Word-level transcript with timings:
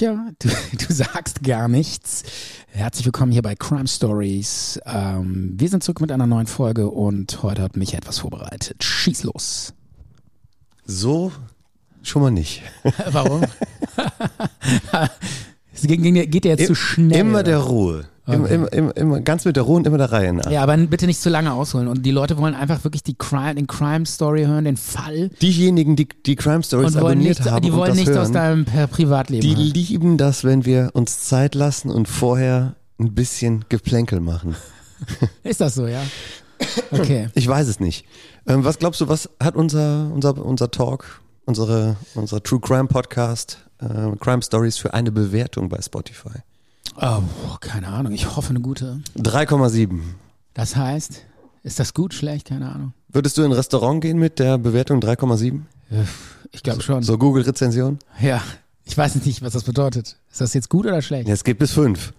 Micha. 0.00 0.30
Du, 0.38 0.48
du 0.86 0.92
sagst 0.92 1.42
gar 1.42 1.68
nichts. 1.68 2.22
Herzlich 2.68 3.06
willkommen 3.06 3.32
hier 3.32 3.40
bei 3.40 3.54
Crime 3.54 3.88
Stories. 3.88 4.78
Ähm, 4.84 5.54
wir 5.56 5.70
sind 5.70 5.82
zurück 5.82 6.02
mit 6.02 6.12
einer 6.12 6.26
neuen 6.26 6.46
Folge 6.46 6.90
und 6.90 7.42
heute 7.42 7.62
hat 7.62 7.76
Micha 7.76 7.96
etwas 7.96 8.18
vorbereitet. 8.18 8.84
Schieß 8.84 9.24
los. 9.24 9.72
So 10.84 11.32
schon 12.02 12.22
mal 12.22 12.30
nicht. 12.30 12.62
Warum? 13.10 13.42
es 15.72 15.82
geht, 15.82 16.02
geht 16.02 16.44
dir 16.44 16.56
jetzt 16.56 16.66
zu 16.66 16.74
schnell. 16.74 17.18
Immer 17.18 17.42
der 17.42 17.58
Ruhe. 17.58 18.06
Okay. 18.28 18.36
Immer, 18.36 18.50
immer, 18.50 18.72
immer, 18.72 18.96
immer, 18.96 19.20
ganz 19.20 19.44
mit 19.44 19.54
der 19.54 19.62
Ruhe 19.62 19.76
und 19.76 19.86
immer 19.86 19.98
der 19.98 20.10
Reihe 20.10 20.32
nach. 20.32 20.50
Ja, 20.50 20.64
aber 20.64 20.76
bitte 20.76 21.06
nicht 21.06 21.20
zu 21.20 21.30
lange 21.30 21.52
ausholen. 21.52 21.86
Und 21.86 22.04
die 22.04 22.10
Leute 22.10 22.36
wollen 22.38 22.56
einfach 22.56 22.82
wirklich 22.82 23.04
die 23.04 23.14
Crime, 23.14 23.54
den 23.54 23.68
Crime 23.68 24.04
Story 24.04 24.44
hören, 24.44 24.64
den 24.64 24.76
Fall. 24.76 25.30
Diejenigen, 25.40 25.94
die 25.94 26.08
die 26.08 26.34
Crime 26.34 26.64
Stories 26.64 26.96
abonniert 26.96 27.38
nicht, 27.38 27.50
haben, 27.50 27.62
die 27.62 27.72
wollen 27.72 27.94
nicht 27.94 28.08
hören, 28.08 28.18
aus 28.18 28.32
deinem 28.32 28.64
Privatleben. 28.64 29.42
Die 29.42 29.54
hören. 29.54 29.70
lieben 29.72 30.16
das, 30.18 30.42
wenn 30.42 30.64
wir 30.64 30.90
uns 30.94 31.20
Zeit 31.20 31.54
lassen 31.54 31.88
und 31.88 32.08
vorher 32.08 32.74
ein 32.98 33.14
bisschen 33.14 33.64
Geplänkel 33.68 34.18
machen. 34.18 34.56
Ist 35.44 35.60
das 35.60 35.76
so, 35.76 35.86
ja? 35.86 36.02
Okay. 36.90 37.28
Ich 37.34 37.46
weiß 37.46 37.68
es 37.68 37.78
nicht. 37.78 38.06
Ähm, 38.48 38.64
was 38.64 38.78
glaubst 38.78 39.00
du, 39.00 39.08
was 39.08 39.30
hat 39.40 39.54
unser, 39.54 40.10
unser, 40.12 40.44
unser 40.44 40.70
Talk, 40.72 41.20
unsere, 41.44 41.96
unser 42.14 42.42
True 42.42 42.60
Crime 42.60 42.88
Podcast, 42.88 43.58
äh, 43.78 44.16
Crime 44.18 44.42
Stories 44.42 44.78
für 44.78 44.94
eine 44.94 45.12
Bewertung 45.12 45.68
bei 45.68 45.80
Spotify? 45.80 46.40
Oh, 47.00 47.22
keine 47.60 47.88
Ahnung. 47.88 48.12
Ich 48.12 48.36
hoffe 48.36 48.50
eine 48.50 48.60
gute. 48.60 49.00
3,7. 49.18 50.00
Das 50.54 50.76
heißt, 50.76 51.24
ist 51.62 51.78
das 51.78 51.94
gut, 51.94 52.14
schlecht? 52.14 52.48
Keine 52.48 52.72
Ahnung. 52.72 52.92
Würdest 53.08 53.36
du 53.36 53.42
in 53.42 53.50
ein 53.50 53.56
Restaurant 53.56 54.00
gehen 54.00 54.18
mit 54.18 54.38
der 54.38 54.58
Bewertung 54.58 55.00
3,7? 55.00 55.60
Ich 56.52 56.62
glaube 56.62 56.82
schon. 56.82 57.02
So 57.02 57.18
Google-Rezension? 57.18 57.98
Ja. 58.20 58.42
Ich 58.84 58.96
weiß 58.96 59.16
nicht, 59.16 59.42
was 59.42 59.52
das 59.52 59.64
bedeutet. 59.64 60.16
Ist 60.30 60.40
das 60.40 60.54
jetzt 60.54 60.70
gut 60.70 60.86
oder 60.86 61.02
schlecht? 61.02 61.28
Es 61.28 61.44
geht 61.44 61.58
bis 61.58 61.72
5. 61.72 62.12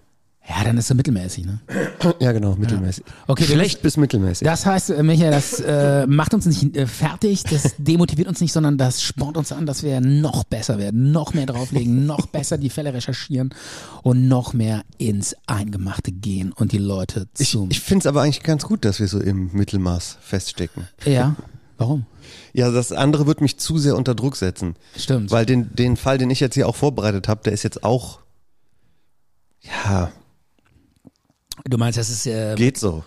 Ja, 0.48 0.64
dann 0.64 0.78
ist 0.78 0.88
er 0.88 0.96
mittelmäßig, 0.96 1.44
ne? 1.44 1.60
Ja, 2.20 2.32
genau, 2.32 2.54
mittelmäßig. 2.56 3.04
Ja. 3.06 3.12
Okay, 3.26 3.44
Schlecht 3.44 3.82
bis 3.82 3.96
mittelmäßig. 3.98 4.46
Das 4.46 4.64
heißt, 4.64 4.90
äh, 4.90 5.02
Michael, 5.02 5.30
das 5.30 5.60
äh, 5.60 6.06
macht 6.06 6.32
uns 6.32 6.46
nicht 6.46 6.74
äh, 6.74 6.86
fertig, 6.86 7.42
das 7.44 7.74
demotiviert 7.78 8.28
uns 8.28 8.40
nicht, 8.40 8.52
sondern 8.52 8.78
das 8.78 9.02
spornt 9.02 9.36
uns 9.36 9.52
an, 9.52 9.66
dass 9.66 9.82
wir 9.82 10.00
noch 10.00 10.44
besser 10.44 10.78
werden, 10.78 11.12
noch 11.12 11.34
mehr 11.34 11.44
drauflegen, 11.44 12.06
noch 12.06 12.26
besser 12.26 12.56
die 12.56 12.70
Fälle 12.70 12.94
recherchieren 12.94 13.54
und 14.02 14.26
noch 14.28 14.54
mehr 14.54 14.84
ins 14.96 15.36
Eingemachte 15.46 16.12
gehen 16.12 16.52
und 16.52 16.72
die 16.72 16.78
Leute 16.78 17.28
zum. 17.34 17.70
Ich, 17.70 17.78
ich 17.78 17.82
finde 17.82 18.04
es 18.04 18.06
aber 18.06 18.22
eigentlich 18.22 18.42
ganz 18.42 18.64
gut, 18.64 18.86
dass 18.86 19.00
wir 19.00 19.08
so 19.08 19.20
im 19.20 19.50
Mittelmaß 19.52 20.16
feststecken. 20.20 20.88
Ja. 21.04 21.36
Warum? 21.76 22.06
Ja, 22.52 22.70
das 22.70 22.90
andere 22.92 23.26
wird 23.26 23.40
mich 23.40 23.58
zu 23.58 23.78
sehr 23.78 23.96
unter 23.96 24.14
Druck 24.14 24.36
setzen. 24.36 24.76
Stimmt. 24.96 25.30
Weil 25.30 25.46
den, 25.46 25.74
den 25.74 25.96
Fall, 25.96 26.18
den 26.18 26.30
ich 26.30 26.40
jetzt 26.40 26.54
hier 26.54 26.68
auch 26.68 26.74
vorbereitet 26.74 27.28
habe, 27.28 27.42
der 27.44 27.52
ist 27.52 27.62
jetzt 27.62 27.84
auch, 27.84 28.20
ja, 29.60 30.10
Du 31.64 31.78
meinst, 31.78 31.98
das 31.98 32.10
ist 32.10 32.26
äh, 32.26 32.54
geht 32.54 32.78
so. 32.78 33.04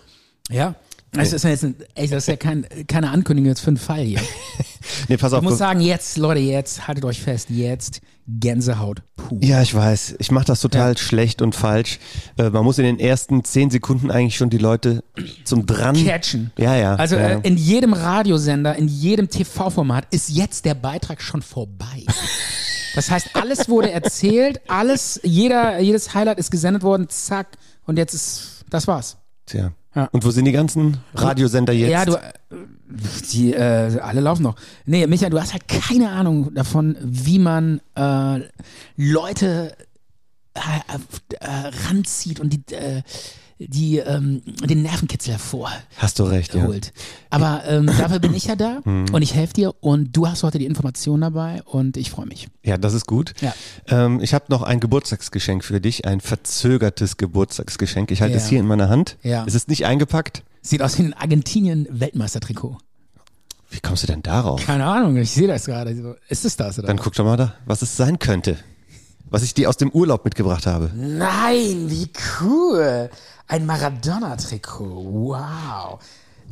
Ja. 0.50 0.76
Das 1.14 1.34
ist 1.34 1.44
ja 1.44 1.50
jetzt 1.50 1.66
ey, 1.96 2.08
das 2.08 2.24
ist 2.24 2.28
ja 2.28 2.38
kein, 2.38 2.66
keine 2.88 3.10
Ankündigung 3.10 3.50
jetzt 3.50 3.60
für 3.60 3.68
einen 3.68 3.78
Fall 3.78 4.04
hier. 4.04 4.22
nee, 5.10 5.18
pass 5.18 5.34
auf. 5.34 5.44
Ich 5.44 5.50
muss 5.50 5.58
sagen, 5.58 5.82
jetzt, 5.82 6.18
Leute, 6.18 6.40
jetzt, 6.40 6.88
haltet 6.88 7.04
euch 7.04 7.22
fest, 7.22 7.50
jetzt 7.50 8.00
Gänsehaut 8.28 9.02
pur. 9.18 9.38
Ja, 9.42 9.62
ich 9.62 9.76
weiß. 9.76 10.16
Ich 10.20 10.32
mache 10.32 10.46
das 10.46 10.62
total 10.62 10.94
ja. 10.94 10.98
schlecht 10.98 11.42
und 11.42 11.54
falsch. 11.54 12.00
Äh, 12.38 12.50
man 12.50 12.64
muss 12.64 12.78
in 12.78 12.86
den 12.86 13.00
ersten 13.00 13.44
zehn 13.44 13.70
Sekunden 13.70 14.10
eigentlich 14.10 14.38
schon 14.38 14.50
die 14.50 14.58
Leute 14.58 15.04
zum 15.44 15.66
dran 15.66 15.96
catchen. 15.96 16.52
Ja, 16.58 16.76
ja. 16.78 16.96
Also 16.96 17.18
ja. 17.18 17.28
Äh, 17.28 17.40
in 17.44 17.58
jedem 17.58 17.92
Radiosender, 17.92 18.78
in 18.78 18.88
jedem 18.88 19.30
TV-Format 19.30 20.08
ist 20.12 20.30
jetzt 20.30 20.64
der 20.64 20.76
Beitrag 20.76 21.22
schon 21.22 21.42
vorbei. 21.42 22.06
Das 22.94 23.10
heißt, 23.10 23.30
alles 23.36 23.70
wurde 23.70 23.90
erzählt, 23.90 24.60
alles, 24.68 25.22
jeder, 25.24 25.80
jedes 25.80 26.14
Highlight 26.14 26.38
ist 26.40 26.52
gesendet 26.52 26.84
worden, 26.84 27.08
zack, 27.08 27.48
und 27.86 27.98
jetzt 27.98 28.14
ist, 28.14 28.66
das 28.70 28.88
war's. 28.88 29.18
Tja. 29.46 29.72
Ja. 29.96 30.06
Und 30.12 30.24
wo 30.24 30.32
sind 30.32 30.46
die 30.46 30.54
ganzen 30.54 30.98
Radiosender 31.14 31.74
jetzt? 31.74 31.92
Ja, 31.92 32.06
du, 32.06 32.18
die, 33.34 33.54
äh, 33.54 34.00
alle 34.00 34.22
laufen 34.22 34.44
noch. 34.44 34.56
Nee, 34.86 35.06
Micha, 35.08 35.30
du 35.30 35.40
hast 35.40 35.52
halt 35.52 35.68
keine 35.68 36.12
Ahnung 36.12 36.54
davon, 36.54 36.96
wie 37.02 37.40
man 37.40 37.82
äh, 37.96 38.40
Leute 38.96 39.76
äh, 40.54 40.60
äh, 41.40 41.72
ranzieht 41.90 42.40
und 42.40 42.52
die, 42.54 42.74
äh, 42.74 43.02
die 43.68 43.98
ähm, 43.98 44.42
den 44.64 44.82
Nervenkitzel 44.82 45.34
hervor. 45.34 45.72
Hast 45.98 46.20
du 46.20 46.24
recht, 46.24 46.54
holt. 46.56 46.88
ja. 46.88 46.92
Aber 47.30 47.64
ähm, 47.68 47.86
dafür 47.86 48.20
bin 48.20 48.34
ich 48.34 48.46
ja 48.46 48.56
da 48.56 48.80
und 48.86 49.22
ich 49.22 49.34
helfe 49.34 49.54
dir 49.54 49.74
und 49.82 50.16
du 50.16 50.28
hast 50.28 50.44
heute 50.44 50.58
die 50.60 50.66
Informationen 50.66 51.22
dabei 51.22 51.62
und 51.64 51.98
ich 51.98 52.10
freue 52.12 52.26
mich. 52.26 52.48
Ja, 52.64 52.78
das 52.78 52.94
ist 52.94 53.06
gut. 53.08 53.34
Ja. 53.42 53.54
Ähm, 53.88 54.20
ich 54.22 54.34
habe 54.34 54.46
noch 54.50 54.62
ein 54.62 54.80
Geburtstagsgeschenk 54.80 55.64
für 55.64 55.80
dich, 55.82 56.06
ein 56.06 56.22
verzögertes 56.22 57.18
Geburtstagsgeschenk. 57.18 58.12
Ich 58.12 58.22
halte 58.22 58.36
Ja. 58.38 58.42
es 58.42 58.48
hier 58.50 58.60
in 58.60 58.68
meiner 58.68 58.90
Hand. 58.90 59.18
Ja. 59.24 59.44
Es 59.48 59.56
ist 59.56 59.68
nicht 59.70 59.86
eingepackt. 59.86 60.44
Sieht 60.62 60.82
aus 60.82 60.98
wie 60.98 61.04
ein 61.04 61.14
Argentinien-Weltmeistertrikot. 61.14 62.78
Wie 63.70 63.80
kommst 63.80 64.04
du 64.04 64.08
denn 64.08 64.22
darauf? 64.22 64.66
Keine 64.66 64.86
Ahnung, 64.86 65.16
ich 65.18 65.32
sehe 65.32 65.48
das 65.48 65.66
gerade. 65.66 66.18
Ist 66.28 66.44
es 66.46 66.58
das 66.58 66.78
oder? 66.78 66.88
Dann 66.88 66.98
guck 66.98 67.14
doch 67.14 67.24
mal 67.24 67.38
da, 67.38 67.54
was 67.66 67.82
es 67.82 67.96
sein 67.96 68.20
könnte. 68.20 68.58
Was 69.32 69.44
ich 69.44 69.54
dir 69.54 69.70
aus 69.70 69.78
dem 69.78 69.90
Urlaub 69.92 70.26
mitgebracht 70.26 70.68
habe. 70.68 70.92
Nein, 70.94 71.90
wie 71.90 72.10
cool. 72.42 73.10
Ein 73.48 73.66
Maradona-Trikot. 73.66 75.06
Wow. 75.06 76.00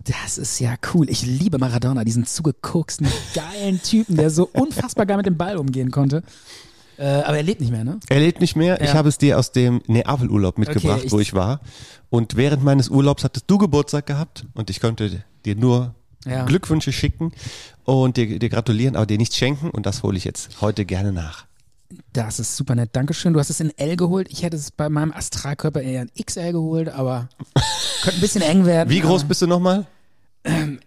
Das 0.06 0.38
ist 0.38 0.60
ja 0.60 0.76
cool. 0.94 1.10
Ich 1.10 1.24
liebe 1.24 1.58
Maradona, 1.60 2.04
diesen 2.06 2.26
zugekoksten, 2.26 3.08
geilen 3.36 3.82
Typen, 3.84 4.16
der 4.16 4.30
so 4.30 4.50
unfassbar 4.54 5.06
geil 5.06 5.18
mit 5.18 5.26
dem 5.26 5.38
Ball 5.38 5.58
umgehen 5.58 5.92
konnte. 5.92 6.24
Äh, 6.98 7.06
aber 7.06 7.38
er 7.38 7.44
lebt 7.44 7.60
nicht 7.62 7.72
mehr, 7.72 7.84
ne? 7.84 8.00
Er 8.10 8.20
lebt 8.20 8.40
nicht 8.42 8.56
mehr. 8.56 8.82
Ich 8.82 8.88
Ja. 8.90 8.94
habe 8.96 9.10
es 9.10 9.18
dir 9.18 9.38
aus 9.38 9.52
dem 9.52 9.82
Neapel-Urlaub 9.88 10.58
mitgebracht, 10.58 11.02
ich- 11.06 11.12
wo 11.12 11.20
ich 11.20 11.34
war. 11.34 11.60
Und 12.10 12.36
während 12.38 12.64
meines 12.64 12.90
Urlaubs 12.90 13.24
hattest 13.24 13.46
du 13.52 13.58
Geburtstag 13.58 14.06
gehabt 14.06 14.46
und 14.54 14.70
ich 14.70 14.80
konnte 14.80 15.24
dir 15.46 15.56
nur 15.56 15.96
Ja. 16.26 16.44
Glückwünsche 16.46 16.92
schicken 16.92 17.32
und 17.84 18.18
dir, 18.18 18.40
dir 18.40 18.50
gratulieren, 18.50 18.96
aber 18.96 19.06
dir 19.06 19.18
nichts 19.18 19.38
schenken 19.38 19.70
und 19.70 19.86
das 19.86 20.04
hole 20.04 20.18
ich 20.18 20.24
jetzt 20.26 20.62
heute 20.62 20.86
gerne 20.86 21.12
nach. 21.14 21.46
Das 22.14 22.40
ist 22.40 22.56
super 22.56 22.76
nett. 22.76 22.90
Dankeschön. 22.94 23.34
Du 23.34 23.40
hast 23.40 23.50
es 23.50 23.60
in 23.60 23.76
L 23.78 23.96
geholt. 23.96 24.28
Ich 24.30 24.44
hätte 24.44 24.56
es 24.56 24.72
bei 24.72 24.90
meinem 24.90 25.12
Astralkörper 25.12 25.82
eher 25.82 26.04
in 26.04 26.26
XL 26.26 26.52
geholt, 26.52 26.90
aber 26.90 27.30
könnte 28.04 28.18
ein 28.18 28.22
bisschen 28.22 28.42
eng 28.42 28.66
werden. 28.66 28.90
Wie 28.90 29.00
groß 29.00 29.24
bist 29.24 29.42
du 29.42 29.48
nochmal? 29.48 29.88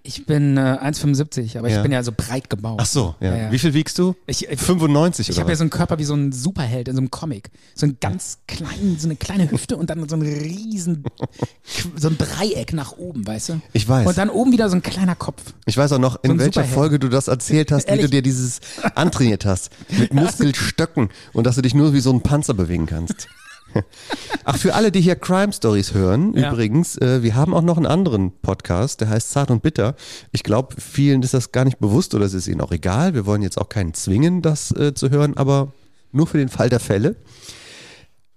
Ich 0.02 0.24
bin 0.24 0.56
äh, 0.56 0.60
1,75, 0.60 1.58
aber 1.58 1.68
Ja. 1.68 1.76
ich 1.76 1.82
bin 1.82 1.92
ja 1.92 2.02
so 2.02 2.10
breit 2.16 2.48
gebaut. 2.48 2.78
Ach 2.80 2.86
so, 2.86 3.14
ja. 3.20 3.30
Ja, 3.30 3.36
ja. 3.44 3.52
Wie 3.52 3.58
viel 3.58 3.74
wiegst 3.74 3.98
du? 3.98 4.14
Ich, 4.26 4.48
ich, 4.48 4.58
95 4.58 5.28
ich 5.28 5.38
habe 5.38 5.50
ja 5.50 5.56
so 5.56 5.62
einen 5.62 5.70
Körper 5.70 5.98
wie 5.98 6.04
so 6.04 6.14
ein 6.14 6.32
Superheld 6.32 6.88
in 6.88 6.94
so 6.96 7.00
einem 7.00 7.10
Comic. 7.10 7.50
So 7.74 7.84
einen 7.84 7.98
ganz 8.00 8.38
kleinen, 8.48 8.98
so 8.98 9.06
eine 9.06 9.16
kleine 9.16 9.50
Hüfte 9.50 9.76
und 9.76 9.90
dann 9.90 10.08
so 10.08 10.16
ein 10.16 10.22
riesen, 10.22 11.04
so 11.96 12.08
ein 12.08 12.16
Dreieck 12.16 12.72
nach 12.72 12.92
oben, 12.96 13.26
weißt 13.26 13.50
du? 13.50 13.60
Ich 13.74 13.86
weiß. 13.86 14.06
Und 14.06 14.16
dann 14.16 14.30
oben 14.30 14.52
wieder 14.52 14.70
so 14.70 14.76
ein 14.76 14.82
kleiner 14.82 15.14
Kopf. 15.14 15.42
Ich 15.66 15.76
weiß 15.76 15.92
auch 15.92 15.98
noch, 15.98 16.22
in 16.24 16.32
So 16.32 16.38
welcher 16.38 16.52
Superheld. 16.52 16.74
Folge 16.74 16.98
du 16.98 17.08
das 17.10 17.28
erzählt 17.28 17.72
hast, 17.72 17.90
wie 17.92 17.98
du 17.98 18.08
dir 18.08 18.22
dieses 18.22 18.60
antrainiert 18.94 19.44
hast. 19.44 19.70
Mit 19.90 20.14
Muskelstöcken 20.14 21.10
und 21.34 21.46
dass 21.46 21.56
du 21.56 21.62
dich 21.62 21.74
nur 21.74 21.92
wie 21.92 22.00
so 22.00 22.10
ein 22.10 22.22
Panzer 22.22 22.54
bewegen 22.54 22.86
kannst. 22.86 23.28
Ach, 24.44 24.56
für 24.56 24.74
alle, 24.74 24.90
die 24.92 25.00
hier 25.00 25.16
Crime 25.16 25.52
Stories 25.52 25.94
hören, 25.94 26.34
Ja. 26.36 26.50
übrigens, 26.52 26.96
äh, 26.98 27.22
wir 27.22 27.34
haben 27.34 27.54
auch 27.54 27.62
noch 27.62 27.76
einen 27.76 27.86
anderen 27.86 28.32
Podcast, 28.40 29.00
der 29.00 29.08
heißt 29.10 29.30
Zart 29.30 29.50
und 29.50 29.62
Bitter. 29.62 29.94
Ich 30.32 30.42
glaube, 30.42 30.74
vielen 30.80 31.22
ist 31.22 31.34
das 31.34 31.52
gar 31.52 31.64
nicht 31.64 31.78
bewusst 31.78 32.14
oder 32.14 32.24
es 32.24 32.34
ist 32.34 32.48
ihnen 32.48 32.60
auch 32.60 32.72
egal. 32.72 33.14
Wir 33.14 33.26
wollen 33.26 33.42
jetzt 33.42 33.58
auch 33.58 33.68
keinen 33.68 33.94
zwingen, 33.94 34.42
das 34.42 34.70
äh, 34.72 34.94
zu 34.94 35.10
hören, 35.10 35.36
aber 35.36 35.72
nur 36.12 36.26
für 36.26 36.38
den 36.38 36.48
Fall 36.48 36.68
der 36.68 36.80
Fälle. 36.80 37.16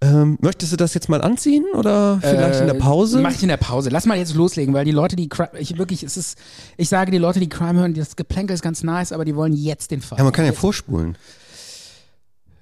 Ähm, 0.01 0.37
möchtest 0.41 0.73
du 0.73 0.77
das 0.77 0.93
jetzt 0.93 1.07
mal 1.07 1.21
anziehen 1.21 1.63
oder 1.73 2.19
vielleicht 2.21 2.59
in 2.59 2.67
der 2.67 2.73
Pause? 2.75 3.19
Äh, 3.19 3.21
Mach 3.21 3.31
ich 3.31 3.41
in 3.41 3.47
der 3.47 3.57
Pause. 3.57 3.89
Lass 3.89 4.05
mal 4.05 4.17
jetzt 4.17 4.35
loslegen, 4.35 4.73
weil 4.73 4.83
die 4.85 4.91
Leute, 4.91 5.15
die 5.15 5.29
Crime, 5.29 5.49
ich 5.57 5.77
wirklich, 5.77 6.03
es 6.03 6.17
ist, 6.17 6.37
ich 6.77 6.89
sage, 6.89 7.11
die 7.11 7.17
Leute, 7.17 7.39
die 7.39 7.47
Crime 7.49 7.79
hören, 7.79 7.93
das 7.93 8.15
Geplänkel 8.17 8.53
ist 8.53 8.61
ganz 8.61 8.83
nice, 8.83 9.13
aber 9.13 9.23
die 9.25 9.35
wollen 9.35 9.53
jetzt 9.53 9.91
den 9.91 10.01
Fall. 10.01 10.17
ja, 10.17 10.23
man 10.25 10.33
kann 10.33 10.45
ja 10.45 10.51
vorspulen. 10.51 11.17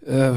Äh, 0.06 0.34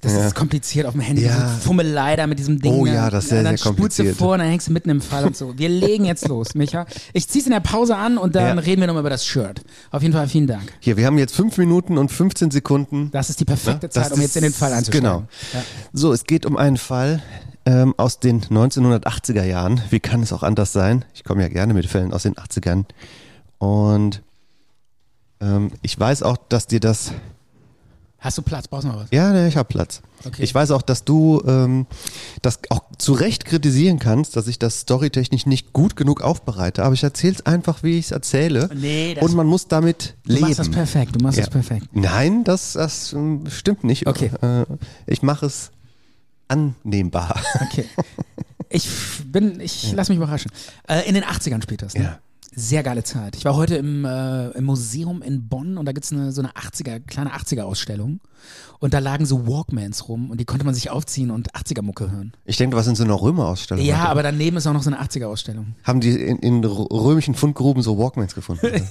das 0.00 0.12
Ja. 0.14 0.26
ist 0.26 0.34
kompliziert 0.34 0.86
auf 0.86 0.92
dem 0.92 1.00
Handy. 1.00 1.22
Ja. 1.24 1.46
Fummelei 1.60 2.16
da 2.16 2.26
mit 2.26 2.38
diesem 2.38 2.60
Ding. 2.60 2.72
Oh 2.72 2.86
ja, 2.86 3.08
das 3.08 3.24
ist 3.24 3.30
sehr, 3.30 3.42
dann 3.44 3.56
sehr 3.56 3.58
spulst 3.72 3.98
du 3.98 4.02
kompliziert. 4.02 4.16
vor 4.16 4.32
und 4.32 4.40
dann 4.40 4.48
hängst 4.48 4.66
du 4.68 4.72
mitten 4.72 4.90
im 4.90 5.00
Fall 5.00 5.24
und 5.24 5.36
so. 5.36 5.56
Wir 5.56 5.68
legen 5.68 6.04
jetzt 6.04 6.26
los, 6.26 6.54
Micha. 6.54 6.86
Ich 7.12 7.28
zieh's 7.28 7.44
in 7.46 7.52
der 7.52 7.60
Pause 7.60 7.96
an 7.96 8.18
und 8.18 8.34
dann 8.34 8.56
Ja. 8.58 8.62
reden 8.64 8.80
wir 8.80 8.88
nochmal 8.88 9.02
über 9.02 9.10
das 9.10 9.24
Shirt. 9.24 9.60
Auf 9.92 10.02
jeden 10.02 10.12
Fall 10.14 10.26
vielen 10.28 10.48
Dank. 10.48 10.72
Hier, 10.80 10.96
wir 10.96 11.06
haben 11.06 11.18
jetzt 11.18 11.36
fünf 11.36 11.56
Minuten 11.58 11.98
und 11.98 12.10
15 12.10 12.50
Sekunden. 12.50 13.10
Das 13.12 13.30
ist 13.30 13.38
die 13.38 13.44
perfekte 13.44 13.86
Ne? 13.86 13.90
Das 13.94 14.08
Zeit, 14.08 14.12
um 14.12 14.20
jetzt 14.20 14.36
in 14.36 14.42
den 14.42 14.52
Fall 14.52 14.72
einzusteigen. 14.72 15.02
Genau. 15.08 15.22
Ja. 15.52 15.62
So, 15.92 16.12
es 16.12 16.24
geht 16.24 16.46
um 16.46 16.56
einen 16.56 16.78
Fall 16.78 17.22
ähm, 17.64 17.94
aus 17.96 18.18
den 18.18 18.40
1980er 18.42 19.44
Jahren. 19.44 19.80
Wie 19.90 20.00
kann 20.00 20.20
es 20.22 20.32
auch 20.32 20.42
anders 20.42 20.72
sein? 20.72 21.04
Ich 21.14 21.22
komme 21.22 21.42
ja 21.42 21.48
gerne 21.48 21.74
mit 21.74 21.86
Fällen 21.86 22.12
aus 22.12 22.24
den 22.24 22.34
80ern. 22.34 22.86
Und 23.58 24.20
ähm, 25.40 25.70
ich 25.82 25.98
weiß 25.98 26.24
auch, 26.24 26.36
dass 26.48 26.66
dir 26.66 26.80
das 26.80 27.12
Hast 28.22 28.38
du 28.38 28.42
Platz? 28.42 28.68
Brauchst 28.68 28.84
du 28.84 28.88
noch 28.88 29.00
was? 29.00 29.08
Ja, 29.10 29.32
ne, 29.32 29.48
ich 29.48 29.56
habe 29.56 29.68
Platz. 29.68 30.00
Okay. 30.24 30.44
Ich 30.44 30.54
weiß 30.54 30.70
auch, 30.70 30.82
dass 30.82 31.04
du 31.04 31.42
ähm, 31.44 31.86
das 32.40 32.60
auch 32.70 32.82
zu 32.96 33.14
Recht 33.14 33.44
kritisieren 33.44 33.98
kannst, 33.98 34.36
dass 34.36 34.46
ich 34.46 34.60
das 34.60 34.80
storytechnisch 34.80 35.44
nicht 35.44 35.72
gut 35.72 35.96
genug 35.96 36.20
aufbereite. 36.22 36.84
Aber 36.84 36.94
ich 36.94 37.02
erzähle 37.02 37.34
es 37.34 37.44
einfach, 37.46 37.82
wie 37.82 37.98
ich 37.98 38.06
es 38.06 38.10
erzähle. 38.12 38.70
Nee, 38.74 39.14
das- 39.14 39.24
Und 39.24 39.34
man 39.34 39.48
muss 39.48 39.66
damit 39.66 40.14
Du 40.24 40.34
leben. 40.34 40.46
machst 40.46 40.60
das 40.60 40.70
perfekt. 40.70 41.16
Du 41.16 41.18
machst 41.20 41.36
Ja. 41.38 41.44
das 41.46 41.52
perfekt. 41.52 41.88
Nein, 41.92 42.44
das, 42.44 42.74
das 42.74 43.12
ähm, 43.12 43.44
stimmt 43.50 43.82
nicht. 43.82 44.06
Okay. 44.06 44.30
Äh, 44.40 44.66
ich 45.08 45.22
mache 45.22 45.46
es 45.46 45.72
annehmbar. 46.48 47.40
Okay. 47.60 47.86
Ich 48.74 48.88
bin, 49.26 49.60
ich 49.60 49.92
lass 49.94 50.08
mich 50.08 50.16
überraschen. 50.16 50.50
Äh, 50.88 51.06
in 51.08 51.14
den 51.14 51.24
80ern 51.24 51.62
spätestens. 51.62 52.00
Ne? 52.00 52.04
Ja. 52.06 52.18
Sehr 52.54 52.82
geile 52.82 53.02
Zeit. 53.02 53.34
Ich 53.36 53.44
war 53.46 53.56
heute 53.56 53.76
im, 53.76 54.04
äh, 54.04 54.48
im 54.50 54.64
Museum 54.64 55.22
in 55.22 55.48
Bonn 55.48 55.78
und 55.78 55.86
da 55.86 55.92
gibt's 55.92 56.12
eine, 56.12 56.32
so 56.32 56.42
eine 56.42 56.50
80er, 56.52 57.00
kleine 57.00 57.30
80er-Ausstellung. 57.34 58.20
Und 58.78 58.92
da 58.92 58.98
lagen 58.98 59.24
so 59.24 59.46
Walkmans 59.46 60.08
rum 60.08 60.30
und 60.30 60.38
die 60.38 60.44
konnte 60.44 60.66
man 60.66 60.74
sich 60.74 60.90
aufziehen 60.90 61.30
und 61.30 61.52
80er-Mucke 61.54 62.10
hören. 62.10 62.32
Ich 62.44 62.56
denke, 62.56 62.72
du 62.72 62.76
warst 62.76 62.88
in 62.88 62.96
so 62.96 63.04
einer 63.04 63.14
Römerausstellung. 63.20 63.84
Ja, 63.84 64.00
heute. 64.00 64.08
aber 64.10 64.22
daneben 64.24 64.56
ist 64.56 64.66
auch 64.66 64.72
noch 64.72 64.82
so 64.82 64.90
eine 64.90 65.00
80er-Ausstellung. 65.00 65.74
Haben 65.84 66.00
die 66.00 66.10
in, 66.10 66.38
in 66.40 66.64
römischen 66.64 67.34
Fundgruben 67.34 67.82
so 67.82 67.96
Walkmans 67.98 68.34
gefunden? 68.34 68.66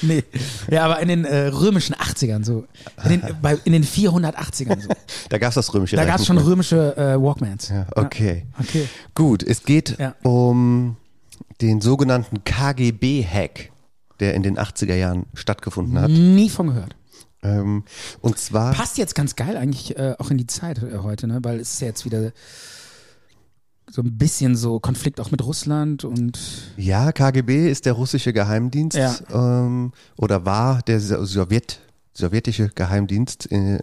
Nee. 0.00 0.24
Ja, 0.70 0.86
aber 0.86 1.00
in 1.00 1.08
den 1.08 1.26
äh, 1.26 1.48
römischen 1.48 1.94
80ern 1.94 2.44
so. 2.44 2.64
In 3.04 3.10
den, 3.10 3.22
bei, 3.42 3.58
in 3.64 3.72
den 3.72 3.84
480ern 3.84 4.80
so. 4.80 4.88
da 5.28 5.36
gab's 5.36 5.54
das 5.54 5.72
römische 5.74 5.96
Da 5.96 6.06
gab's 6.06 6.20
nicht 6.20 6.28
schon 6.28 6.38
römische 6.38 6.96
äh, 6.96 7.22
Walkmans. 7.22 7.68
Ja, 7.68 7.86
okay. 7.94 8.46
Okay. 8.58 8.88
Gut, 9.14 9.42
es 9.42 9.64
geht 9.64 9.98
Ja. 9.98 10.14
um 10.22 10.96
den 11.60 11.80
sogenannten 11.80 12.44
KGB-Hack, 12.44 13.70
der 14.20 14.34
in 14.34 14.42
den 14.42 14.58
80er 14.58 14.94
Jahren 14.94 15.26
stattgefunden 15.34 15.98
hat. 16.00 16.10
Nie 16.10 16.48
von 16.48 16.68
gehört. 16.68 16.96
Ähm, 17.42 17.84
und 18.20 18.38
zwar, 18.38 18.72
Passt 18.72 18.98
jetzt 18.98 19.14
ganz 19.14 19.34
geil 19.34 19.56
eigentlich 19.56 19.96
äh, 19.98 20.14
auch 20.18 20.30
in 20.30 20.38
die 20.38 20.46
Zeit 20.46 20.80
äh, 20.82 20.98
heute, 20.98 21.26
ne? 21.26 21.40
Weil 21.42 21.58
es 21.58 21.72
ist 21.74 21.80
ja 21.80 21.88
jetzt 21.88 22.04
wieder 22.04 22.30
so 23.90 24.00
ein 24.02 24.16
bisschen 24.16 24.54
so 24.56 24.78
Konflikt 24.78 25.20
auch 25.20 25.32
mit 25.32 25.44
Russland 25.44 26.04
und 26.04 26.38
ja, 26.76 27.10
KGB 27.12 27.68
ist 27.68 27.84
der 27.84 27.94
russische 27.94 28.32
Geheimdienst 28.32 28.96
Ja. 28.96 29.14
ähm, 29.32 29.92
oder 30.16 30.46
war 30.46 30.82
der 30.82 31.00
So- 31.00 31.24
Sowjet, 31.24 31.80
sowjetische 32.14 32.68
Geheimdienst. 32.68 33.50
Äh, 33.50 33.80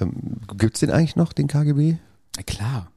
ähm, 0.00 0.40
gibt's 0.58 0.80
den 0.80 0.90
eigentlich 0.90 1.16
noch, 1.16 1.32
den 1.32 1.46
KGB? 1.46 1.96
na 2.36 2.42
klar. 2.42 2.90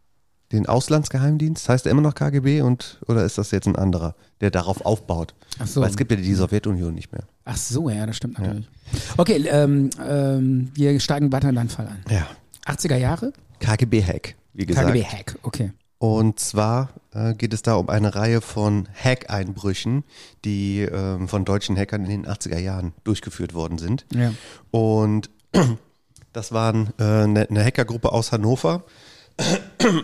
Den 0.53 0.67
Auslandsgeheimdienst? 0.67 1.67
Heißt 1.67 1.87
er 1.87 1.91
immer 1.91 2.01
noch 2.01 2.13
KGB 2.13 2.61
und 2.61 2.99
oder 3.07 3.25
ist 3.25 3.37
das 3.39 3.49
jetzt 3.51 3.67
ein 3.67 3.75
anderer, 3.75 4.15
der 4.39 4.51
darauf 4.51 4.85
aufbaut? 4.85 5.33
Ach 5.59 5.67
so. 5.67 5.81
Weil 5.81 5.89
es 5.89 5.97
gibt 5.97 6.11
ja 6.11 6.17
die 6.17 6.33
Sowjetunion 6.33 6.93
nicht 6.93 7.11
mehr. 7.11 7.23
Ach 7.43 7.57
so, 7.57 7.89
ja, 7.89 8.05
das 8.05 8.17
stimmt 8.17 8.37
natürlich. 8.39 8.69
Okay, 9.17 9.43
ähm, 9.49 9.89
ähm, 10.07 10.71
wir 10.75 10.99
steigen 10.99 11.31
weiter 11.31 11.49
in 11.49 11.55
deinen 11.55 11.69
Fall 11.69 11.87
ein. 11.87 12.05
Ja. 12.09 12.27
80er 12.65 12.97
Jahre? 12.97 13.33
KGB-Hack, 13.59 14.35
wie 14.53 14.65
gesagt. 14.65 14.87
KGB-Hack, 14.87 15.39
okay. 15.41 15.71
Und 15.97 16.39
zwar 16.39 16.89
äh, 17.13 17.33
geht 17.33 17.53
es 17.53 17.61
da 17.61 17.75
um 17.75 17.89
eine 17.89 18.13
Reihe 18.13 18.41
von 18.41 18.87
Hack-Einbrüchen, 18.93 20.03
die 20.45 20.81
ähm, 20.81 21.27
von 21.27 21.45
deutschen 21.45 21.77
Hackern 21.77 22.03
in 22.05 22.23
den 22.23 22.27
80er 22.27 22.59
Jahren 22.59 22.93
durchgeführt 23.05 23.53
worden 23.53 23.77
sind. 23.77 24.05
Ja. 24.13 24.33
Und 24.69 25.29
das 26.33 26.51
waren 26.51 26.93
äh, 26.99 27.03
eine, 27.03 27.49
eine 27.49 27.63
Hackergruppe 27.63 28.11
aus 28.11 28.31
Hannover 28.31 28.83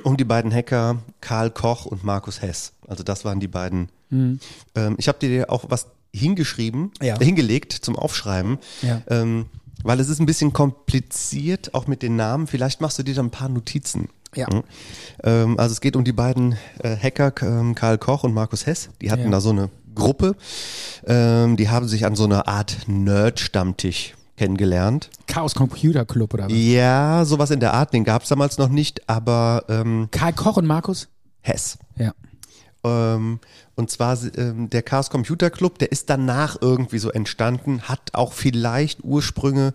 um 0.04 0.18
die 0.18 0.24
beiden 0.26 0.54
Hacker 0.54 0.98
Karl 1.22 1.52
Koch 1.52 1.86
und 1.86 2.04
Markus 2.04 2.42
Hess. 2.42 2.74
Also 2.88 3.04
das 3.04 3.26
waren 3.26 3.40
die 3.40 3.48
beiden. 3.48 3.90
Ähm, 4.12 4.40
ich 4.98 5.08
habe 5.08 5.20
dir 5.20 5.52
auch 5.52 5.66
was 5.70 5.88
hingeschrieben, 6.14 6.92
Ja. 7.02 7.16
äh, 7.20 7.24
hingelegt 7.24 7.74
zum 7.74 7.96
Aufschreiben, 7.96 8.58
Ja. 8.82 9.02
ähm, 9.08 9.46
weil 9.84 10.00
es 10.00 10.10
ist 10.10 10.20
ein 10.20 10.26
bisschen 10.26 10.52
kompliziert, 10.52 11.74
auch 11.76 11.86
mit 11.88 12.02
den 12.02 12.16
Namen. 12.16 12.48
Vielleicht 12.48 12.82
machst 12.82 12.98
du 12.98 13.04
dir 13.04 13.14
da 13.14 13.22
ein 13.22 13.30
paar 13.30 13.50
Notizen. 13.50 14.10
Ja. 14.36 14.48
Mhm. 14.52 14.64
Ähm, 15.24 15.60
also 15.60 15.74
es 15.74 15.82
geht 15.82 15.96
um 15.96 16.04
die 16.04 16.12
beiden 16.12 16.56
äh, 16.84 16.96
Hacker, 16.98 17.32
ähm, 17.44 17.76
Karl 17.76 17.98
Koch 18.00 18.24
und 18.24 18.34
Markus 18.34 18.66
Hess. 18.66 18.90
Die 19.02 19.12
hatten 19.12 19.26
Ja. 19.26 19.30
da 19.30 19.42
so 19.42 19.52
eine 19.52 19.70
Gruppe. 19.96 20.36
Ähm, 21.06 21.56
die 21.58 21.70
haben 21.70 21.88
sich 21.88 22.06
an 22.06 22.16
so 22.16 22.24
einer 22.26 22.48
Art 22.48 22.78
Nerd-Stammtisch 22.88 24.16
kennengelernt. 24.40 25.10
Chaos 25.28 25.54
Computer 25.54 26.06
Club 26.06 26.34
oder 26.34 26.46
was? 26.46 26.54
Ja, 26.54 27.26
sowas 27.26 27.52
in 27.52 27.60
der 27.60 27.74
Art, 27.74 27.94
den 27.94 28.06
gab 28.06 28.24
es 28.24 28.30
damals 28.30 28.58
noch 28.58 28.70
nicht, 28.70 29.08
aber 29.10 29.66
ähm, 29.68 30.08
Karl 30.12 30.32
Koch 30.32 30.56
und 30.56 30.66
Markus? 30.66 31.10
Hess. 31.42 31.78
Ja. 31.98 32.14
Ähm, 32.86 33.42
und 33.80 33.90
zwar 33.90 34.18
ähm, 34.38 34.70
der 34.70 34.84
Chaos 34.84 35.10
Computer 35.10 35.50
Club, 35.50 35.80
der 35.80 35.92
ist 35.92 36.10
danach 36.10 36.58
irgendwie 36.62 37.00
so 37.00 37.10
entstanden, 37.12 37.82
hat 37.84 38.14
auch 38.14 38.34
vielleicht 38.34 39.04
Ursprünge 39.04 39.74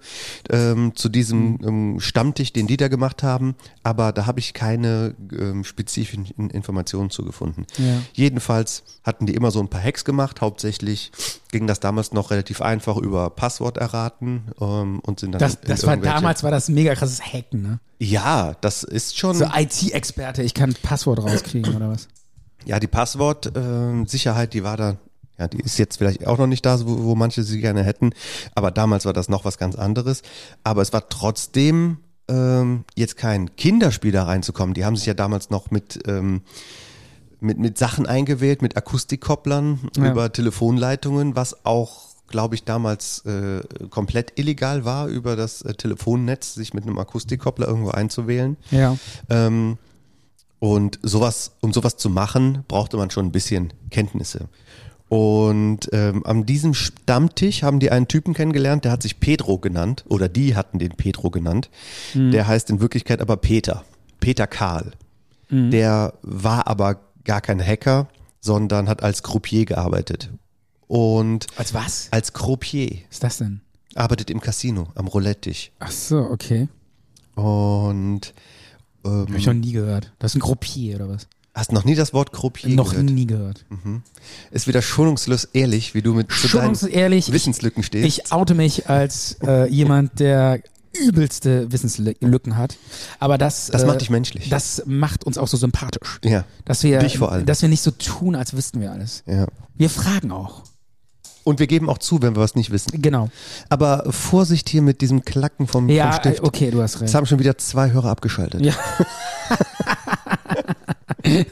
ähm, 0.50 0.94
zu 0.94 1.08
diesem 1.08 1.58
ähm, 1.64 2.00
Stammtisch, 2.00 2.52
den 2.52 2.66
die 2.66 2.76
da 2.76 2.88
gemacht 2.88 3.22
haben, 3.22 3.56
aber 3.82 4.12
da 4.12 4.26
habe 4.26 4.40
ich 4.40 4.52
keine 4.52 5.14
ähm, 5.32 5.64
spezifischen 5.64 6.26
In- 6.36 6.50
Informationen 6.50 7.08
zu 7.10 7.24
gefunden. 7.24 7.66
Ja. 7.78 8.02
Jedenfalls 8.12 8.84
hatten 9.02 9.26
die 9.26 9.34
immer 9.34 9.50
so 9.50 9.60
ein 9.60 9.68
paar 9.68 9.82
Hacks 9.82 10.04
gemacht, 10.04 10.40
hauptsächlich 10.42 11.10
ging 11.50 11.66
das 11.66 11.80
damals 11.80 12.12
noch 12.12 12.30
relativ 12.30 12.60
einfach 12.60 12.96
über 12.98 13.30
Passwort 13.30 13.78
erraten 13.78 14.52
ähm, 14.60 15.00
und 15.00 15.18
sind 15.20 15.32
dann 15.32 15.38
Das, 15.40 15.60
das 15.60 15.86
war 15.86 15.96
damals 15.96 16.42
war 16.42 16.50
das 16.50 16.68
mega 16.68 16.94
krasses 16.94 17.22
Hacken, 17.22 17.62
ne? 17.62 17.80
Ja, 17.98 18.54
das 18.60 18.82
ist 18.82 19.16
schon 19.18 19.34
So 19.36 19.46
IT-Experte, 19.46 20.42
ich 20.42 20.52
kann 20.52 20.74
Passwort 20.82 21.20
rauskriegen 21.20 21.74
oder 21.74 21.88
was? 21.88 22.08
Ja, 22.66 22.80
die 22.80 22.86
Passwortsicherheit, 22.86 24.54
die 24.54 24.64
war 24.64 24.76
da, 24.76 24.96
ja, 25.38 25.48
die 25.48 25.58
ist 25.60 25.78
jetzt 25.78 25.96
vielleicht 25.98 26.26
auch 26.26 26.38
noch 26.38 26.46
nicht 26.46 26.64
da, 26.64 26.78
wo, 26.86 27.04
wo 27.04 27.14
manche 27.14 27.42
sie 27.42 27.60
gerne 27.60 27.82
hätten, 27.82 28.10
aber 28.54 28.70
damals 28.70 29.04
war 29.04 29.12
das 29.12 29.28
noch 29.28 29.44
was 29.44 29.58
ganz 29.58 29.74
anderes. 29.76 30.22
Aber 30.62 30.82
es 30.82 30.92
war 30.92 31.08
trotzdem 31.08 31.98
ähm, 32.28 32.84
jetzt 32.94 33.16
kein 33.16 33.54
Kinderspiel 33.56 34.12
da 34.12 34.24
reinzukommen. 34.24 34.74
Die 34.74 34.84
haben 34.84 34.96
sich 34.96 35.06
ja 35.06 35.14
damals 35.14 35.50
noch 35.50 35.70
mit 35.70 36.00
ähm, 36.06 36.42
mit, 37.40 37.58
mit 37.58 37.76
Sachen 37.76 38.06
eingewählt, 38.06 38.62
mit 38.62 38.76
Akustikkopplern 38.76 39.90
Ja. 39.98 40.10
über 40.10 40.32
Telefonleitungen, 40.32 41.36
was 41.36 41.66
auch, 41.66 42.04
glaube 42.28 42.54
ich, 42.54 42.64
damals 42.64 43.22
äh, 43.26 43.60
komplett 43.90 44.38
illegal 44.38 44.86
war, 44.86 45.08
über 45.08 45.36
das 45.36 45.60
äh, 45.60 45.74
Telefonnetz 45.74 46.54
sich 46.54 46.72
mit 46.72 46.84
einem 46.84 46.98
Akustikkoppler 46.98 47.66
irgendwo 47.68 47.90
einzuwählen. 47.90 48.56
Ja. 48.70 48.96
Ähm, 49.28 49.76
und 50.64 50.98
sowas, 51.02 51.52
um 51.60 51.74
sowas 51.74 51.98
zu 51.98 52.08
machen, 52.08 52.64
brauchte 52.68 52.96
man 52.96 53.10
schon 53.10 53.26
ein 53.26 53.32
bisschen 53.32 53.74
Kenntnisse. 53.90 54.48
Und 55.10 55.90
ähm, 55.92 56.24
an 56.24 56.46
diesem 56.46 56.72
Stammtisch 56.72 57.62
haben 57.62 57.80
die 57.80 57.90
einen 57.90 58.08
Typen 58.08 58.32
kennengelernt, 58.32 58.84
der 58.86 58.92
hat 58.92 59.02
sich 59.02 59.20
Pedro 59.20 59.58
genannt, 59.58 60.04
oder 60.08 60.26
die 60.30 60.56
hatten 60.56 60.78
den 60.78 60.92
Pedro 60.92 61.28
genannt. 61.30 61.68
Der 62.14 62.46
heißt 62.46 62.70
in 62.70 62.80
Wirklichkeit 62.80 63.20
aber 63.20 63.36
Peter. 63.36 63.84
Peter 64.20 64.46
Karl. 64.46 64.92
Der 65.50 66.14
war 66.22 66.66
aber 66.66 67.00
gar 67.24 67.42
kein 67.42 67.60
Hacker, 67.64 68.08
sondern 68.40 68.88
hat 68.88 69.02
als 69.02 69.22
Croupier 69.22 69.66
gearbeitet. 69.66 70.30
Und 70.88 71.46
Als 71.58 71.74
was? 71.74 72.08
als 72.10 72.32
Croupier 72.32 72.90
Was 73.08 73.16
ist 73.16 73.22
das 73.24 73.36
denn? 73.38 73.60
arbeitet 73.94 74.30
im 74.30 74.40
Casino, 74.40 74.88
am 74.94 75.06
Roulette-Tisch. 75.08 75.70
Ach 75.78 75.90
so, 75.90 76.20
okay. 76.20 76.68
Und 77.34 78.32
ähm, 79.04 79.26
Hab 79.28 79.36
ich 79.36 79.46
noch 79.46 79.54
nie 79.54 79.72
gehört. 79.72 80.12
Das 80.18 80.32
ist 80.32 80.36
ein 80.36 80.40
Gruppier 80.40 80.96
oder 80.96 81.08
was? 81.08 81.26
hast 81.56 81.70
noch 81.70 81.84
nie 81.84 81.94
das 81.94 82.12
Wort 82.12 82.32
Croupier 82.32 82.74
noch 82.74 82.90
gehört? 82.90 83.10
nie 83.10 83.26
gehört. 83.26 83.64
Ist 84.50 84.66
wieder 84.66 84.82
schonungslos 84.82 85.44
ehrlich, 85.44 85.94
wie 85.94 86.02
du 86.02 86.12
mit 86.12 86.32
ich, 86.32 87.32
Wissenslücken 87.32 87.84
stehst. 87.84 88.06
ich 88.06 88.32
oute 88.32 88.54
mich 88.56 88.88
als 88.88 89.36
äh, 89.46 89.68
jemand, 89.70 90.18
der 90.18 90.60
übelste 91.00 91.70
Wissenslücken 91.70 92.56
hat. 92.56 92.76
Aber 93.20 93.38
das, 93.38 93.68
Das 93.68 93.82
äh, 93.82 93.86
macht 93.86 94.00
dich 94.00 94.10
menschlich. 94.10 94.48
Das 94.48 94.82
macht 94.86 95.22
uns 95.24 95.38
auch 95.38 95.46
so 95.48 95.56
sympathisch. 95.56 96.18
ja, 96.24 96.44
Dass 96.64 96.82
wir, 96.82 96.98
Dich 96.98 97.18
vor 97.18 97.30
allem. 97.30 97.46
dass 97.46 97.62
wir 97.62 97.68
nicht 97.68 97.82
so 97.82 97.92
tun, 97.92 98.34
als 98.34 98.52
wüssten 98.54 98.80
wir 98.80 98.90
alles. 98.90 99.22
ja. 99.26 99.46
Wir 99.76 99.90
fragen 99.90 100.30
auch. 100.30 100.62
Und 101.44 101.58
wir 101.60 101.66
geben 101.66 101.88
auch 101.90 101.98
zu, 101.98 102.22
wenn 102.22 102.34
wir 102.36 102.40
was 102.42 102.54
nicht 102.54 102.70
wissen. 102.70 103.00
Genau. 103.02 103.28
Aber 103.68 104.04
Vorsicht 104.10 104.68
hier 104.70 104.80
mit 104.82 105.00
diesem 105.02 105.24
Klacken 105.26 105.66
vom, 105.66 105.88
Ja, 105.90 106.12
vom 106.12 106.20
Stift. 106.20 106.38
äh, 106.40 106.42
okay, 106.42 106.70
du 106.70 106.80
hast 106.82 106.94
Jetzt 106.94 107.02
recht. 107.02 107.14
haben 107.14 107.26
schon 107.26 107.38
wieder 107.38 107.58
zwei 107.58 107.90
Hörer 107.92 108.08
abgeschaltet. 108.10 108.62
Ja. 108.62 108.72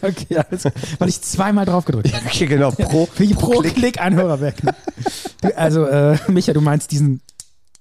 okay, 0.02 0.38
alles, 0.38 0.64
weil 0.98 1.08
ich 1.08 1.20
zweimal 1.22 1.64
drauf 1.66 1.84
gedrückt 1.84 2.12
habe. 2.12 2.24
Okay, 2.26 2.46
genau. 2.46 2.70
Pro, 2.70 3.06
Für 3.12 3.26
pro 3.34 3.60
Klick. 3.60 4.00
ein 4.00 4.14
Hörer 4.14 4.40
weg. 4.40 4.62
Ne? 4.64 4.74
Du, 5.42 5.56
also, 5.56 5.84
äh, 5.86 6.16
Micha, 6.28 6.52
du 6.52 6.60
meinst 6.60 6.90
diesen, 6.92 7.20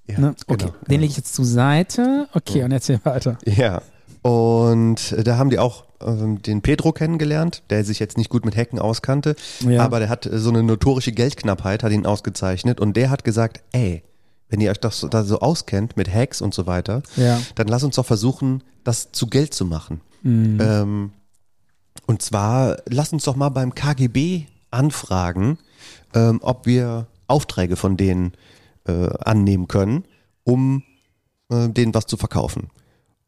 Ja, 0.06 0.18
ne? 0.18 0.34
Okay, 0.46 0.66
genau. 0.66 0.74
den 0.88 1.00
lege 1.00 1.10
ich 1.10 1.16
jetzt 1.16 1.34
zur 1.34 1.44
Seite. 1.44 2.28
Okay, 2.34 2.62
und 2.64 2.72
erzähl 2.72 3.00
weiter. 3.04 3.38
Ja. 3.44 3.82
Und 4.22 5.12
äh, 5.12 5.24
da 5.24 5.36
haben 5.38 5.50
die 5.50 5.58
auch 5.58 5.84
ähm, 6.06 6.42
den 6.42 6.62
Pedro 6.62 6.92
kennengelernt, 6.92 7.62
der 7.70 7.84
sich 7.84 7.98
jetzt 7.98 8.16
nicht 8.18 8.30
gut 8.30 8.44
mit 8.44 8.56
Hacken 8.56 8.78
auskannte, 8.78 9.36
Ja. 9.60 9.84
aber 9.84 9.98
der 10.00 10.08
hat 10.08 10.26
äh, 10.26 10.38
so 10.38 10.50
eine 10.50 10.62
notorische 10.62 11.12
Geldknappheit, 11.12 11.82
hat 11.82 11.92
ihn 11.92 12.06
ausgezeichnet 12.06 12.80
und 12.80 12.96
der 12.96 13.10
hat 13.10 13.24
gesagt, 13.24 13.62
ey, 13.72 14.02
wenn 14.48 14.60
ihr 14.60 14.70
euch 14.70 14.78
so, 14.90 15.08
da 15.08 15.24
so 15.24 15.40
auskennt 15.40 15.96
mit 15.96 16.12
Hacks 16.12 16.40
und 16.42 16.52
so 16.54 16.66
weiter, 16.66 17.02
Ja. 17.16 17.40
dann 17.54 17.68
lass 17.68 17.84
uns 17.84 17.96
doch 17.96 18.06
versuchen, 18.06 18.62
das 18.84 19.12
zu 19.12 19.26
Geld 19.28 19.54
zu 19.54 19.64
machen. 19.64 20.00
Mhm. 20.22 20.58
Ähm, 20.60 21.10
und 22.06 22.22
zwar, 22.22 22.78
lass 22.88 23.12
uns 23.12 23.24
doch 23.24 23.36
mal 23.36 23.48
beim 23.50 23.74
KGB 23.74 24.44
anfragen, 24.70 25.58
ähm, 26.14 26.40
ob 26.42 26.66
wir 26.66 27.06
Aufträge 27.28 27.76
von 27.76 27.96
denen 27.96 28.32
äh, 28.86 29.08
annehmen 29.24 29.68
können, 29.68 30.04
um 30.44 30.82
äh, 31.50 31.68
denen 31.68 31.94
was 31.94 32.06
zu 32.06 32.16
verkaufen. 32.16 32.68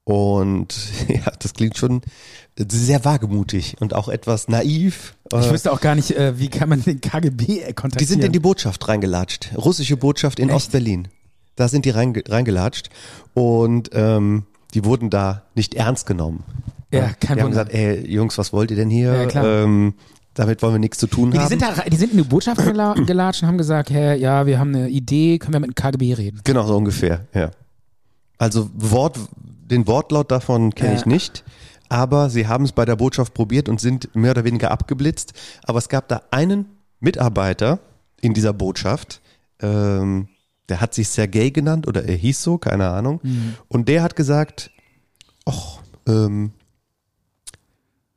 Und 0.04 0.75
ja, 1.08 1.32
das 1.38 1.54
klingt 1.54 1.76
schon 1.78 2.02
sehr 2.58 3.04
wagemutig 3.04 3.76
und 3.80 3.94
auch 3.94 4.08
etwas 4.08 4.49
naiv. 4.49 5.14
Ich 5.32 5.46
Äh, 5.46 5.50
wüsste 5.50 5.73
auch 5.73 5.80
gar 5.80 5.94
nicht, 5.94 6.11
äh, 6.12 6.38
wie 6.38 6.49
kann 6.49 6.68
man 6.68 6.82
den 6.82 7.00
KGB 7.00 7.73
kontaktieren. 7.73 7.90
die 7.99 8.04
sind 8.04 8.23
in 8.25 8.32
die 8.32 8.38
Botschaft 8.38 8.87
reingelatscht. 8.87 9.50
Russische 9.56 9.96
Botschaft 9.96 10.38
in? 10.38 10.50
Ostberlin. 10.50 11.08
Da 11.56 11.68
sind 11.68 11.84
die 11.84 11.90
reinge 11.90 12.23
reingelatscht 12.28 12.90
und 13.32 13.90
ähm, 13.92 14.44
die 14.75 14.84
wurden 14.84 15.08
da 15.11 15.42
nicht 15.54 15.75
ernst 15.75 16.06
genommen. 16.06 16.44
Ja, 16.92 17.08
kein 17.08 17.14
die 17.20 17.26
haben 17.42 17.50
Wunder. 17.50 17.64
gesagt, 17.64 17.73
ey 17.75 18.06
Jungs, 18.11 18.38
was 18.38 18.52
wollt 18.52 18.70
ihr 18.70 18.76
denn 18.76 18.90
hier? 18.90 19.14
Ja, 19.14 19.26
klar. 19.26 19.44
Ähm, 19.64 19.94
damit 20.34 20.62
wollen 20.62 20.75
wir 20.75 20.78
nichts 20.80 20.99
zu 20.99 21.06
tun 21.06 21.30
Ja, 21.30 21.32
die, 21.32 21.38
haben. 21.38 21.49
sind 21.49 21.62
da, 21.62 21.73
die 21.88 21.96
sind 21.96 22.11
in 22.12 22.18
die 22.18 22.25
Botschaft 22.25 22.62
gela 22.64 22.92
gelatscht 23.06 23.42
und 23.42 23.49
haben 23.49 23.58
gesagt, 23.58 23.90
hey, 23.90 24.18
ja, 24.18 24.46
wir 24.46 24.58
haben 24.58 24.75
eine 24.75 24.88
Idee, 24.88 25.38
können 25.38 25.54
wir 25.54 25.61
mit 25.61 25.70
dem 25.70 25.75
KGB 25.76 26.12
reden? 26.14 26.40
Genau, 26.44 26.66
so 26.66 26.76
ungefähr, 26.76 27.26
ja. 27.32 27.50
Also 28.37 28.68
Wort, 28.75 29.18
den 29.71 29.87
Wortlaut 29.87 30.30
davon 30.30 30.75
kenne 30.75 30.92
Ja. 30.94 30.99
ich 30.99 31.06
nicht, 31.06 31.44
aber 31.88 32.30
sie 32.30 32.47
haben 32.47 32.64
es 32.64 32.73
bei 32.73 32.85
der 32.85 32.97
Botschaft 32.97 33.35
probiert 33.35 33.68
und 33.68 33.80
sind 33.80 34.14
mehr 34.14 34.33
oder 34.33 34.44
weniger 34.44 34.71
abgeblitzt. 34.71 35.33
Aber 35.64 35.78
es 35.78 35.88
gab 35.88 36.09
da 36.09 36.23
einen 36.30 36.66
Mitarbeiter 37.00 37.78
in 38.21 38.35
dieser 38.35 38.52
Botschaft, 38.52 39.21
ähm, 39.61 40.28
der 40.68 40.80
hat 40.80 40.94
sich 40.94 41.09
Sergei 41.09 41.50
genannt 41.50 41.87
oder 41.87 42.04
er 42.04 42.16
hieß 42.16 42.42
so, 42.42 42.56
keine 42.56 42.88
Ahnung. 42.88 43.21
Und 43.68 43.88
der 43.88 44.02
hat 44.02 44.16
gesagt, 44.16 44.71
ach, 45.44 45.80
ähm, 46.09 46.52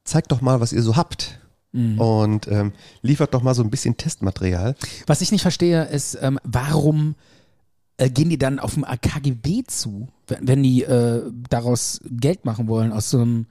zeigt 0.06 0.32
doch 0.32 0.40
mal, 0.42 0.62
was 0.62 0.72
ihr 0.72 0.82
so 0.82 0.96
habt. 0.96 1.40
Und 1.74 2.48
ähm, 2.48 2.72
liefert 3.04 3.34
doch 3.36 3.44
mal 3.44 3.54
so 3.54 3.62
ein 3.62 3.70
bisschen 3.70 3.98
Testmaterial. 3.98 4.76
Was 5.06 5.22
ich 5.22 5.32
nicht 5.32 5.44
verstehe, 5.44 5.84
ist, 5.84 6.18
ähm, 6.22 6.40
warum 6.44 7.14
äh, 7.98 8.10
gehen 8.10 8.30
die 8.30 8.38
dann 8.38 8.60
auf 8.60 8.74
dem 8.76 8.84
KGB 8.86 9.64
zu, 9.68 10.08
wenn, 10.28 10.48
wenn 10.48 10.64
die 10.64 10.84
äh, 10.84 11.24
daraus 11.50 12.00
Geld 12.10 12.46
machen 12.46 12.68
wollen, 12.68 12.92
aus 12.92 13.10
so 13.10 13.20
einem 13.20 13.46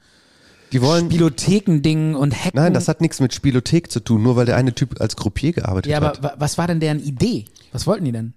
Die 0.72 0.80
wollen, 0.82 1.06
Spielotheken-Ding 1.06 2.14
und 2.14 2.34
Hacken? 2.34 2.52
Nein, 2.60 2.74
das 2.74 2.88
hat 2.88 3.00
nichts 3.00 3.20
mit 3.20 3.34
Spielothek 3.34 3.90
zu 3.90 4.00
tun, 4.00 4.22
nur 4.22 4.36
weil 4.36 4.46
der 4.46 4.56
eine 4.56 4.74
Typ 4.74 5.00
als 5.00 5.16
Croupier 5.16 5.52
gearbeitet 5.52 5.90
Ja, 5.90 5.98
aber 5.98 6.08
hat. 6.08 6.22
wa- 6.22 6.34
was 6.38 6.58
war 6.58 6.66
denn 6.66 6.80
deren 6.80 7.00
Idee? 7.00 7.44
Was 7.72 7.86
wollten 7.86 8.04
die 8.04 8.12
denn? 8.12 8.34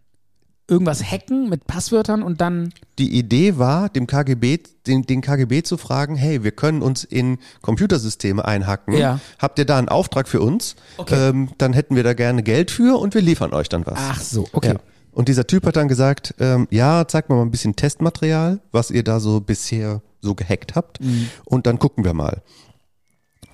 Irgendwas 0.68 1.04
hacken 1.04 1.50
mit 1.50 1.66
Passwörtern 1.66 2.22
und 2.22 2.42
dann. 2.42 2.72
Die 3.00 3.18
Idee 3.18 3.58
war, 3.58 3.90
dem 3.90 4.06
KGB, 4.06 4.60
den, 4.86 5.02
den 5.02 5.22
KGB 5.22 5.64
zu 5.64 5.78
fragen, 5.78 6.16
hey, 6.16 6.44
wir 6.44 6.52
können 6.52 6.84
uns 6.84 7.04
in 7.04 7.40
Computersysteme 7.64 8.46
einhacken. 8.46 8.94
Ja. 8.96 9.20
Habt 9.40 9.58
ihr 9.58 9.66
da 9.66 9.80
einen 9.80 9.90
Auftrag 9.90 10.28
für 10.28 10.42
uns? 10.42 10.76
Okay. 10.98 11.30
Ähm, 11.30 11.50
dann 11.58 11.74
hätten 11.74 11.96
wir 11.96 12.04
da 12.04 12.14
gerne 12.14 12.44
Geld 12.44 12.70
für 12.70 13.00
und 13.00 13.16
wir 13.16 13.22
liefern 13.24 13.52
euch 13.52 13.68
dann 13.70 13.84
was. 13.88 13.98
Ach 13.98 14.22
so, 14.22 14.48
okay. 14.54 14.74
Ja. 14.74 14.80
Und 15.20 15.28
dieser 15.28 15.46
Typ 15.46 15.66
hat 15.66 15.76
dann 15.76 15.90
gesagt, 15.90 16.34
ähm, 16.40 16.66
ja, 16.72 17.06
zeigt 17.06 17.28
mir 17.28 17.36
mal 17.36 17.42
ein 17.42 17.52
bisschen 17.52 17.76
Testmaterial, 17.76 18.62
was 18.72 18.90
ihr 18.90 19.04
da 19.04 19.20
so 19.20 19.42
bisher 19.42 20.02
so 20.22 20.34
gehackt 20.34 20.76
habt. 20.76 21.02
Mhm. 21.02 21.30
Und 21.44 21.68
dann 21.68 21.78
gucken 21.78 22.06
wir 22.06 22.14
mal. 22.14 22.42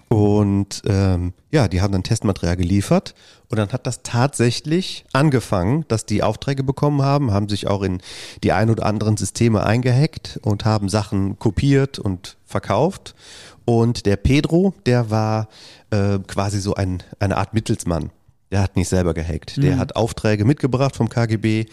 Und 0.08 0.84
ähm, 0.86 1.34
ja, 1.50 1.68
die 1.68 1.82
haben 1.82 1.92
dann 1.92 2.04
Testmaterial 2.04 2.56
geliefert 2.56 3.16
und 3.50 3.58
dann 3.58 3.72
hat 3.72 3.88
das 3.88 4.04
tatsächlich 4.04 5.06
angefangen, 5.12 5.86
dass 5.88 6.06
die 6.06 6.22
Aufträge 6.22 6.62
bekommen 6.62 7.02
haben, 7.02 7.32
haben 7.32 7.50
sich 7.50 7.66
auch 7.66 7.82
in 7.82 8.00
die 8.44 8.52
ein 8.52 8.70
oder 8.70 8.86
anderen 8.86 9.18
Systeme 9.18 9.66
eingehackt 9.66 10.40
und 10.44 10.66
haben 10.66 10.88
Sachen 10.88 11.40
kopiert 11.40 11.98
und 11.98 12.38
verkauft. 12.46 13.16
Und 13.66 14.06
der 14.06 14.18
Pedro, 14.18 14.76
der 14.86 15.10
war 15.10 15.48
äh, 15.90 16.20
quasi 16.28 16.60
so 16.60 16.76
ein, 16.76 17.02
eine 17.18 17.38
Art 17.38 17.56
Mittelsmann. 17.56 18.12
Der 18.52 18.62
hat 18.62 18.76
nicht 18.76 18.88
selber 18.90 19.14
gehackt. 19.14 19.58
Der 19.62 19.78
hat 19.78 19.96
Aufträge 19.96 20.46
mitgebracht 20.46 20.96
vom 20.96 21.10
KGB. 21.10 21.66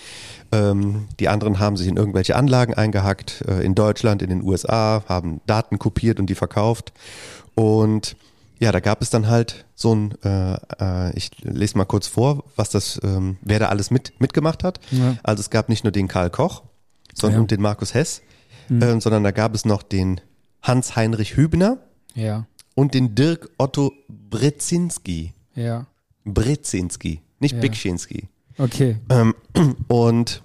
Ähm, 0.53 1.07
die 1.21 1.29
anderen 1.29 1.59
haben 1.59 1.77
sich 1.77 1.87
in 1.87 1.97
irgendwelche 1.97 2.35
Anlagen 2.35 2.75
eingehackt, 2.75 3.45
äh, 3.47 3.61
in 3.65 3.75
Deutschland, 3.75 4.23
in 4.23 4.31
den 4.31 4.43
USA, 4.43 5.05
haben 5.07 5.41
Daten 5.47 5.79
kopiert 5.79 6.19
und 6.19 6.27
die 6.27 6.35
verkauft. 6.35 6.93
Und 7.55 8.17
ja, 8.59 8.73
da 8.73 8.81
gab 8.81 9.03
es 9.03 9.11
dann 9.11 9.29
halt 9.29 9.67
so 9.75 9.95
ein, 9.95 10.15
äh, 10.25 10.55
äh, 10.81 11.13
ich 11.17 11.31
lese 11.43 11.77
mal 11.77 11.85
kurz 11.85 12.07
vor, 12.07 12.45
was 12.57 12.71
das, 12.71 12.99
ähm, 13.05 13.37
wer 13.43 13.59
da 13.59 13.69
alles 13.69 13.91
mit, 13.91 14.19
mitgemacht 14.21 14.65
hat. 14.65 14.81
Ja. 14.91 15.17
Also 15.23 15.41
es 15.41 15.51
gab 15.51 15.69
nicht 15.69 15.85
nur 15.85 15.91
den 15.93 16.09
Karl 16.09 16.31
Koch, 16.31 16.63
sondern 17.15 17.39
Ja. 17.39 17.43
und 17.43 17.51
den 17.51 17.61
Markus 17.61 17.93
Hess, 17.93 18.23
äh, 18.71 18.99
sondern 19.01 19.25
da 19.25 19.31
gab 19.31 19.55
es 19.55 19.65
noch 19.65 19.83
den 19.83 20.21
Hans-Heinrich 20.63 21.37
Hübner 21.37 21.79
Ja, 22.15 22.47
und 22.75 22.95
den 22.95 23.15
Dirk 23.15 23.51
Otto 23.59 23.93
Brezinski. 24.09 25.35
ja. 25.55 25.87
Brezinski, 26.25 27.21
nicht 27.41 27.55
Ja. 27.55 27.61
Bikschinski. 27.61 28.29
Okay. 28.59 28.99
Ähm, 29.11 29.35
und 29.89 30.43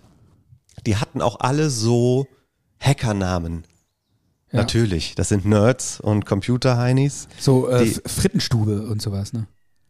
die 0.86 0.96
hatten 0.98 1.22
auch 1.22 1.40
alle 1.40 1.70
so 1.70 2.28
Hackernamen. 2.80 3.64
Ja. 4.52 4.60
Natürlich, 4.60 5.16
das 5.16 5.30
sind 5.30 5.46
Nerds 5.46 6.00
und 6.00 6.26
Computer-Heinis. 6.26 7.28
So 7.38 7.68
äh, 7.70 7.84
Die- 7.84 8.00
Frittenstube 8.06 8.84
und 8.88 9.02
sowas, 9.02 9.34
ne? 9.34 9.48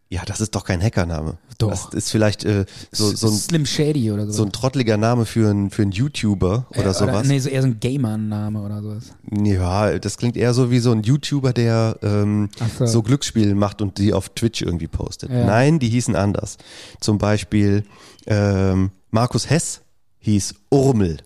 Ja, 0.10 0.24
das 0.26 0.40
ist 0.40 0.56
doch 0.56 0.64
kein 0.64 0.82
Hackername. 0.82 1.38
Doch. 1.58 1.70
Das 1.70 1.94
ist 1.94 2.12
vielleicht 2.12 2.46
äh, 2.46 2.66
so, 2.92 3.14
so, 3.14 3.28
ein, 3.28 3.34
Slim 3.34 3.66
Shady 3.66 4.10
oder 4.12 4.24
sowas. 4.24 4.38
so 4.38 4.46
ein 4.46 4.52
trotteliger 4.54 4.96
Name 4.96 5.26
für 5.26 5.50
einen 5.50 5.70
für 5.70 5.82
einen 5.82 5.92
YouTuber 5.92 6.68
oder 6.70 6.82
Ja, 6.84 6.94
sowas. 6.94 7.28
nee, 7.28 7.40
so 7.40 7.50
eher 7.50 7.62
so 7.62 7.68
ein 7.68 7.80
Gamer-Name 7.82 8.62
oder 8.62 8.82
sowas. 8.82 9.14
Ja, 9.44 10.00
das 10.00 10.18
klingt 10.18 10.38
eher 10.38 10.54
so 10.54 10.72
wie 10.72 10.80
so 10.80 10.94
ein 10.94 11.04
YouTuber, 11.04 11.52
der 11.52 11.98
ähm, 12.04 12.50
so. 12.78 12.86
so. 12.86 13.02
Glücksspiele 13.02 13.54
macht 13.54 13.82
und 13.82 13.98
die 13.98 14.14
auf 14.14 14.30
Twitch 14.30 14.62
irgendwie 14.62 14.88
postet. 14.88 15.30
Ja. 15.30 15.46
Nein, 15.46 15.80
die 15.80 15.90
hießen 15.90 16.16
anders. 16.16 16.58
Zum 17.02 17.18
Beispiel 17.18 17.84
ähm, 18.28 18.92
Markus 19.12 19.50
Hess 19.50 19.82
hieß 20.20 20.54
Urmel. 20.70 21.18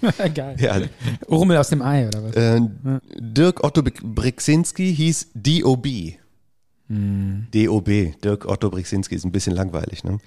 Geil. 0.34 0.56
Ja, 0.58 0.80
Urmel 1.28 1.58
aus 1.58 1.68
dem 1.68 1.82
Ei 1.82 2.06
oder 2.06 2.24
was? 2.24 2.34
äh, 2.34 2.60
Dirk 3.18 3.62
Otto 3.62 3.82
Brixinski 3.82 4.94
hieß 4.94 5.32
DOB. 5.34 5.86
Hm. 6.90 7.46
DOB, 7.54 8.20
Dirk 8.22 8.46
Otto 8.46 8.68
Brixinski 8.68 9.14
ist 9.14 9.24
ein 9.24 9.32
bisschen 9.32 9.54
langweilig. 9.54 10.02
Ne? 10.04 10.18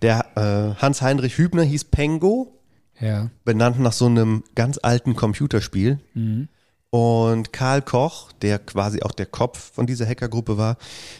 Der 0.00 0.24
äh, 0.36 0.80
Hans-Heinrich 0.80 1.36
Hübner 1.38 1.64
hieß 1.64 1.84
Pengo, 1.86 2.60
Ja. 3.00 3.30
benannt 3.44 3.80
nach 3.80 3.92
so 3.92 4.06
einem 4.06 4.44
ganz 4.54 4.78
alten 4.80 5.16
Computerspiel. 5.16 5.98
Mhm. 6.14 6.48
Und 6.90 7.52
Karl 7.52 7.82
Koch, 7.82 8.30
der 8.40 8.60
quasi 8.60 9.02
auch 9.02 9.10
der 9.10 9.26
Kopf 9.26 9.72
von 9.74 9.86
dieser 9.86 10.06
Hackergruppe 10.06 10.56
war, 10.56 10.76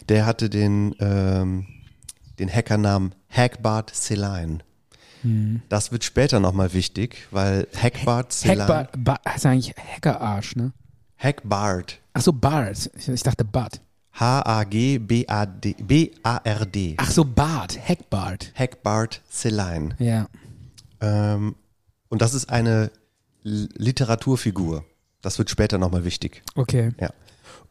der 0.09 0.25
hatte 0.27 0.49
den, 0.49 0.95
ähm, 1.01 1.67
den 2.39 2.49
Hackernamen 2.49 3.17
Hackbart 3.29 3.91
Celine. 3.93 4.59
Mhm. 5.25 5.63
Das 5.69 5.91
wird 5.91 6.05
später 6.05 6.39
nochmal 6.39 6.73
wichtig, 6.73 7.27
weil 7.33 7.67
Hackbart 7.77 8.33
Celine. 8.33 8.63
Hackbart, 8.63 8.91
ba, 9.05 9.19
heißt 9.29 9.47
eigentlich 9.47 9.75
Hackerarsch, 9.77 10.55
ne? 10.55 10.73
Hackbart. 11.19 11.99
Ach 12.13 12.21
so, 12.23 12.33
Bart. 12.33 12.91
Ich, 12.97 13.09
ich 13.09 13.23
dachte 13.25 13.45
Bart. 13.45 13.81
H-A-G-B-A-D 14.14 15.75
B-A-R-D. 15.83 16.94
Ach 16.99 17.11
so, 17.11 17.25
Bart. 17.25 17.78
Hackbart. 17.88 18.52
Hackbart 18.54 19.23
Celine. 19.30 19.97
Ja. 19.99 20.28
Ähm, 21.00 21.56
und 22.09 22.23
das 22.23 22.35
ist 22.35 22.49
eine 22.49 22.90
L- 23.44 23.68
Literaturfigur. 23.75 24.85
Das 25.21 25.38
wird 25.38 25.50
später 25.50 25.78
nochmal 25.78 26.04
wichtig. 26.04 26.42
Okay. 26.54 26.92
Ja. 27.00 27.11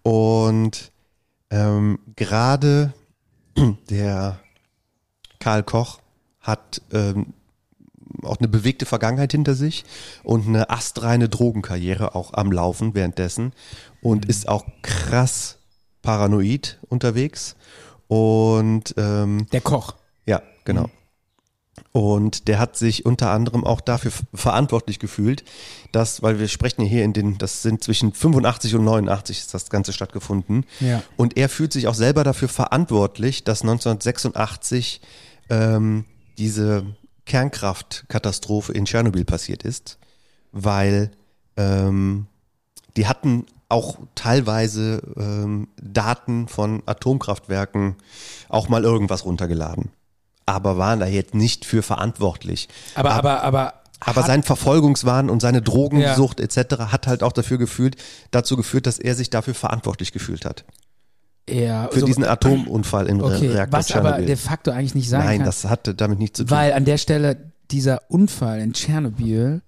Und 0.03 0.91
ähm, 1.49 1.99
gerade 2.15 2.93
der 3.89 4.39
Karl 5.39 5.63
Koch 5.63 5.99
hat 6.41 6.81
ähm, 6.91 7.33
auch 8.21 8.37
eine 8.37 8.47
bewegte 8.47 8.85
Vergangenheit 8.85 9.31
hinter 9.31 9.55
sich 9.55 9.85
und 10.23 10.47
eine 10.47 10.69
astreine 10.69 11.29
Drogenkarriere 11.29 12.15
auch 12.15 12.33
am 12.33 12.51
Laufen 12.51 12.95
währenddessen 12.95 13.53
und 14.01 14.25
ist 14.25 14.47
auch 14.49 14.65
krass 14.81 15.57
paranoid 16.03 16.77
unterwegs. 16.89 17.55
Und 18.07 18.93
ähm, 18.97 19.47
Der 19.51 19.61
Koch. 19.61 19.95
ja, 20.27 20.43
genau. 20.65 20.89
Und 21.91 22.47
der 22.47 22.59
hat 22.59 22.77
sich 22.77 23.05
unter 23.05 23.31
anderem 23.31 23.63
auch 23.63 23.81
dafür 23.81 24.11
verantwortlich 24.33 24.99
gefühlt, 24.99 25.43
dass, 25.91 26.21
weil 26.21 26.39
wir 26.39 26.47
sprechen 26.47 26.81
ja 26.81 26.87
hier 26.87 27.03
in 27.03 27.13
den, 27.13 27.37
das 27.39 27.63
sind 27.63 27.83
zwischen 27.83 28.13
85 28.13 28.75
und 28.75 28.83
89 28.83 29.39
ist 29.39 29.53
das 29.53 29.69
Ganze 29.69 29.93
stattgefunden. 29.93 30.65
Ja. 30.79 31.01
Und 31.17 31.37
er 31.37 31.49
fühlt 31.49 31.73
sich 31.73 31.87
auch 31.87 31.95
selber 31.95 32.23
dafür 32.23 32.47
verantwortlich, 32.49 33.43
dass 33.43 33.61
1986 33.61 35.01
ähm, 35.49 36.05
diese 36.37 36.85
Kernkraftkatastrophe 37.25 38.73
in 38.73 38.85
Tschernobyl 38.85 39.25
passiert 39.25 39.63
ist, 39.63 39.97
weil 40.51 41.11
ähm, 41.57 42.27
die 42.97 43.07
hatten 43.07 43.45
auch 43.73 43.97
teilweise 44.15 45.01
ähm, 45.17 45.67
Daten 45.81 46.47
von 46.47 46.81
Atomkraftwerken 46.85 47.95
auch 48.49 48.69
mal 48.69 48.83
irgendwas 48.83 49.25
runtergeladen. 49.25 49.89
Aber 50.45 50.77
waren 50.77 50.99
da 50.99 51.05
jetzt 51.07 51.33
nicht 51.35 51.65
für 51.65 51.81
verantwortlich. 51.83 52.69
Aber, 52.95 53.11
aber, 53.11 53.43
aber. 53.43 53.73
Aber 54.05 54.21
hat- 54.21 54.27
sein 54.27 54.43
Verfolgungswahn 54.43 55.29
und 55.29 55.41
seine 55.41 55.61
Drogensucht 55.61 56.39
etc. 56.41 56.75
hat 56.91 57.07
halt 57.07 57.23
auch 57.23 57.31
dafür 57.31 57.57
gefühlt, 57.57 57.95
dazu 58.31 58.57
geführt, 58.57 58.85
dass 58.85 58.99
er 58.99 59.15
sich 59.15 59.29
dafür 59.29 59.53
verantwortlich 59.53 60.11
gefühlt 60.11 60.43
hat. 60.43 60.65
ja, 61.49 61.87
Für 61.91 62.01
so- 62.01 62.05
diesen 62.05 62.25
Atomunfall 62.25 63.07
in 63.07 63.21
Okay, 63.21 63.47
Reaktor 63.47 63.79
was 63.79 63.91
aber 63.91 64.01
Tschernobyl. 64.01 64.25
de 64.25 64.35
facto 64.35 64.71
eigentlich 64.71 64.95
nicht 64.95 65.09
sein 65.09 65.23
Nein, 65.25 65.37
kann. 65.39 65.45
das 65.45 65.63
hatte 65.65 65.95
damit 65.95 66.19
nichts 66.19 66.37
zu 66.37 66.43
tun. 66.43 66.51
Weil 66.51 66.73
an 66.73 66.83
der 66.83 66.97
Stelle 66.97 67.51
dieser 67.71 68.01
Unfall 68.09 68.59
in 68.59 68.73
Tschernobyl 68.73 69.61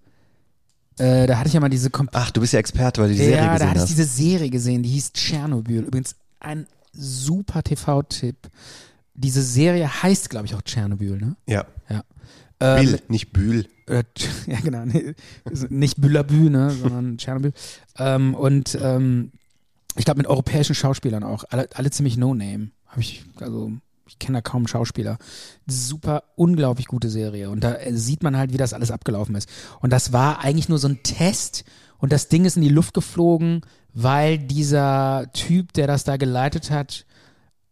Äh, 0.98 1.28
da 1.28 1.38
hatte 1.38 1.48
ich 1.48 1.54
ja 1.54 1.60
mal 1.60 1.70
diese 1.70 1.90
Kom 1.90 2.10
Ach, 2.14 2.32
du 2.32 2.42
bist 2.42 2.54
ja 2.54 2.60
Experte, 2.60 3.02
weil 3.02 3.10
du 3.10 3.16
die 3.16 3.20
Serie 3.22 3.36
ja, 3.38 3.46
da 3.48 3.54
gesehen 3.54 3.70
hatte 3.70 3.78
ich 3.78 3.82
hast. 3.84 3.90
diese 3.90 4.06
Serie 4.06 4.50
gesehen, 4.50 4.84
die 4.84 4.90
hieß 4.90 5.14
Tschernobyl. 5.14 5.84
Übrigens 5.84 6.16
ein 6.40 6.68
super 6.94 7.64
TV-Tipp. 7.64 8.38
Diese 9.14 9.42
Serie 9.42 10.04
heißt, 10.04 10.30
glaube 10.30 10.46
ich, 10.46 10.56
auch 10.56 10.62
Tschernobyl, 10.62 11.18
ne? 11.18 11.36
ja. 11.48 11.66
Ja. 11.90 12.04
Ähm, 12.62 12.86
Bill, 12.86 13.00
nicht 13.10 13.34
Bühl. 13.34 13.68
äh, 13.88 14.04
ja, 14.48 14.60
genau. 14.62 14.86
Nee, 14.86 15.14
nicht 15.70 16.00
Bülabü, 16.00 16.50
ne, 16.50 16.72
sondern 16.72 17.18
Tschernobyl. 17.18 17.52
Ähm, 17.98 18.34
und 18.34 18.78
ähm, 18.82 19.32
ich 19.98 20.06
glaube 20.06 20.20
mit 20.20 20.28
europäischen 20.28 20.76
Schauspielern 20.76 21.24
auch. 21.24 21.44
Alle, 21.50 21.68
alle 21.74 21.92
ziemlich 21.92 22.16
No-Name. 22.18 22.70
Habe 22.88 23.02
ich, 23.02 23.26
also 23.42 23.74
ich 24.08 24.20
kenne 24.20 24.38
da 24.38 24.42
kaum 24.42 24.68
Schauspieler. 24.68 25.18
Super, 25.68 26.24
unglaublich 26.36 26.88
gute 26.88 27.10
Serie. 27.10 27.50
Und 27.50 27.64
da 27.64 27.76
äh, 27.76 27.94
sieht 27.94 28.24
man 28.24 28.38
halt, 28.38 28.54
wie 28.54 28.58
das 28.58 28.74
alles 28.74 28.92
abgelaufen 28.92 29.36
ist. 29.36 29.50
Und 29.82 29.92
das 29.92 30.14
war 30.14 30.40
eigentlich 30.40 30.70
nur 30.70 30.78
so 30.78 30.88
ein 30.88 31.02
Test. 31.04 31.64
Und 31.98 32.12
das 32.12 32.28
Ding 32.28 32.46
ist 32.46 32.56
in 32.56 32.62
die 32.62 32.70
Luft 32.70 32.94
geflogen, 32.94 33.62
weil 33.94 34.38
dieser 34.38 35.28
Typ, 35.34 35.74
der 35.74 35.88
das 35.88 36.04
da 36.04 36.18
geleitet 36.18 36.70
hat, 36.70 37.06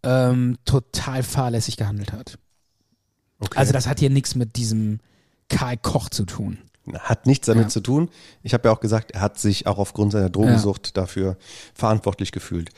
ähm, 0.03 0.57
total 0.65 1.23
fahrlässig 1.23 1.77
gehandelt 1.77 2.11
hat. 2.13 2.39
Okay. 3.39 3.57
Also 3.57 3.73
das 3.73 3.87
hat 3.87 3.99
hier 3.99 4.09
nichts 4.09 4.35
mit 4.35 4.55
diesem 4.55 4.99
Karl 5.49 5.77
Koch 5.77 6.09
zu 6.09 6.25
tun. 6.25 6.57
Hat 6.99 7.27
nichts 7.27 7.47
damit 7.47 7.65
Ja. 7.65 7.69
zu 7.69 7.79
tun. 7.81 8.09
Ich 8.41 8.53
habe 8.53 8.67
ja 8.67 8.73
auch 8.73 8.79
gesagt, 8.81 9.11
er 9.11 9.21
hat 9.21 9.39
sich 9.39 9.67
auch 9.67 9.77
aufgrund 9.77 10.11
seiner 10.11 10.29
Drogensucht 10.29 10.97
dafür 10.97 11.37
verantwortlich 11.73 12.31
gefühlt. 12.31 12.69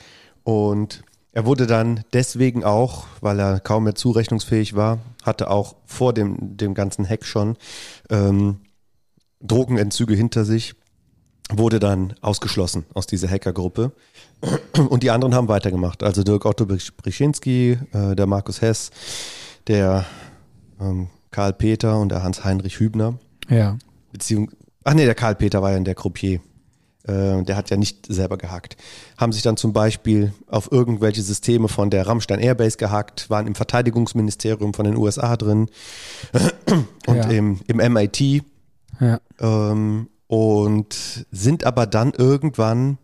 Und 0.43 1.03
er 1.35 1.45
wurde 1.45 1.67
dann 1.67 2.05
deswegen 2.13 2.63
auch, 2.63 3.07
weil 3.19 3.39
er 3.39 3.59
kaum 3.59 3.83
mehr 3.83 3.93
zurechnungsfähig 3.93 4.73
war, 4.73 4.99
hatte 5.21 5.51
auch 5.51 5.75
vor 5.85 6.13
dem, 6.13 6.55
dem 6.55 6.73
ganzen 6.73 7.07
Hack 7.07 7.25
schon 7.25 7.57
ähm, 8.09 8.61
Drogenentzüge 9.41 10.15
hinter 10.15 10.45
sich, 10.45 10.75
wurde 11.51 11.81
dann 11.81 12.15
ausgeschlossen 12.21 12.85
aus 12.93 13.05
dieser 13.05 13.27
Hackergruppe. 13.27 13.91
Und 14.89 15.03
die 15.03 15.11
anderen 15.11 15.35
haben 15.35 15.49
weitergemacht. 15.49 16.03
Also 16.03 16.23
Dirk 16.23 16.45
Otto 16.45 16.65
Brischinski, 16.65 17.79
äh, 17.91 18.15
der 18.15 18.27
Markus 18.27 18.61
Hess, 18.61 18.91
der 19.67 20.05
ähm, 20.79 21.09
Karl 21.31 21.51
Peter 21.51 21.99
und 21.99 22.09
der 22.09 22.23
Hans-Heinrich 22.23 22.79
Hübner. 22.79 23.19
Ja. 23.49 23.77
Beziehung, 24.13 24.51
ach 24.85 24.93
nee, 24.93 25.03
der 25.03 25.15
Karl 25.15 25.35
Peter 25.35 25.61
war 25.61 25.71
ja 25.71 25.77
in 25.77 25.83
der 25.83 25.95
Croupier. 25.95 26.39
Äh, 27.07 27.43
der 27.43 27.55
hat 27.55 27.69
ja 27.69 27.77
nicht 27.77 28.05
selber 28.07 28.37
gehackt. 28.37 28.77
Haben 29.17 29.31
sich 29.31 29.41
dann 29.43 29.57
zum 29.57 29.73
Beispiel 29.73 30.33
auf 30.47 30.71
irgendwelche 30.71 31.21
Systeme 31.21 31.67
von 31.67 31.89
der 31.89 32.07
Rammstein 32.07 32.39
Airbase 32.39 32.77
gehackt, 32.77 33.29
waren 33.29 33.45
im 33.47 33.55
Verteidigungsministerium 33.55 34.73
von 34.73 34.85
den 34.85 34.95
USA 34.97 35.37
drin 35.37 35.69
und 37.07 37.15
Ja. 37.17 37.23
im, 37.29 37.59
im 37.67 37.77
MIT 37.93 38.43
Ja. 38.99 39.19
ähm, 39.39 40.07
und 40.27 41.25
sind 41.31 41.63
aber 41.63 41.85
dann 41.85 42.13
irgendwann 42.13 42.97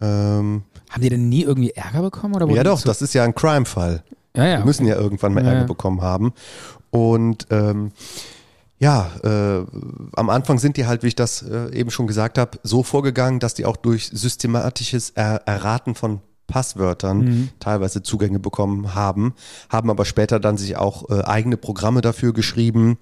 ähm, 0.00 0.62
Haben 0.90 1.02
die 1.02 1.08
denn 1.08 1.28
nie 1.28 1.42
irgendwie 1.42 1.70
Ärger 1.72 2.02
bekommen? 2.02 2.34
Oder 2.34 2.46
ja 2.48 2.62
die 2.62 2.68
doch, 2.68 2.80
zu- 2.80 2.86
das 2.88 3.02
ist 3.02 3.14
ja 3.14 3.24
ein 3.24 3.34
Crime-Fall. 3.34 4.02
ja, 4.36 4.46
ja, 4.46 4.58
Wir 4.58 4.64
müssen 4.64 4.86
ja 4.86 4.96
irgendwann 4.96 5.34
mal 5.34 5.44
Ärger 5.44 5.60
ja. 5.60 5.64
bekommen 5.66 6.02
haben. 6.02 6.32
Und 6.90 7.46
ähm, 7.50 7.92
ja, 8.78 9.10
äh, 9.24 9.64
am 10.14 10.30
Anfang 10.30 10.58
sind 10.58 10.76
die 10.76 10.86
halt, 10.86 11.02
wie 11.02 11.08
ich 11.08 11.16
das 11.16 11.42
äh, 11.42 11.72
eben 11.74 11.90
schon 11.90 12.06
gesagt 12.06 12.38
habe, 12.38 12.58
so 12.62 12.82
vorgegangen, 12.82 13.40
dass 13.40 13.54
die 13.54 13.64
auch 13.66 13.76
durch 13.76 14.10
systematisches 14.12 15.10
er 15.10 15.42
Erraten 15.46 15.94
von 15.94 16.20
Passwörtern 16.46 17.18
Mhm. 17.18 17.48
teilweise 17.60 18.02
Zugänge 18.02 18.38
bekommen 18.38 18.94
haben, 18.94 19.34
haben 19.68 19.90
aber 19.90 20.04
später 20.04 20.40
dann 20.40 20.56
sich 20.56 20.76
auch 20.76 21.10
äh, 21.10 21.22
eigene 21.24 21.56
Programme 21.58 22.00
dafür 22.00 22.32
geschrieben 22.32 22.96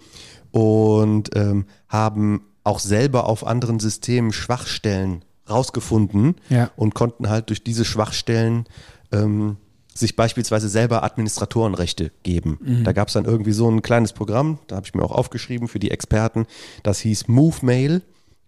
und 0.50 1.30
ähm, 1.36 1.66
haben 1.88 2.42
auch 2.64 2.80
selber 2.80 3.26
auf 3.28 3.46
anderen 3.46 3.78
Systemen 3.78 4.32
Schwachstellen 4.32 5.24
rausgefunden 5.48 6.34
Ja. 6.48 6.70
und 6.76 6.94
konnten 6.94 7.28
halt 7.28 7.48
durch 7.50 7.62
diese 7.62 7.84
Schwachstellen 7.84 8.64
ähm, 9.12 9.58
sich 9.96 10.16
beispielsweise 10.16 10.68
selber 10.68 11.02
Administratorenrechte 11.02 12.12
geben. 12.22 12.58
Da 12.84 12.92
gab 12.92 13.08
es 13.08 13.14
dann 13.14 13.24
irgendwie 13.24 13.52
so 13.52 13.70
ein 13.70 13.82
kleines 13.82 14.12
Programm, 14.12 14.58
da 14.66 14.76
habe 14.76 14.86
ich 14.86 14.94
mir 14.94 15.02
auch 15.02 15.12
aufgeschrieben 15.12 15.68
für 15.68 15.78
die 15.78 15.90
Experten, 15.90 16.46
das 16.82 17.00
hieß 17.00 17.28
MoveMail 17.28 18.02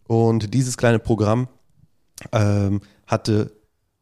und 0.07 0.53
dieses 0.55 0.77
kleine 0.77 0.99
Programm 0.99 1.49
ähm, 2.33 2.81
hatte 3.07 3.53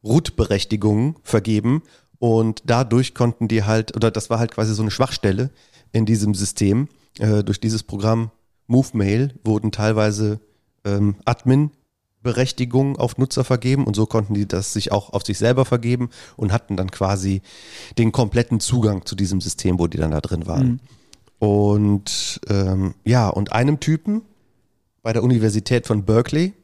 Root-Berechtigungen 0.02 1.16
vergeben 1.22 1.82
und 2.18 2.62
dadurch 2.66 3.14
konnten 3.14 3.48
die 3.48 3.64
halt, 3.64 3.94
oder 3.96 4.10
das 4.10 4.30
war 4.30 4.38
halt 4.38 4.52
quasi 4.52 4.74
so 4.74 4.82
eine 4.82 4.90
Schwachstelle 4.90 5.50
in 5.92 6.06
diesem 6.06 6.34
System. 6.34 6.88
Äh, 7.18 7.44
durch 7.44 7.60
dieses 7.60 7.82
Programm 7.82 8.30
MoveMail 8.66 9.34
wurden 9.44 9.72
teilweise 9.72 10.40
ähm, 10.84 11.16
Admin-Berechtigungen 12.26 12.96
auf 12.96 13.18
Nutzer 13.18 13.44
vergeben 13.44 13.84
und 13.84 13.94
so 13.94 14.06
konnten 14.06 14.34
die 14.34 14.46
das 14.46 14.72
sich 14.72 14.92
auch 14.92 15.12
auf 15.12 15.24
sich 15.24 15.38
selber 15.38 15.64
vergeben 15.64 16.10
und 16.36 16.52
hatten 16.52 16.76
dann 16.76 16.90
quasi 16.90 17.42
den 17.98 18.12
kompletten 18.12 18.60
Zugang 18.60 19.06
zu 19.06 19.14
diesem 19.14 19.40
System, 19.40 19.78
wo 19.78 19.86
die 19.86 19.98
dann 19.98 20.10
da 20.10 20.20
drin 20.20 20.46
waren. 20.46 20.80
Und 21.38 22.40
ähm, 22.48 22.94
ja, 23.04 23.28
und 23.28 23.52
einem 23.52 23.80
Typen 23.80 24.22
bei 25.02 25.12
der 25.12 25.22
Universität 25.22 25.86
von 25.86 26.04
Berkeley 26.04 26.54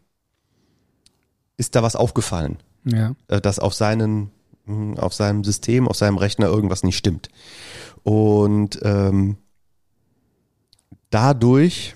ist 1.56 1.74
da 1.74 1.82
was 1.82 1.94
aufgefallen 1.94 2.56
ja. 2.84 3.14
äh, 3.28 3.40
dass 3.40 3.58
auf 3.58 3.74
seinen 3.74 4.30
mh, 4.66 5.00
auf 5.00 5.14
seinem 5.14 5.44
System, 5.44 5.86
auf 5.86 5.96
seinem 5.96 6.16
Rechner 6.16 6.46
irgendwas 6.46 6.82
nicht 6.82 6.96
stimmt. 6.96 7.28
Und 8.02 8.80
ähm, 8.82 9.36
dadurch 11.10 11.94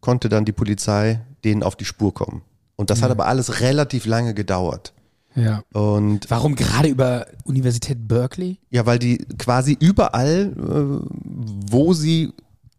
konnte 0.00 0.28
dann 0.28 0.44
die 0.44 0.52
Polizei 0.52 1.20
denen 1.44 1.62
auf 1.62 1.76
die 1.76 1.84
Spur 1.84 2.14
kommen. 2.14 2.42
Und 2.76 2.90
das 2.90 3.02
hat 3.02 3.10
aber 3.10 3.26
alles 3.26 3.60
relativ 3.60 4.06
lange 4.06 4.34
gedauert. 4.34 4.92
ja. 5.34 5.62
Und 5.72 6.30
Warum 6.30 6.54
gerade 6.56 6.88
über 6.88 7.26
Universität 7.44 8.08
Berkeley? 8.08 8.58
ja, 8.70 8.86
weil 8.86 8.98
die 8.98 9.18
quasi 9.38 9.76
überall, 9.78 10.52
äh, 10.56 11.06
wo 11.70 11.92
sie 11.92 12.32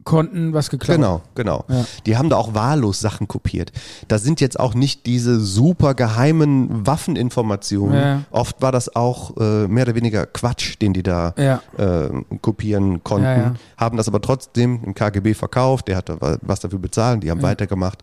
Konnten 0.06 0.52
was 0.54 0.70
geklaut. 0.70 0.98
Genau, 0.98 1.22
genau. 1.34 1.64
Ja. 1.70 1.86
Die 2.06 2.18
haben 2.18 2.30
da 2.30 2.36
auch 2.36 2.54
wahllos 2.54 3.00
Sachen 3.00 3.30
kopiert. 3.30 3.72
Da 4.10 4.18
sind 4.20 4.42
jetzt 4.42 4.60
auch 4.60 4.74
nicht 4.74 5.06
diese 5.06 5.40
super 5.40 5.94
geheimen 5.94 6.86
Waffeninformationen. 6.86 7.96
Ja. 7.98 8.22
Oft 8.30 8.62
war 8.62 8.74
das 8.74 8.94
auch 8.98 9.38
äh, 9.38 9.66
mehr 9.70 9.84
oder 9.86 9.96
weniger 9.96 10.26
Quatsch, 10.26 10.76
den 10.82 10.92
die 10.92 11.04
da 11.04 11.34
Ja. 11.38 11.62
äh, 11.78 12.10
kopieren 12.42 13.02
konnten. 13.06 13.24
Ja, 13.26 13.38
ja. 13.38 13.54
Haben 13.78 13.96
das 13.96 14.10
aber 14.10 14.20
trotzdem 14.20 14.82
im 14.84 14.94
KGB 14.94 15.34
verkauft. 15.36 15.88
Der 15.88 15.96
hatte 15.96 16.20
wa- 16.20 16.38
was 16.42 16.60
dafür 16.60 16.80
bezahlt. 16.80 17.24
Die 17.24 17.32
haben 17.32 17.42
weitergemacht. 17.42 18.00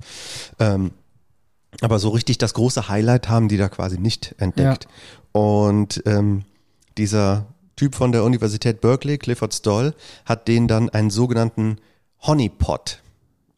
Ähm, 0.58 0.92
aber 1.80 1.98
so 1.98 2.08
richtig 2.10 2.38
das 2.38 2.54
große 2.54 2.88
Highlight 2.88 3.28
haben 3.28 3.48
die 3.48 3.56
da 3.56 3.68
quasi 3.68 3.98
nicht 3.98 4.34
entdeckt. 4.38 4.88
Und 5.32 6.02
ähm, 6.06 6.42
dieser 6.98 7.46
Typ 7.76 7.94
von 7.94 8.12
der 8.12 8.24
Universität 8.24 8.80
Berkeley, 8.80 9.18
Clifford 9.18 9.54
Stoll, 9.54 9.94
hat 10.24 10.48
denen 10.48 10.68
dann 10.68 10.90
einen 10.90 11.10
sogenannten 11.10 11.78
Honeypot 12.22 13.00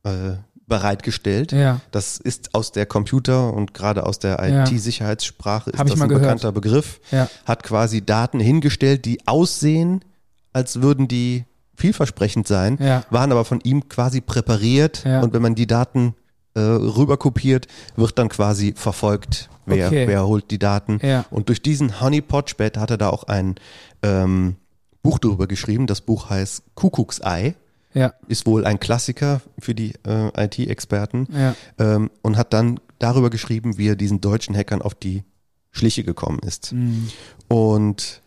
äh, 0.04 0.34
bereitgestellt. 0.68 1.52
Ja. 1.52 1.80
Das 1.90 2.18
ist 2.18 2.54
aus 2.54 2.72
der 2.72 2.86
Computer- 2.86 3.52
und 3.52 3.74
gerade 3.74 4.06
aus 4.06 4.18
der 4.18 4.38
Ja. 4.48 4.64
IT-Sicherheitssprache 4.64 5.70
ist 5.70 5.78
Hab 5.78 5.86
das 5.88 6.00
ein 6.00 6.08
gehört. 6.08 6.22
bekannter 6.22 6.52
Begriff. 6.52 7.00
Ja. 7.10 7.28
Hat 7.44 7.62
quasi 7.62 8.04
Daten 8.04 8.40
hingestellt, 8.40 9.04
die 9.04 9.26
aussehen, 9.26 10.04
als 10.52 10.80
würden 10.82 11.08
die 11.08 11.44
vielversprechend 11.76 12.46
sein, 12.46 12.78
Ja. 12.80 13.02
waren 13.10 13.32
aber 13.32 13.44
von 13.44 13.60
ihm 13.62 13.88
quasi 13.88 14.20
präpariert 14.20 15.02
Ja. 15.04 15.20
und 15.20 15.32
wenn 15.32 15.42
man 15.42 15.54
die 15.54 15.66
Daten 15.66 16.14
äh, 16.54 16.60
rüberkopiert, 16.60 17.66
wird 17.96 18.18
dann 18.18 18.28
quasi 18.28 18.74
verfolgt, 18.76 19.48
wer, 19.66 19.86
Okay. 19.88 20.06
wer 20.06 20.26
holt 20.26 20.50
die 20.50 20.58
Daten. 20.58 20.98
Ja. 21.02 21.24
Und 21.30 21.48
durch 21.48 21.62
diesen 21.62 22.00
Honeypot, 22.00 22.50
später 22.50 22.80
hat 22.80 22.90
er 22.90 22.98
da 22.98 23.08
auch 23.10 23.24
ein 23.24 23.54
ähm, 24.02 24.56
Buch 25.02 25.18
darüber 25.18 25.46
geschrieben. 25.46 25.86
Das 25.86 26.00
Buch 26.00 26.30
heißt 26.30 26.62
Kuckucksei, 26.74 27.54
Ja. 27.94 28.12
ist 28.28 28.46
wohl 28.46 28.64
ein 28.66 28.80
Klassiker 28.80 29.40
für 29.58 29.74
die 29.74 29.94
äh, 30.06 30.44
IT-Experten 30.44 31.26
Ja. 31.32 31.54
ähm, 31.78 32.10
und 32.22 32.36
hat 32.36 32.52
dann 32.52 32.80
darüber 32.98 33.30
geschrieben, 33.30 33.78
wie 33.78 33.88
er 33.88 33.96
diesen 33.96 34.20
deutschen 34.20 34.54
Hackern 34.56 34.82
auf 34.82 34.94
die 34.94 35.24
Schliche 35.72 36.04
gekommen 36.04 36.38
ist. 36.40 36.72
Mhm. 36.72 37.08
Und 37.48 38.20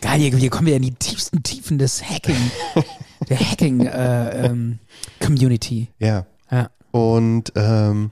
Geil, 0.00 0.18
hier, 0.20 0.36
hier 0.36 0.50
kommen 0.50 0.66
wir 0.66 0.74
in 0.74 0.82
die 0.82 0.94
tiefsten 0.94 1.44
Tiefen 1.44 1.78
des 1.78 2.02
Hacking, 2.02 2.34
der 3.28 3.38
Hacking-Community. 3.38 5.88
ja, 5.98 6.26
ja. 6.52 6.70
und 6.90 7.52
ähm, 7.56 8.10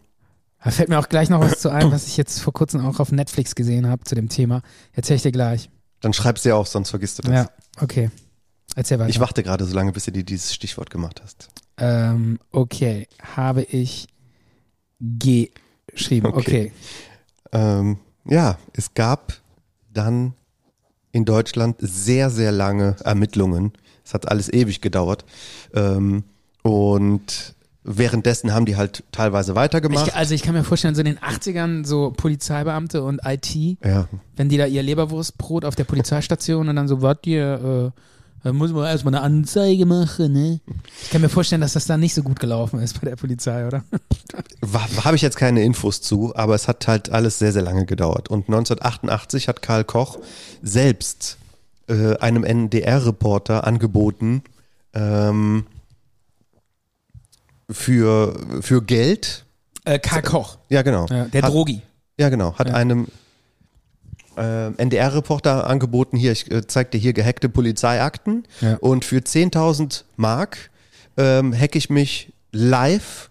Da 0.65 0.71
fällt 0.71 0.89
mir 0.89 0.99
auch 0.99 1.09
gleich 1.09 1.29
noch 1.31 1.41
was 1.41 1.61
zu 1.61 1.71
ein, 1.71 1.93
was 1.93 2.07
ich 2.07 2.17
jetzt 2.17 2.41
vor 2.41 2.53
kurzem 2.53 2.85
auch 2.85 2.99
auf 2.99 3.13
Netflix 3.13 3.55
gesehen 3.55 3.87
habe 3.89 4.05
zu 4.05 4.15
dem 4.15 4.29
Thema. 4.29 4.63
Erzähl 4.93 5.17
ich 5.17 5.23
dir 5.23 5.33
gleich. 5.33 5.71
dann 6.01 6.13
schreib's 6.13 6.43
dir 6.43 6.57
auf, 6.57 6.67
sonst 6.69 6.91
vergisst 6.91 7.19
du 7.19 7.23
das. 7.23 7.33
Ja, 7.33 7.51
okay. 7.81 8.11
Erzähl 8.77 8.99
weiter. 8.99 9.11
Ich 9.11 9.21
warte 9.21 9.43
gerade 9.43 9.65
so 9.65 9.75
lange, 9.75 9.93
bis 9.93 10.05
du 10.05 10.13
dir 10.13 10.25
dieses 10.25 10.55
Stichwort 10.55 10.91
gemacht 10.91 11.21
hast. 11.23 11.49
ähm, 11.79 12.39
okay, 12.53 13.07
habe 13.37 13.63
ich 13.63 14.07
geschrieben. 15.01 16.27
Okay. 16.27 16.39
Okay. 16.39 16.73
Ähm, 17.53 17.99
ja, 18.25 18.59
es 18.75 18.95
gab 18.95 19.41
dann 19.93 20.35
in 21.13 21.25
Deutschland 21.25 21.77
sehr, 21.81 22.31
sehr 22.31 22.53
lange 22.53 22.97
Ermittlungen. 23.03 23.73
Es 24.05 24.15
hat 24.15 24.29
alles 24.29 24.53
ewig 24.53 24.81
gedauert. 24.81 25.25
Ähm, 25.75 26.25
und 26.63 27.55
währenddessen 27.83 28.53
haben 28.53 28.67
die 28.67 28.77
halt 28.77 29.05
teilweise 29.11 29.55
weitergemacht. 29.55 30.09
Ich, 30.09 30.15
also 30.15 30.35
ich 30.35 30.43
kann 30.43 30.55
mir 30.55 30.65
vorstellen, 30.65 30.95
so 30.95 31.01
in 31.01 31.07
den 31.07 31.19
80ern 31.19 31.87
so 31.87 32.13
Polizeibeamte 32.15 33.03
und 33.03 33.21
IT, 33.25 33.55
ja. 33.85 34.09
wenn 34.37 34.49
die 34.49 34.59
da 34.59 34.67
ihr 34.67 34.83
Leberwurstbrot 34.83 35.65
auf 35.65 35.77
der 35.77 35.85
Polizeistation 35.85 36.69
und 36.69 36.77
dann 36.77 36.89
so, 36.89 37.01
wart 37.01 37.27
ihr, 37.27 37.93
äh, 37.95 38.01
da 38.43 38.53
muss 38.53 38.73
man 38.73 38.87
erstmal 38.87 39.15
eine 39.15 39.23
Anzeige 39.23 39.85
machen, 39.87 40.33
ne? 40.33 40.61
Ich 41.03 41.11
kann 41.11 41.21
mir 41.21 41.29
vorstellen, 41.29 41.61
dass 41.61 41.75
das 41.75 41.87
da 41.87 41.97
nicht 41.97 42.15
so 42.15 42.23
gut 42.23 42.41
gelaufen 42.41 42.81
ist 42.81 43.01
bei 43.01 43.09
der 43.09 43.17
Polizei, 43.17 43.67
oder? 43.67 43.85
Habe 45.05 45.17
ich 45.17 45.23
jetzt 45.23 45.37
keine 45.37 45.63
Infos 45.63 46.01
zu, 46.01 46.35
aber 46.35 46.55
es 46.55 46.69
hat 46.69 46.87
halt 46.89 47.11
alles 47.11 47.39
sehr, 47.39 47.53
sehr 47.53 47.63
lange 47.63 47.85
gedauert. 47.85 48.29
Und 48.29 48.49
1988 48.49 49.49
hat 49.49 49.63
Karl 49.63 49.85
Koch 49.85 50.19
selbst 50.63 51.37
äh, 51.89 52.17
einem 52.17 52.45
NDR-Reporter 52.45 53.67
angeboten, 53.67 54.43
ähm, 54.95 55.67
für, 57.71 58.39
für 58.61 58.83
Geld. 58.83 59.45
Äh, 59.85 59.99
Karl 59.99 60.23
Koch. 60.23 60.59
Ja, 60.69 60.83
genau. 60.83 61.07
Ja, 61.11 61.25
der 61.27 61.43
hat, 61.43 61.53
Drogi. 61.53 61.83
Ja, 62.19 62.29
genau. 62.29 62.55
Hat 62.59 62.69
Ja. 62.69 62.75
einem 62.75 63.09
äh, 64.37 64.71
NDR-Reporter 64.77 65.67
angeboten, 65.67 66.17
hier, 66.17 66.33
ich 66.33 66.51
äh, 66.51 66.67
zeig 66.67 66.91
dir 66.93 66.99
hier 66.99 67.13
gehackte 67.13 67.49
Polizeiakten 67.49 68.45
Ja. 68.61 68.77
und 68.77 69.05
für 69.05 69.19
10.000 69.19 70.05
Mark 70.17 70.71
ähm, 71.17 71.53
hacke 71.59 71.77
ich 71.79 71.91
mich 71.91 72.33
live 72.53 73.31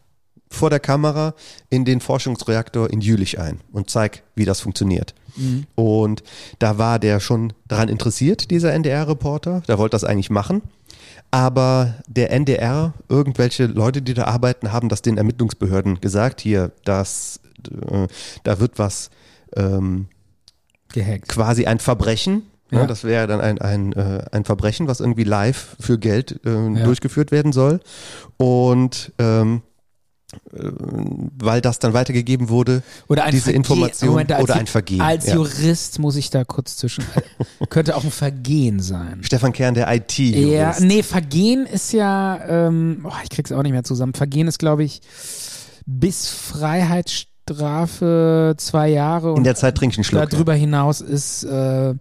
vor 0.51 0.69
der 0.69 0.79
Kamera 0.79 1.35
in 1.69 1.85
den 1.85 2.01
Forschungsreaktor 2.01 2.89
in 2.89 3.01
Jülich 3.01 3.39
ein 3.39 3.59
und 3.71 3.89
zeig, 3.89 4.23
wie 4.35 4.45
das 4.45 4.59
funktioniert. 4.59 5.13
Mhm. 5.35 5.65
Und 5.75 6.23
da 6.57 6.77
war 6.77 6.97
der 6.99 7.19
schon 7.19 7.53
daran 7.67 7.87
interessiert, 7.87 8.49
dieser 8.51 8.73
NDR-Reporter. 8.73 9.61
Der 9.67 9.77
wollte 9.77 9.91
das 9.93 10.03
eigentlich 10.03 10.29
machen. 10.31 10.63
Aber 11.31 11.95
der 12.07 12.31
NDR, 12.31 12.93
irgendwelche 13.07 13.65
Leute, 13.67 14.01
die 14.01 14.13
da 14.15 14.25
arbeiten, 14.25 14.71
haben 14.71 14.89
das 14.89 15.01
den 15.01 15.17
Ermittlungsbehörden 15.17 16.01
gesagt. 16.01 16.41
Hier, 16.41 16.71
das, 16.85 17.39
äh, 17.91 18.07
da 18.43 18.59
wird 18.59 18.79
was 18.79 19.09
ähm, 19.55 20.07
Gehackt. 20.93 21.27
quasi 21.27 21.65
ein 21.65 21.79
Verbrechen. 21.79 22.43
Ja. 22.71 22.81
Ja. 22.81 22.87
das 22.87 23.03
wäre 23.03 23.25
dann 23.27 23.41
ein, 23.41 23.59
ein, 23.59 23.93
äh, 23.93 24.25
ein 24.31 24.45
Verbrechen, 24.45 24.87
was 24.87 24.99
irgendwie 24.99 25.23
live 25.23 25.75
für 25.79 25.97
Geld 25.99 26.39
äh, 26.45 26.49
Ja. 26.49 26.83
durchgeführt 26.85 27.31
werden 27.31 27.51
soll. 27.51 27.79
Und 28.37 29.11
ähm, 29.19 29.57
äh, 29.57 29.68
weil 30.51 31.61
das 31.61 31.79
dann 31.79 31.93
weitergegeben 31.93 32.49
wurde, 32.49 32.83
Oder 33.07 33.25
diese 33.31 33.45
Vergehen. 33.45 33.57
Information 33.57 34.09
Moment, 34.11 34.39
oder 34.39 34.55
ein 34.55 34.67
Vergehen. 34.67 35.01
Als 35.01 35.27
ja. 35.27 35.35
Jurist 35.35 35.99
muss 35.99 36.15
ich 36.15 36.29
da 36.29 36.43
kurz 36.43 36.77
zwischen. 36.77 37.03
könnte 37.69 37.95
auch 37.95 38.03
ein 38.03 38.11
Vergehen 38.11 38.79
sein. 38.79 39.21
Stefan 39.23 39.53
Kern, 39.53 39.73
der 39.73 39.91
it 39.93 40.17
Ja, 40.17 40.75
nee, 40.79 41.03
Vergehen 41.03 41.65
ist 41.65 41.93
ja, 41.93 42.39
ähm, 42.47 42.99
boah, 43.03 43.19
ich 43.23 43.29
krieg's 43.29 43.51
auch 43.51 43.63
nicht 43.63 43.71
mehr 43.71 43.83
zusammen. 43.83 44.13
Vergehen 44.13 44.47
ist, 44.47 44.59
glaube 44.59 44.83
ich, 44.83 45.01
bis 45.85 46.27
Freiheitsstrafe 46.27 48.55
zwei 48.57 48.89
Jahre 48.89 49.29
In 49.29 49.37
und 49.37 49.43
der 49.45 49.55
Zeit 49.55 49.75
trinke 49.75 49.93
ich 49.93 49.97
einen 49.97 50.03
Schluck. 50.03 50.29
darüber 50.29 50.53
hinaus 50.53 51.01
ist 51.01 51.43
äh, 51.43 51.95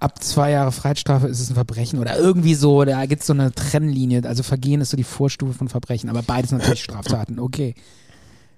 ab 0.00 0.22
zwei 0.22 0.50
Jahre 0.50 0.72
Freiheitsstrafe 0.72 1.26
ist 1.26 1.40
es 1.40 1.50
ein 1.50 1.54
Verbrechen 1.54 1.98
oder 1.98 2.18
irgendwie 2.18 2.54
so, 2.54 2.84
da 2.84 3.04
gibt's 3.06 3.26
so 3.26 3.32
eine 3.32 3.52
Trennlinie. 3.52 4.24
Also 4.24 4.42
Vergehen 4.42 4.80
ist 4.80 4.90
so 4.90 4.96
die 4.96 5.04
Vorstufe 5.04 5.54
von 5.54 5.68
Verbrechen, 5.68 6.08
aber 6.08 6.22
beides 6.22 6.52
natürlich 6.52 6.82
Straftaten. 6.82 7.38
Okay. 7.38 7.74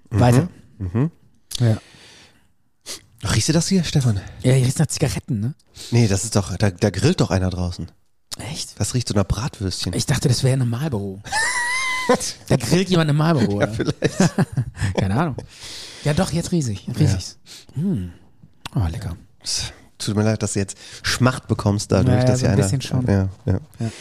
Weiter. 0.09 0.49
Mhm. 0.77 1.11
Ja. 1.59 1.77
Riechst 3.23 3.49
du 3.49 3.53
das 3.53 3.67
hier, 3.67 3.83
Stefan? 3.83 4.19
Ja, 4.41 4.53
hier 4.53 4.65
riecht 4.65 4.79
nach 4.79 4.87
Zigaretten, 4.87 5.39
ne? 5.39 5.53
Nee, 5.91 6.07
das 6.07 6.23
ist 6.23 6.35
doch, 6.35 6.55
da, 6.57 6.71
da 6.71 6.89
grillt 6.89 7.21
doch 7.21 7.29
einer 7.29 7.49
draußen. 7.49 7.91
Echt? 8.51 8.79
Das 8.79 8.93
riecht 8.93 9.07
so 9.07 9.13
nach 9.13 9.25
Bratwürstchen. 9.25 9.93
Ich 9.93 10.05
dachte, 10.05 10.27
das 10.27 10.43
wäre 10.43 10.53
eine 10.53 10.65
Marlboro. 10.65 11.21
da 12.47 12.55
grillt 12.55 12.89
jemand 12.89 13.09
eine 13.09 13.17
Marlboro. 13.17 13.57
Oder? 13.57 13.67
Vielleicht. 13.67 14.17
Keine 14.97 15.15
Ahnung. 15.15 15.35
Ja, 16.03 16.13
doch, 16.13 16.31
jetzt 16.31 16.51
riesig. 16.51 16.87
Riesig. 16.97 17.35
Hm. 17.75 18.11
Oh, 18.75 18.87
lecker. 18.89 19.15
Tut 20.05 20.15
mir 20.15 20.23
leid, 20.23 20.41
dass 20.43 20.53
du 20.53 20.59
jetzt 20.59 20.77
Schmacht 21.03 21.47
bekommst 21.47 21.91
dadurch, 21.91 22.15
Naja, 22.15 22.25
dass 22.25 22.39
so 22.39 22.45
hier 22.45 22.49
ein 22.49 22.53
einer. 22.55 22.63
bisschen 22.63 22.81
schon. 22.81 23.05
Ja, 23.07 23.29
ja. 23.45 23.59
Ja. 23.79 23.91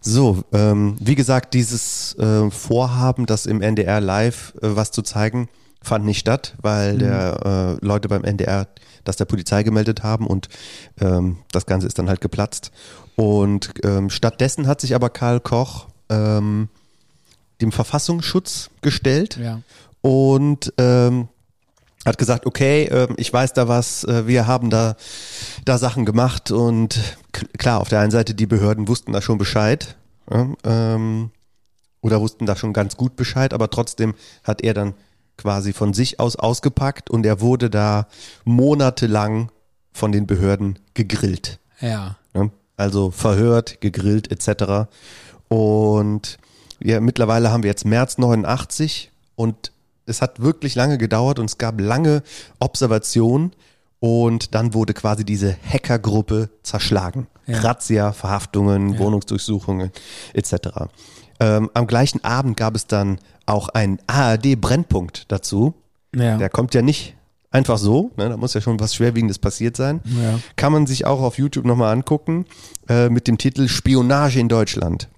So, 0.00 0.44
ähm, 0.52 0.96
wie 1.00 1.14
gesagt, 1.14 1.54
dieses 1.54 2.14
äh, 2.18 2.50
Vorhaben, 2.50 3.24
das 3.26 3.46
im 3.46 3.62
NDR 3.62 4.00
live 4.00 4.52
äh, 4.60 4.76
was 4.76 4.90
zu 4.90 5.00
zeigen, 5.02 5.48
fand 5.82 6.04
nicht 6.04 6.18
statt, 6.18 6.54
Mhm. 6.56 6.58
weil 6.62 6.98
der 6.98 7.78
äh, 7.80 7.84
Leute 7.86 8.08
beim 8.08 8.24
NDR 8.24 8.66
das 9.04 9.16
der 9.16 9.26
Polizei 9.26 9.62
gemeldet 9.62 10.02
haben 10.02 10.26
und 10.26 10.48
ähm, 11.00 11.36
das 11.52 11.66
Ganze 11.66 11.86
ist 11.86 11.98
dann 11.98 12.08
halt 12.08 12.20
geplatzt. 12.22 12.70
Und 13.16 13.72
ähm, 13.84 14.08
stattdessen 14.10 14.66
hat 14.66 14.80
sich 14.80 14.94
aber 14.94 15.10
Karl 15.10 15.40
Koch 15.40 15.88
ähm, 16.08 16.68
dem 17.60 17.70
Verfassungsschutz 17.70 18.70
gestellt 18.80 19.38
Ja. 19.42 19.60
und 20.00 20.72
ähm, 20.78 21.28
hat 22.04 22.18
gesagt, 22.18 22.46
okay, 22.46 22.84
ähm, 22.84 23.14
ich 23.16 23.32
weiß 23.32 23.52
da 23.52 23.68
was, 23.68 24.04
äh, 24.04 24.26
wir 24.26 24.46
haben 24.46 24.70
da, 24.70 24.96
da 25.64 25.78
Sachen 25.78 26.04
gemacht 26.04 26.50
und 26.50 27.00
klar, 27.58 27.80
auf 27.80 27.88
der 27.88 28.00
einen 28.00 28.10
Seite 28.10 28.34
die 28.34 28.46
Behörden 28.46 28.88
wussten 28.88 29.12
da 29.12 29.22
schon 29.22 29.38
Bescheid 29.38 29.96
ähm, 30.30 31.30
oder 32.00 32.20
wussten 32.20 32.46
da 32.46 32.56
schon 32.56 32.72
ganz 32.72 32.96
gut 32.96 33.16
Bescheid, 33.16 33.54
aber 33.54 33.70
trotzdem 33.70 34.14
hat 34.42 34.62
er 34.62 34.74
dann 34.74 34.94
quasi 35.36 35.72
von 35.72 35.94
sich 35.94 36.20
aus 36.20 36.36
ausgepackt 36.36 37.10
und 37.10 37.26
er 37.26 37.40
wurde 37.40 37.70
da 37.70 38.06
monatelang 38.44 39.50
von 39.92 40.12
den 40.12 40.26
Behörden 40.26 40.78
gegrillt. 40.94 41.58
Ja. 41.80 42.16
Also 42.76 43.10
verhört, 43.10 43.80
gegrillt 43.80 44.30
etc. 44.32 44.88
Und 45.48 46.38
ja, 46.80 47.00
mittlerweile 47.00 47.52
haben 47.52 47.62
wir 47.62 47.70
jetzt 47.70 47.84
März 47.84 48.18
89 48.18 49.12
und 49.36 49.70
es 50.06 50.22
hat 50.22 50.40
wirklich 50.40 50.74
lange 50.74 50.98
gedauert 50.98 51.38
und 51.38 51.46
es 51.46 51.58
gab 51.58 51.80
lange 51.80 52.22
Observation 52.60 53.52
und 54.00 54.54
dann 54.54 54.74
wurde 54.74 54.92
quasi 54.94 55.24
diese 55.24 55.56
Hackergruppe 55.66 56.50
zerschlagen. 56.62 57.26
Ja. 57.46 57.60
Razzia, 57.60 58.12
Verhaftungen, 58.12 58.94
Ja. 58.94 58.98
Wohnungsdurchsuchungen 58.98 59.90
etc. 60.32 60.54
Ähm, 61.40 61.70
am 61.74 61.86
gleichen 61.86 62.22
Abend 62.24 62.56
gab 62.56 62.74
es 62.74 62.86
dann 62.86 63.18
auch 63.46 63.68
einen 63.70 63.98
ARD-Brennpunkt 64.06 65.30
dazu. 65.30 65.74
Ja. 66.14 66.36
Der 66.38 66.48
kommt 66.48 66.74
ja 66.74 66.82
nicht 66.82 67.16
einfach 67.50 67.78
so, 67.78 68.10
ne? 68.16 68.28
da 68.28 68.36
muss 68.36 68.54
ja 68.54 68.60
schon 68.60 68.80
was 68.80 68.94
Schwerwiegendes 68.94 69.38
passiert 69.38 69.76
sein. 69.76 70.00
Ja. 70.04 70.38
Kann 70.56 70.72
man 70.72 70.86
sich 70.86 71.06
auch 71.06 71.20
auf 71.20 71.38
YouTube 71.38 71.64
nochmal 71.64 71.92
angucken 71.92 72.46
äh, 72.88 73.08
mit 73.08 73.28
dem 73.28 73.38
Titel 73.38 73.68
Spionage 73.68 74.40
in 74.40 74.48
Deutschland. 74.48 75.08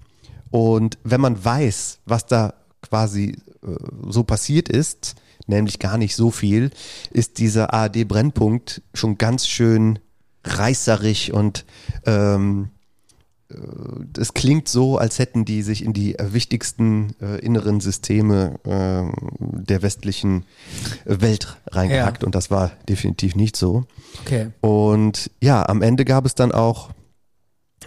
Und 0.51 0.97
wenn 1.03 1.19
man 1.21 1.43
weiß, 1.43 1.99
was 2.05 2.25
da 2.25 2.53
quasi 2.81 3.37
so 4.09 4.23
passiert 4.23 4.69
ist, 4.69 5.15
nämlich 5.47 5.79
gar 5.79 5.97
nicht 5.97 6.15
so 6.15 6.31
viel, 6.31 6.71
ist 7.11 7.39
dieser 7.39 7.73
ARD-Brennpunkt 7.73 8.81
schon 8.93 9.17
ganz 9.17 9.47
schön 9.47 9.99
reißerig 10.43 11.33
und 11.33 11.65
ähm, 12.05 12.69
äh, 13.49 13.55
es 14.19 14.33
klingt 14.33 14.67
so, 14.67 14.97
als 14.97 15.19
hätten 15.19 15.45
die 15.45 15.61
sich 15.61 15.83
in 15.83 15.93
die 15.93 16.17
äh, 16.17 16.33
wichtigsten 16.33 17.15
äh, 17.21 17.39
inneren 17.39 17.79
Systeme 17.79 18.59
äh, 18.63 19.11
der 19.39 19.81
westlichen 19.81 20.45
Welt 21.05 21.57
reingehackt 21.67 22.23
und 22.23 22.35
das 22.35 22.51
war 22.51 22.71
definitiv 22.87 23.35
nicht 23.35 23.55
so. 23.55 23.85
Okay. 24.21 24.49
Und 24.61 25.31
ja, 25.41 25.67
am 25.67 25.81
Ende 25.81 26.05
gab 26.05 26.25
es 26.25 26.35
dann 26.35 26.51
auch 26.51 26.91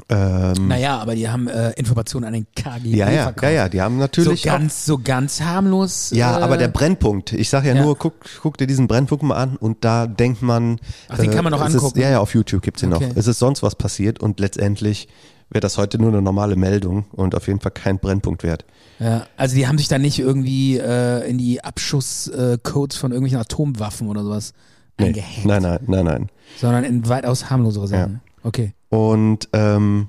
ähm, 0.09 0.69
Naja, 0.69 0.99
aber 0.99 1.15
die 1.15 1.29
haben 1.29 1.49
äh, 1.49 1.71
Informationen 1.73 2.25
an 2.27 2.33
den 2.33 2.47
KGB 2.55 2.97
ja, 2.97 3.11
ja, 3.11 3.23
verkauft. 3.25 3.43
ja, 3.45 3.51
ja, 3.51 3.69
die 3.69 3.81
haben 3.81 3.99
natürlich 3.99 4.43
so 4.43 4.49
ganz, 4.49 4.87
so 4.87 4.99
ganz 4.99 5.41
harmlos. 5.41 6.11
Ja, 6.15 6.39
äh, 6.39 6.43
aber 6.43 6.57
der 6.57 6.69
Brennpunkt, 6.69 7.33
ich 7.33 7.49
sag 7.51 7.65
ja, 7.65 7.75
ja. 7.75 7.83
nur, 7.83 7.97
guck, 7.97 8.15
guck 8.43 8.57
dir 8.59 8.67
diesen 8.67 8.89
Brennpunkt 8.89 9.23
mal 9.25 9.37
an 9.37 9.57
und 9.57 9.85
da 9.85 10.07
denkt 10.07 10.43
man. 10.43 10.77
äh, 10.77 10.79
Ach, 11.11 11.19
den 11.19 11.31
kann 11.31 11.45
man 11.45 11.53
noch 11.53 11.61
es 11.67 11.75
angucken? 11.75 11.99
Ist, 11.99 12.03
ja, 12.05 12.11
ja, 12.11 12.21
auf 12.21 12.35
YouTube 12.35 12.63
gibt's 12.63 12.81
den 12.81 12.93
Okay. 12.93 13.09
noch. 13.09 13.17
Es 13.17 13.27
ist 13.27 13.39
sonst 13.39 13.63
was 13.63 13.75
passiert 13.77 14.21
und 14.21 14.41
letztendlich 14.41 15.09
wäre 15.51 15.61
das 15.61 15.79
heute 15.79 15.99
nur 15.99 16.11
eine 16.11 16.23
normale 16.23 16.55
Meldung 16.57 17.07
und 17.13 17.35
auf 17.35 17.47
jeden 17.49 17.61
Fall 17.61 17.73
kein 17.73 17.99
Brennpunkt 17.99 18.43
wert. 18.45 18.65
Ja, 19.01 19.27
also 19.37 19.57
die 19.57 19.67
haben 19.67 19.79
sich 19.79 19.89
da 19.89 19.99
nicht 19.99 20.19
irgendwie 20.19 20.79
äh, 20.79 21.29
in 21.29 21.39
die 21.39 21.65
Abschusscodes 21.65 22.97
äh, 22.97 23.01
von 23.01 23.11
irgendwelchen 23.13 23.41
Atomwaffen 23.41 24.09
oder 24.09 24.23
sowas 24.23 24.53
Nee. 24.99 25.07
eingehackt, 25.07 25.47
Nein, 25.47 25.63
nein, 25.63 25.79
nein, 25.87 26.05
nein. 26.05 26.29
sondern 26.61 26.85
in 26.85 27.09
weitaus 27.09 27.49
harmlosere 27.49 27.89
Sachen. 27.89 28.21
Okay. 28.43 28.75
Und 28.91 29.49
ähm, 29.53 30.09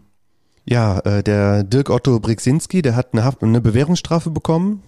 ja, 0.65 0.99
äh, 0.99 1.23
der 1.23 1.63
Dirk 1.63 1.89
Otto 1.89 2.19
Brixinski, 2.19 2.81
der 2.81 2.95
hat 2.95 3.13
eine, 3.13 3.23
Haft 3.23 3.41
eine 3.41 3.61
Bewährungsstrafe 3.61 4.29
bekommen. 4.29 4.83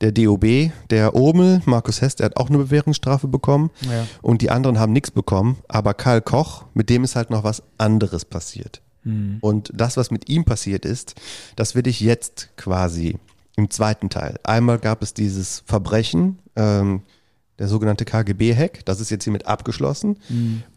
Der 0.00 0.12
DOB, 0.12 0.70
der 0.90 1.14
Omel, 1.14 1.62
Markus 1.64 2.02
Hess, 2.02 2.16
der 2.16 2.26
hat 2.26 2.36
auch 2.36 2.48
eine 2.48 2.58
Bewährungsstrafe 2.58 3.28
bekommen. 3.28 3.70
Ja. 3.80 4.06
Und 4.20 4.42
die 4.42 4.50
anderen 4.50 4.78
haben 4.78 4.92
nichts 4.92 5.10
bekommen. 5.10 5.58
Aber 5.68 5.94
Karl 5.94 6.20
Koch, 6.20 6.64
mit 6.74 6.90
dem 6.90 7.02
ist 7.02 7.16
halt 7.16 7.30
noch 7.30 7.44
was 7.44 7.62
anderes 7.78 8.24
passiert. 8.24 8.82
Hm. 9.04 9.38
Und 9.40 9.72
das, 9.74 9.96
was 9.96 10.10
mit 10.10 10.28
ihm 10.28 10.44
passiert 10.44 10.84
ist, 10.84 11.14
das 11.56 11.74
will 11.74 11.86
ich 11.86 12.00
jetzt 12.00 12.50
quasi 12.56 13.16
im 13.56 13.70
zweiten 13.70 14.10
Teil. 14.10 14.38
Einmal 14.42 14.78
gab 14.78 15.02
es 15.02 15.14
dieses 15.14 15.62
Verbrechen, 15.64 16.40
ähm, 16.56 17.02
der 17.58 17.68
sogenannte 17.68 18.04
KGB-Hack, 18.04 18.84
das 18.84 19.00
ist 19.00 19.10
jetzt 19.10 19.24
hiermit 19.24 19.46
abgeschlossen. 19.46 20.18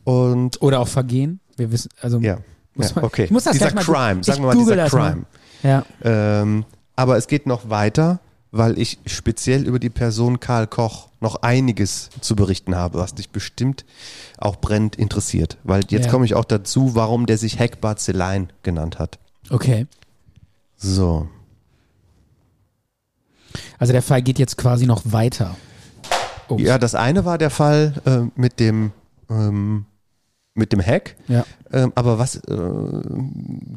Und 0.05 0.61
Oder 0.61 0.79
auch 0.79 0.87
Vergehen. 0.87 1.41
Wir 1.59 1.71
wissen, 1.71 1.89
also 2.01 2.19
ja, 2.19 2.37
Muss 2.73 2.89
ja 2.89 2.95
man- 2.95 3.03
okay. 3.05 3.25
ich 3.25 3.31
muss 3.31 3.43
das 3.43 3.53
dieser 3.53 3.71
gleich 3.71 3.87
mal- 3.87 3.93
Crime, 4.11 4.23
sagen 4.23 4.41
wir 4.41 4.47
mal 4.47 4.57
dieser 4.57 4.75
das 4.75 4.93
mal. 4.93 5.11
Crime. 5.11 5.25
ja. 5.63 5.85
Ähm, 6.03 6.65
aber 6.95 7.17
es 7.17 7.27
geht 7.27 7.45
noch 7.45 7.69
weiter. 7.69 8.19
weil 8.51 8.79
ich 8.79 8.97
speziell 9.05 9.67
über 9.67 9.77
die 9.77 9.91
Person 9.91 10.39
Karl 10.39 10.65
Koch 10.65 11.09
noch 11.21 11.43
einiges 11.43 12.09
zu 12.19 12.35
berichten 12.35 12.75
habe, 12.75 12.97
was 12.97 13.13
dich 13.13 13.29
bestimmt 13.29 13.85
auch 14.39 14.55
brennend 14.55 14.95
interessiert. 14.95 15.59
Weil 15.63 15.83
jetzt 15.89 16.05
Ja. 16.05 16.11
komme 16.11 16.25
ich 16.25 16.33
auch 16.33 16.45
dazu, 16.45 16.95
warum 16.95 17.27
der 17.27 17.37
sich 17.37 17.59
Heck 17.59 17.79
Barzelein 17.79 18.51
genannt 18.63 18.97
hat. 18.97 19.19
Okay. 19.51 19.85
So. 20.77 21.27
Also 23.77 23.93
der 23.93 24.01
Fall 24.01 24.23
geht 24.23 24.39
jetzt 24.39 24.57
quasi 24.57 24.87
noch 24.87 25.03
weiter. 25.05 25.55
Ups. 26.47 26.63
Ja, 26.63 26.79
das 26.79 26.95
eine 26.95 27.25
war 27.25 27.37
der 27.37 27.51
Fall 27.51 27.93
äh, 28.05 28.21
mit 28.39 28.59
dem 28.59 28.91
ähm, 29.29 29.85
mit 30.59 30.71
dem 30.73 30.81
Hack. 30.85 31.15
Ja. 31.27 31.45
Ähm, 31.71 31.91
aber 31.95 32.19
was 32.19 32.35
äh, 32.35 32.41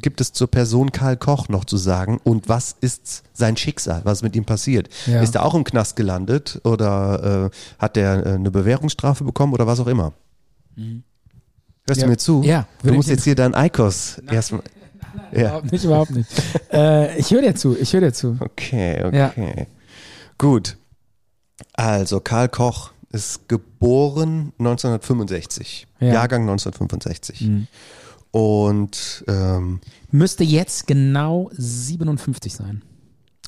gibt 0.01 0.21
es 0.21 0.31
zur 0.33 0.47
Person 0.47 0.91
Karl 0.91 1.17
Koch 1.17 1.49
noch 1.49 1.65
zu 1.65 1.77
sagen 1.77 2.19
und 2.23 2.47
was 2.49 2.75
ist 2.81 3.23
sein 3.33 3.57
Schicksal? 3.57 4.01
Was 4.03 4.19
ist 4.19 4.23
mit 4.23 4.35
ihm 4.35 4.45
passiert? 4.45 4.89
Ja. 5.07 5.21
Ist 5.21 5.33
er 5.35 5.43
auch 5.45 5.55
im 5.55 5.63
Knast 5.63 5.95
gelandet 5.95 6.61
oder 6.63 7.49
äh, 7.51 7.55
hat 7.79 7.97
er 7.97 8.25
äh, 8.25 8.29
eine 8.33 8.51
Bewährungsstrafe 8.51 9.23
bekommen 9.23 9.53
oder 9.53 9.65
was 9.65 9.79
auch 9.79 9.87
immer? 9.87 10.13
Hörst 10.75 12.01
Ja. 12.01 12.05
du 12.05 12.11
mir 12.11 12.17
zu? 12.17 12.41
Ja, 12.43 12.67
Du 12.83 12.93
musst 12.93 13.09
jetzt 13.09 13.23
hier 13.23 13.35
deinen 13.35 13.55
Eikos 13.55 14.19
erstmal. 14.29 14.61
Ja. 15.31 15.39
Überhaupt 15.41 15.71
nicht, 15.71 15.83
überhaupt 15.83 16.11
nicht. 16.11 16.29
äh, 16.71 17.17
ich 17.17 17.29
höre 17.31 17.41
dir 17.43 17.55
zu, 17.55 17.77
ich 17.77 17.93
höre 17.93 18.01
dir 18.01 18.13
zu. 18.13 18.37
Okay, 18.39 19.03
okay. 19.03 19.67
Gut. 20.39 20.77
Also 21.73 22.19
Karl 22.19 22.49
Koch 22.49 22.92
ist 23.13 23.47
geboren 23.47 24.51
1965. 24.59 25.87
Ja. 25.99 26.13
Jahrgang 26.13 26.41
1965. 26.41 27.41
Mhm. 27.41 27.67
Und 28.31 29.23
ähm, 29.27 29.79
Müsste 30.11 30.43
jetzt 30.43 30.87
genau 30.87 31.49
57 31.53 32.53
sein. 32.53 32.81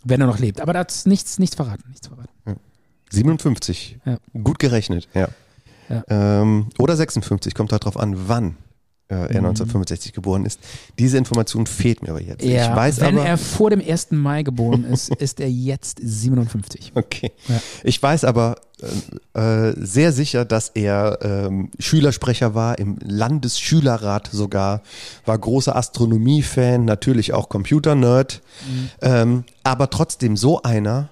Wenn 0.04 0.22
er 0.22 0.28
noch 0.28 0.40
lebt. 0.40 0.62
Aber 0.62 0.74
das 0.74 0.98
ist 0.98 1.08
nichts, 1.08 1.40
nichts 1.40 1.56
verraten. 1.56 1.90
Nichts 1.90 2.08
verraten. 2.08 2.30
57. 3.12 4.00
Ja. 4.06 4.18
Gut 4.44 4.60
gerechnet, 4.60 5.08
ja. 5.14 5.28
Ja. 5.90 6.04
Ähm, 6.10 6.70
oder 6.80 6.96
56, 6.96 7.54
kommt 7.54 7.72
halt 7.72 7.86
drauf 7.86 7.98
an, 7.98 8.28
wann 8.28 8.58
äh, 9.08 9.16
Mhm. 9.16 9.22
er 9.22 9.38
1965 9.38 10.14
geboren 10.14 10.46
ist. 10.46 10.60
Diese 10.98 11.18
Information 11.18 11.68
fehlt 11.68 12.02
mir 12.02 12.10
aber 12.10 12.22
jetzt. 12.22 12.44
Ja, 12.44 12.70
ich 12.72 12.76
weiß 12.76 13.02
wenn 13.02 13.18
aber, 13.20 13.28
er 13.28 13.38
vor 13.38 13.70
dem 13.70 13.80
1. 13.82 14.08
Mai 14.12 14.42
geboren 14.44 14.84
ist, 14.84 15.14
ist 15.20 15.40
er 15.40 15.50
jetzt 15.50 16.00
57. 16.02 16.92
Okay. 16.96 17.32
Ja. 17.48 17.62
Ich 17.84 18.02
weiß 18.02 18.24
aber 18.24 18.56
äh, 19.36 19.70
äh, 19.70 19.74
sehr 19.78 20.12
sicher, 20.12 20.44
dass 20.44 20.70
er 20.70 21.20
ähm, 21.22 21.70
Schülersprecher 21.80 22.56
war, 22.56 22.80
im 22.80 22.98
Landesschülerrat 23.02 24.30
sogar, 24.32 24.82
war 25.26 25.38
großer 25.38 25.76
Astronomie-Fan, 25.76 26.84
natürlich 26.86 27.32
auch 27.34 27.48
Computer-Nerd, 27.50 28.42
ähm, 29.02 29.44
aber 29.64 29.90
trotzdem 29.90 30.36
so 30.36 30.62
einer, 30.64 31.10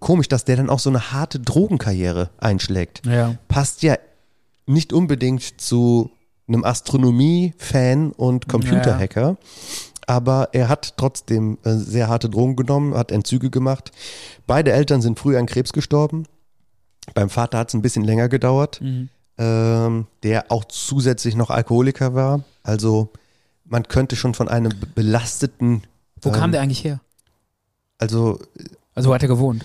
komisch, 0.00 0.28
dass 0.28 0.44
der 0.44 0.56
dann 0.56 0.68
auch 0.70 0.78
so 0.80 0.90
eine 0.90 1.12
harte 1.12 1.38
Drogenkarriere 1.40 2.30
einschlägt. 2.38 3.06
Ja. 3.06 3.36
Passt 3.48 3.82
ja 3.82 3.96
nicht 4.66 4.92
unbedingt 4.92 5.60
zu 5.60 6.10
einem 6.48 6.64
Astronomie-Fan 6.64 8.12
und 8.12 8.48
Computerhacker. 8.48 9.36
Aber 10.06 10.48
er 10.52 10.68
hat 10.68 10.94
trotzdem 10.96 11.58
äh, 11.64 11.74
sehr 11.74 12.08
harte 12.08 12.30
Drogen 12.30 12.56
genommen, 12.56 12.94
hat 12.94 13.12
Entzüge 13.12 13.50
gemacht. 13.50 13.92
Beide 14.46 14.72
Eltern 14.72 15.02
sind 15.02 15.18
früh 15.18 15.36
an 15.36 15.44
Krebs 15.46 15.72
gestorben. 15.72 16.24
Beim 17.14 17.28
Vater 17.30 17.58
hat 17.58 17.68
es 17.68 17.74
ein 17.74 17.82
bisschen 17.82 18.04
länger 18.04 18.28
gedauert, 18.28 18.80
Mhm. 18.80 19.08
ähm, 19.38 20.06
der 20.22 20.50
auch 20.50 20.64
zusätzlich 20.64 21.36
noch 21.36 21.50
Alkoholiker 21.50 22.14
war. 22.14 22.42
Also 22.62 23.10
man 23.64 23.82
könnte 23.86 24.16
schon 24.16 24.32
von 24.34 24.48
einem 24.48 24.70
be- 24.78 24.86
belasteten. 24.94 25.82
Wo 26.22 26.30
ähm, 26.30 26.34
kam 26.34 26.52
der 26.52 26.62
eigentlich 26.62 26.84
her? 26.84 27.00
Also 27.98 28.38
Also 28.94 29.10
wo 29.10 29.14
hat 29.14 29.22
er 29.22 29.28
gewohnt? 29.28 29.64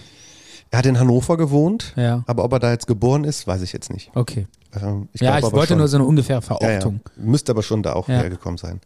Er 0.74 0.80
hat 0.80 0.86
in 0.88 1.00
Hannover 1.00 1.38
gewohnt, 1.38 1.94
Ja. 1.96 2.24
aber 2.26 2.44
ob 2.44 2.52
er 2.54 2.60
da 2.60 2.72
jetzt 2.72 2.88
geboren 2.88 3.24
ist, 3.24 3.46
weiß 3.48 3.62
ich 3.62 3.72
jetzt 3.74 3.92
nicht. 3.94 4.10
Okay. 4.16 4.48
Ähm, 4.82 5.08
ich 5.14 5.22
ja, 5.22 5.38
ich 5.38 5.46
aber 5.46 5.54
wollte 5.56 5.70
schon. 5.70 5.78
nur 5.78 5.88
so 5.88 5.98
eine 5.98 6.06
ungefähre 6.06 6.42
Ja, 6.42 6.58
ja. 6.58 6.58
Verortung. 6.80 7.00
Müsste 7.16 7.52
aber 7.52 7.62
schon 7.64 7.84
da 7.84 7.94
auch 7.94 8.08
Ja. 8.10 8.16
hergekommen 8.16 8.58
sein. 8.58 8.82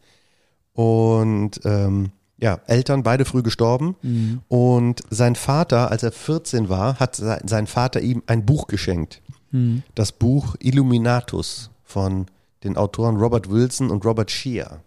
Und 0.73 1.61
ähm, 1.63 2.11
ja, 2.39 2.59
Eltern 2.67 3.03
beide 3.03 3.25
früh 3.25 3.41
gestorben. 3.41 3.95
Mhm. 4.01 4.41
Und 4.47 5.01
sein 5.09 5.35
Vater, 5.35 5.89
als 5.89 6.03
er 6.03 6.11
14 6.11 6.69
war, 6.69 6.99
hat 6.99 7.15
se- 7.15 7.39
sein 7.45 7.67
Vater 7.67 8.01
ihm 8.01 8.21
ein 8.27 8.45
Buch 8.45 8.67
geschenkt. 8.67 9.21
Mhm. 9.51 9.83
Das 9.95 10.11
Buch 10.11 10.55
Illuminatus 10.59 11.69
von 11.83 12.25
den 12.63 12.75
Autoren 12.77 13.17
Robert 13.17 13.49
Wilson 13.49 13.89
und 13.89 14.05
Robert 14.05 14.29
Shear. 14.29 14.81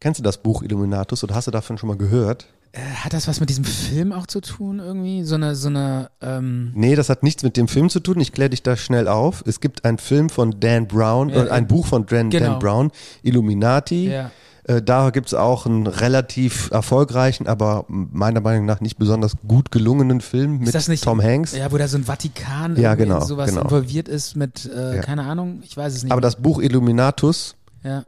Kennst 0.00 0.20
du 0.20 0.22
das 0.22 0.38
Buch 0.38 0.62
Illuminatus 0.62 1.24
oder 1.24 1.34
hast 1.34 1.46
du 1.46 1.50
davon 1.50 1.76
schon 1.76 1.88
mal 1.88 1.96
gehört? 1.96 2.46
Äh, 2.74 2.80
hat 3.04 3.12
das 3.12 3.28
was 3.28 3.38
mit 3.38 3.50
diesem 3.50 3.64
Film 3.64 4.12
auch 4.12 4.26
zu 4.26 4.40
tun 4.40 4.80
irgendwie? 4.80 5.22
So 5.22 5.36
eine, 5.36 5.54
so 5.54 5.68
eine, 5.68 6.10
ähm, 6.20 6.72
Nee, 6.74 6.96
das 6.96 7.08
hat 7.08 7.22
nichts 7.22 7.42
mit 7.44 7.56
dem 7.56 7.68
Film 7.68 7.88
zu 7.88 8.00
tun. 8.00 8.20
Ich 8.20 8.32
kläre 8.32 8.50
dich 8.50 8.62
da 8.64 8.76
schnell 8.76 9.06
auf. 9.06 9.44
Es 9.46 9.60
gibt 9.60 9.84
einen 9.84 9.98
Film 9.98 10.28
von 10.28 10.58
Dan 10.58 10.88
Brown, 10.88 11.28
Ja, 11.28 11.44
äh, 11.46 11.50
ein. 11.50 11.66
Buch 11.68 11.86
von 11.86 12.04
Dan, 12.06 12.30
Genau. 12.30 12.50
Dan 12.52 12.58
Brown, 12.58 12.90
Illuminati. 13.22 14.08
ja. 14.10 14.30
Äh, 14.66 14.80
da 14.80 15.10
gibt 15.10 15.26
es 15.26 15.34
auch 15.34 15.66
einen 15.66 15.86
relativ 15.86 16.70
erfolgreichen, 16.70 17.46
aber 17.46 17.84
meiner 17.88 18.40
Meinung 18.40 18.64
nach 18.64 18.80
nicht 18.80 18.96
besonders 18.96 19.34
gut 19.46 19.70
gelungenen 19.70 20.22
Film 20.22 20.58
mit 20.60 20.68
Ist 20.68 20.74
das 20.74 20.88
nicht, 20.88 21.04
Tom 21.04 21.22
Hanks. 21.22 21.54
Ja, 21.54 21.70
wo 21.70 21.76
da 21.76 21.86
so 21.86 21.98
ein 21.98 22.04
Vatikan 22.04 22.74
Ja, 22.76 22.92
irgendwie 22.92 23.02
in 23.02 23.08
genau, 23.10 23.24
sowas 23.26 23.50
genau. 23.50 23.60
involviert 23.64 24.08
ist 24.08 24.36
mit, 24.36 24.64
äh, 24.74 24.96
Ja. 24.96 25.02
keine 25.02 25.24
Ahnung, 25.24 25.60
ich 25.64 25.76
weiß 25.76 25.94
es 25.94 26.02
nicht. 26.02 26.12
Aber 26.12 26.22
das 26.22 26.36
Buch 26.36 26.60
Illuminatus 26.62 27.56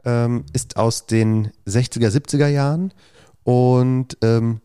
ähm, 0.03 0.45
ist 0.53 0.77
aus 0.77 1.05
den 1.05 1.51
60er, 1.67 2.09
70er 2.09 2.47
Jahren 2.47 2.91
und 3.47 4.17
ähm, 4.23 4.59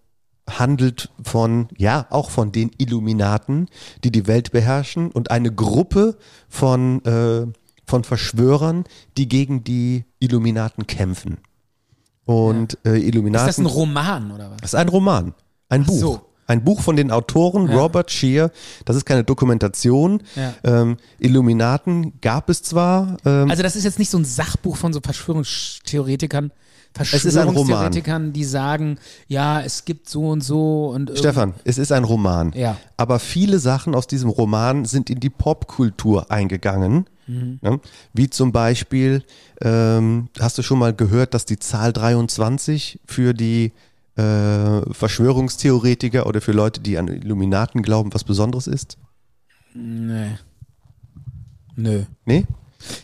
handelt 0.50 1.10
von, 1.22 1.68
ja, 1.78 2.06
auch 2.10 2.30
von 2.30 2.50
den 2.50 2.72
Illuminaten, 2.78 3.68
die 4.02 4.10
die 4.10 4.26
Welt 4.26 4.50
beherrschen 4.50 5.12
und 5.12 5.30
eine 5.30 5.52
Gruppe 5.52 6.18
von, 6.48 7.04
äh, 7.04 7.46
von 7.86 8.02
Verschwörern, 8.02 8.82
die 9.16 9.28
gegen 9.28 9.62
die 9.62 10.04
Illuminaten 10.18 10.88
kämpfen. 10.88 11.38
Und 12.24 12.76
äh, 12.84 12.98
Ist 12.98 13.04
Illuminaten. 13.04 13.46
das 13.46 13.58
ein 13.58 13.66
Roman 13.66 14.32
oder 14.32 14.50
was? 14.50 14.56
Das 14.62 14.70
ist 14.72 14.78
ein 14.80 14.88
Roman, 14.88 15.32
ein 15.68 15.82
Ach 15.82 15.86
Buch. 15.86 15.98
so. 16.00 16.20
Ein 16.48 16.64
Buch 16.64 16.80
von 16.82 16.96
den 16.96 17.12
Autoren 17.12 17.68
Ja. 17.70 17.78
Robert 17.78 18.10
Shear. 18.10 18.50
Das 18.84 18.96
ist 18.96 19.04
keine 19.06 19.22
Dokumentation. 19.22 20.24
Ja. 20.34 20.54
Ähm, 20.64 20.96
Illuminaten 21.20 22.20
gab 22.20 22.50
es 22.50 22.64
zwar. 22.64 23.16
Ähm, 23.24 23.48
Also 23.48 23.62
das 23.62 23.76
ist 23.76 23.84
jetzt 23.84 24.00
nicht 24.00 24.10
so 24.10 24.18
ein 24.18 24.24
Sachbuch 24.24 24.76
von 24.76 24.92
so 24.92 25.00
Verschwörungstheoretikern, 25.00 26.46
ist. 26.46 26.52
Verschwörungstheoretikern, 26.94 28.32
die 28.32 28.44
sagen, 28.44 28.98
ja, 29.26 29.60
es 29.60 29.84
gibt 29.84 30.08
so 30.08 30.28
und 30.28 30.42
so 30.42 30.90
und 30.94 31.12
Stefan, 31.16 31.54
es 31.64 31.78
ist 31.78 31.92
ein 31.92 32.04
Roman. 32.04 32.52
Ja. 32.54 32.76
Aber 32.96 33.18
viele 33.18 33.58
Sachen 33.58 33.94
aus 33.94 34.06
diesem 34.06 34.30
Roman 34.30 34.84
sind 34.84 35.10
in 35.10 35.20
die 35.20 35.30
Popkultur 35.30 36.30
eingegangen. 36.30 37.06
Mhm. 37.26 37.58
Ne? 37.62 37.80
Wie 38.12 38.28
zum 38.28 38.52
Beispiel, 38.52 39.22
ähm, 39.60 40.28
hast 40.38 40.58
du 40.58 40.62
schon 40.62 40.78
mal 40.78 40.92
gehört, 40.92 41.34
dass 41.34 41.44
die 41.46 41.58
Zahl 41.58 41.92
23 41.92 43.00
für 43.06 43.32
die 43.32 43.72
äh, 44.16 44.92
Verschwörungstheoretiker 44.92 46.26
oder 46.26 46.40
für 46.40 46.52
Leute, 46.52 46.80
die 46.80 46.98
an 46.98 47.08
Illuminaten 47.08 47.82
glauben, 47.82 48.12
was 48.12 48.24
Besonderes 48.24 48.66
ist? 48.66 48.98
Nee. 49.74 50.36
Nö. 51.76 52.04
Nee? 52.26 52.44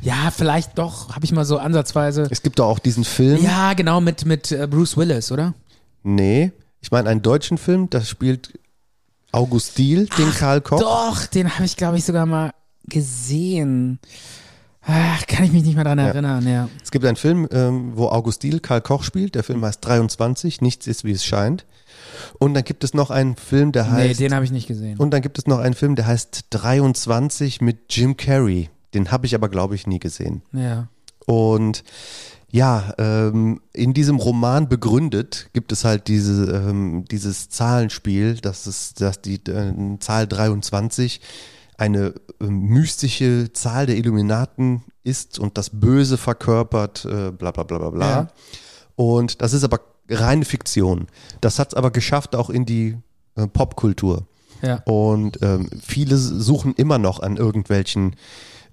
Ja, 0.03 0.31
vielleicht 0.35 0.79
doch, 0.79 1.15
habe 1.15 1.25
ich 1.25 1.33
mal 1.33 1.45
so 1.45 1.59
ansatzweise. 1.59 2.27
Es 2.31 2.43
gibt 2.43 2.59
doch 2.59 2.67
auch 2.67 2.79
diesen 2.79 3.05
Film. 3.05 3.43
Ja, 3.43 3.75
genau, 3.75 4.01
mit, 4.01 4.25
mit 4.25 4.51
äh, 4.53 4.67
Bruce 4.67 4.97
Willis, 4.97 5.31
oder? 5.33 5.55
Nee, 6.03 6.53
ich 6.81 6.91
meine 6.91 7.09
einen 7.11 7.23
deutschen 7.23 7.59
Film, 7.59 7.89
da 7.91 8.01
spielt 8.01 8.59
August 9.33 9.77
Diehl, 9.79 10.07
den 10.19 10.33
Karl 10.33 10.61
Koch. 10.61 10.81
Doch, 10.81 11.27
den 11.27 11.53
habe 11.55 11.65
ich, 11.65 11.77
glaube 11.77 11.99
ich, 11.99 12.05
sogar 12.05 12.25
mal 12.27 12.53
gesehen. 12.85 13.99
Ach, 14.83 15.27
kann 15.27 15.45
ich 15.45 15.53
mich 15.53 15.65
nicht 15.65 15.75
mehr 15.75 15.85
dran 15.85 15.99
erinnern, 15.99 16.47
ja. 16.49 16.69
Es 16.83 16.91
gibt 16.91 17.05
einen 17.05 17.17
Film, 17.17 17.47
ähm, 17.53 17.93
wo 17.95 18.09
August 18.09 18.43
Diehl 18.43 18.61
Karl 18.61 18.81
Koch 18.81 19.03
spielt. 19.03 19.35
Der 19.35 19.45
Film 19.45 19.63
heißt 19.65 19.85
23, 19.85 20.63
nichts 20.63 20.87
ist 20.87 21.05
wie 21.05 21.13
es 21.13 21.25
scheint. 21.25 21.67
Und 22.39 22.55
dann 22.55 22.65
gibt 22.65 22.85
es 22.85 22.95
noch 22.95 23.11
einen 23.11 23.37
Film, 23.37 23.73
der 23.73 23.85
Nee, 23.85 24.09
heißt 24.09 24.21
den 24.21 24.35
habe 24.35 24.45
ich 24.45 24.51
nicht 24.51 24.67
gesehen. 24.67 24.99
und 24.99 25.11
dann 25.11 25.21
gibt 25.21 25.39
es 25.39 25.47
noch 25.47 25.59
einen 25.59 25.75
Film, 25.75 25.95
der 25.95 26.07
heißt 26.07 26.47
23 26.51 27.61
mit 27.61 27.79
Jim 27.91 28.17
Carrey. 28.17 28.71
Den 28.95 29.11
habe 29.11 29.27
ich 29.27 29.35
aber 29.35 29.49
glaube 29.49 29.75
ich 29.75 29.87
nie 29.87 29.99
gesehen. 29.99 30.43
ja. 30.53 30.89
Und 31.27 31.85
ja, 32.51 32.95
ähm, 32.97 33.61
in 33.75 33.93
diesem 33.93 34.17
Roman 34.17 34.69
begründet 34.69 35.51
gibt 35.53 35.71
es 35.73 35.85
halt 35.85 36.09
diese, 36.09 36.51
ähm, 36.51 37.05
dieses 37.11 37.51
Zahlenspiel, 37.51 38.37
dass 38.37 38.67
es, 38.67 38.95
dass 38.95 39.21
die 39.21 39.35
äh, 39.35 39.99
Zahl 39.99 40.27
23 40.27 41.21
eine 41.77 42.15
ähm, 42.41 42.61
mystische 42.61 43.53
Zahl 43.53 43.85
der 43.85 43.99
Illuminaten 43.99 44.85
ist 45.05 45.39
und 45.39 45.59
das 45.59 45.71
Böse 45.71 46.17
verkörpert, 46.17 47.05
äh, 47.05 47.31
bla 47.31 47.51
bla 47.51 47.65
bla 47.65 47.79
bla 47.79 47.91
bla. 47.91 48.11
Ja. 48.11 48.29
Und 48.97 49.43
das 49.43 49.53
ist 49.53 49.65
aber 49.65 49.81
reine 50.09 50.47
Fiktion. 50.47 51.07
Das 51.43 51.59
hat 51.59 51.69
es 51.69 51.75
aber 51.75 51.91
geschafft 51.91 52.35
auch 52.35 52.49
in 52.49 52.65
die 52.65 52.97
äh, 53.37 53.47
Popkultur. 53.47 54.27
Ja. 54.63 54.83
Und 54.87 55.39
ähm, 55.43 55.69
viele 55.81 56.17
suchen 56.17 56.75
immer 56.75 56.99
noch 56.99 57.21
an 57.21 57.37
irgendwelchen 57.37 58.17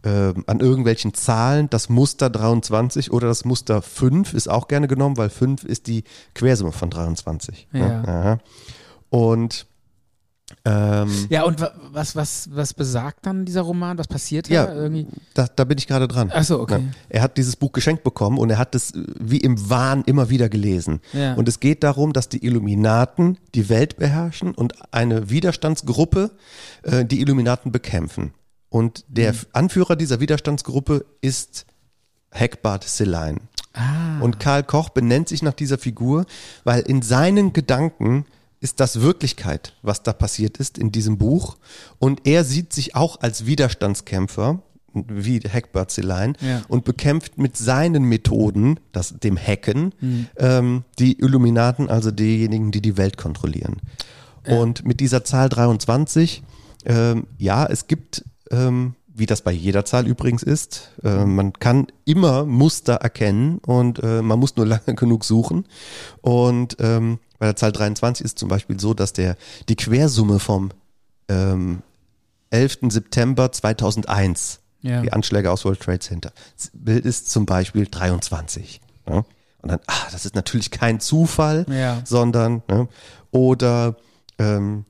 ähm, 0.05 0.43
an 0.47 0.59
irgendwelchen 0.61 1.13
Zahlen. 1.13 1.69
Das 1.69 1.89
Muster 1.89 2.29
23 2.29 3.11
oder 3.11 3.27
das 3.27 3.43
Muster 3.43 3.81
5 3.81 4.33
ist 4.33 4.47
auch 4.49 4.67
gerne 4.69 4.87
genommen, 4.87 5.17
weil 5.17 5.29
5 5.29 5.63
ist 5.65 5.87
die 5.87 6.03
Quersumme 6.33 6.71
von 6.71 6.89
23. 6.89 7.67
ne? 7.73 7.79
Ja. 7.79 8.03
Aha. 8.03 8.37
Und 9.09 9.65
Ähm, 10.63 11.09
Ja, 11.29 11.43
und 11.43 11.59
wa- 11.59 11.71
was, 11.91 12.15
was, 12.15 12.49
was 12.53 12.75
besagt 12.75 13.25
dann 13.25 13.45
dieser 13.45 13.61
Roman? 13.61 13.97
Was 13.97 14.07
passiert 14.07 14.47
Ja, 14.47 14.67
da 14.67 14.75
irgendwie? 14.75 15.07
da, 15.33 15.47
da 15.47 15.63
bin 15.63 15.79
ich 15.79 15.87
gerade 15.87 16.07
dran. 16.07 16.31
Ach 16.33 16.43
so, 16.43 16.59
okay. 16.59 16.81
Ja. 16.81 16.91
Er 17.09 17.21
hat 17.23 17.37
dieses 17.37 17.55
Buch 17.55 17.71
geschenkt 17.71 18.03
bekommen 18.03 18.37
und 18.37 18.51
er 18.51 18.59
hat 18.59 18.75
es 18.75 18.91
äh, 18.93 19.03
wie 19.19 19.37
im 19.39 19.69
Wahn 19.71 20.03
immer 20.05 20.29
wieder 20.29 20.47
gelesen. 20.47 21.01
Ja. 21.13 21.33
Und 21.33 21.47
es 21.49 21.59
geht 21.59 21.83
darum, 21.83 22.13
dass 22.13 22.29
die 22.29 22.45
Illuminaten 22.45 23.39
die 23.55 23.69
Welt 23.69 23.97
beherrschen 23.97 24.53
und 24.53 24.75
eine 24.93 25.31
Widerstandsgruppe 25.31 26.29
äh, 26.83 27.05
die 27.05 27.21
Illuminaten 27.21 27.71
bekämpfen. 27.71 28.33
Und 28.75 29.05
der 29.07 29.31
Mhm. 29.31 29.37
Anführer 29.53 29.95
dieser 29.95 30.19
Widerstandsgruppe 30.19 31.05
ist 31.21 31.65
Hackbart 32.33 32.83
Seline. 32.83 33.39
Ah. 33.73 34.19
Und 34.19 34.39
Karl 34.41 34.63
Koch 34.63 34.89
benennt 34.89 35.29
sich 35.29 35.41
nach 35.41 35.53
dieser 35.53 35.77
Figur, 35.77 36.25
weil 36.65 36.81
in 36.81 37.01
seinen 37.01 37.53
Gedanken 37.53 38.25
ist 38.59 38.81
das 38.81 38.99
Wirklichkeit, 38.99 39.75
was 39.81 40.03
da 40.03 40.11
passiert 40.11 40.57
ist 40.57 40.77
in 40.77 40.91
diesem 40.91 41.17
Buch. 41.17 41.55
Und 41.99 42.27
er 42.27 42.43
sieht 42.43 42.73
sich 42.73 42.95
auch 42.97 43.21
als 43.21 43.45
Widerstandskämpfer, 43.45 44.61
wie 44.93 45.39
Hackbart 45.39 45.91
Seline, 45.91 46.33
Ja. 46.41 46.61
und 46.67 46.83
bekämpft 46.83 47.37
mit 47.37 47.55
seinen 47.55 48.03
Methoden, 48.03 48.79
das, 48.91 49.13
dem 49.19 49.37
Hacken, 49.37 49.93
ähm, 50.37 50.83
die 50.99 51.17
Illuminaten, 51.19 51.89
also 51.89 52.11
diejenigen, 52.11 52.71
die 52.71 52.81
die 52.81 52.97
Welt 52.97 53.15
kontrollieren. 53.17 53.77
Und 54.47 54.85
mit 54.85 54.99
dieser 54.99 55.23
Zahl 55.23 55.47
23, 55.47 56.43
ähm, 56.85 57.27
ja, 57.37 57.65
es 57.65 57.87
gibt, 57.87 58.23
ähm, 58.51 58.95
wie 59.17 59.25
das 59.25 59.41
bei 59.41 59.51
jeder 59.51 59.85
Zahl 59.85 60.07
übrigens 60.07 60.43
ist, 60.43 60.91
äh, 61.03 61.23
man 61.25 61.53
kann 61.53 61.87
immer 62.03 62.45
Muster 62.45 62.95
erkennen 62.95 63.59
und 63.59 63.99
äh, 64.03 64.21
man 64.21 64.37
muss 64.39 64.55
nur 64.57 64.65
lange 64.65 64.95
genug 64.95 65.23
suchen. 65.23 65.65
Und 66.21 66.75
ähm, 66.79 67.19
bei 67.39 67.45
der 67.47 67.55
Zahl 67.55 67.71
23 67.71 68.25
ist 68.25 68.37
zum 68.39 68.49
Beispiel 68.49 68.79
so, 68.79 68.93
dass 68.93 69.13
der 69.13 69.37
die 69.69 69.75
Quersumme 69.75 70.39
vom 70.39 70.71
ähm, 71.29 71.81
11. 72.49 72.79
September 72.89 73.51
2001, 73.51 74.59
Ja. 74.81 75.01
die 75.01 75.11
Anschläge 75.13 75.49
aus 75.51 75.65
World 75.65 75.79
Trade 75.79 75.99
Center, 75.99 76.31
ist 76.85 77.31
zum 77.31 77.45
Beispiel 77.45 77.87
23. 77.89 78.81
Ja? 79.09 79.23
Und 79.61 79.71
dann, 79.71 79.79
ah, 79.87 80.07
das 80.11 80.25
ist 80.25 80.35
natürlich 80.35 80.71
kein 80.71 80.99
Zufall, 80.99 81.65
Ja. 81.69 82.01
sondern, 82.05 82.63
ne? 82.67 82.87
oder 83.31 83.95
ähm, 84.39 84.85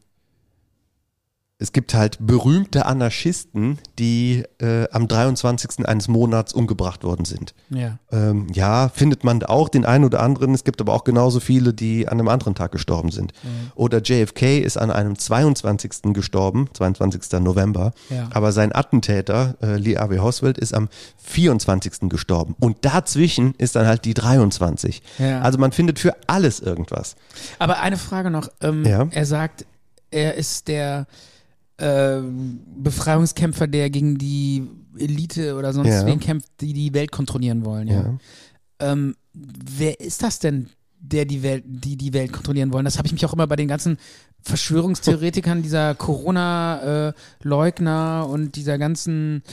es 1.58 1.72
gibt 1.72 1.94
halt 1.94 2.18
berühmte 2.20 2.86
Anarchisten, 2.86 3.80
die 3.98 4.44
äh, 4.60 4.90
am 4.92 5.08
23. 5.08 5.88
eines 5.88 6.10
Monats 6.10 6.52
umgebracht 6.52 7.06
worden 7.06 7.24
sind. 7.24 7.56
Ja. 7.70 7.98
Ähm, 8.12 8.48
ja, 8.52 8.90
findet 8.90 9.24
man 9.24 9.42
auch 9.42 9.70
den 9.70 9.86
einen 9.86 10.04
oder 10.04 10.22
anderen. 10.22 10.54
Es 10.54 10.66
gibt 10.66 10.82
aber 10.82 10.94
auch 10.94 11.06
genauso 11.06 11.40
viele, 11.40 11.74
die 11.74 12.10
an 12.10 12.20
einem 12.20 12.28
anderen 12.28 12.56
Tag 12.56 12.74
gestorben 12.74 13.10
sind. 13.10 13.32
Oder 13.76 14.02
JFK 14.02 14.60
ist 14.60 14.76
an 14.76 14.92
einem 14.92 15.18
22. 15.18 16.14
gestorben, 16.14 16.68
22. 16.74 17.40
November. 17.40 17.94
Ja. 18.10 18.28
Aber 18.34 18.52
sein 18.52 18.76
Attentäter, 18.76 19.56
äh, 19.62 19.78
Lee 19.78 19.98
Harvey 19.98 20.20
Oswald, 20.20 20.58
ist 20.58 20.74
am 20.74 20.90
24. 21.24 22.10
gestorben. 22.10 22.56
Und 22.60 22.84
dazwischen 22.84 23.56
ist 23.58 23.78
dann 23.78 23.88
halt 23.88 24.04
die 24.04 24.14
23. 24.14 25.02
Ja. 25.20 25.40
Also 25.40 25.58
man 25.58 25.72
findet 25.72 26.00
für 26.00 26.18
alles 26.28 26.60
irgendwas. 26.60 27.16
Aber 27.60 27.80
eine 27.80 27.96
Frage 27.96 28.30
noch. 28.30 28.50
Ähm. 28.60 28.84
Er 28.86 29.26
sagt, 29.26 29.66
er 30.12 30.36
ist 30.36 30.68
der 30.68 31.08
ähm, 31.78 32.60
Befreiungskämpfer, 32.78 33.68
der 33.68 33.90
gegen 33.90 34.18
die 34.18 34.64
Elite 34.98 35.56
oder 35.56 35.74
sonst 35.74 35.90
Ja. 35.90 36.06
wen 36.06 36.20
kämpft, 36.20 36.48
die 36.62 36.74
die 36.74 36.94
Welt 36.94 37.12
kontrollieren 37.12 37.66
wollen. 37.66 37.88
Ja. 37.88 38.18
Ähm, 38.80 39.16
wer 39.34 40.00
ist 40.00 40.24
das 40.24 40.40
denn, 40.40 40.70
der 41.00 41.26
die 41.26 41.44
Welt, 41.44 41.64
die 41.68 41.98
die 41.98 42.14
Welt 42.14 42.32
kontrollieren 42.34 42.72
wollen? 42.74 42.86
Das 42.86 42.98
habe 42.98 43.08
ich 43.08 43.12
mich 43.14 43.26
auch 43.26 43.34
immer 43.34 43.48
bei 43.48 43.56
den 43.58 43.68
ganzen 43.68 43.98
Verschwörungstheoretikern, 44.42 45.62
dieser 45.64 45.96
Corona-Leugner 45.96 48.28
und 48.30 48.56
dieser 48.56 48.78
ganzen 48.78 49.44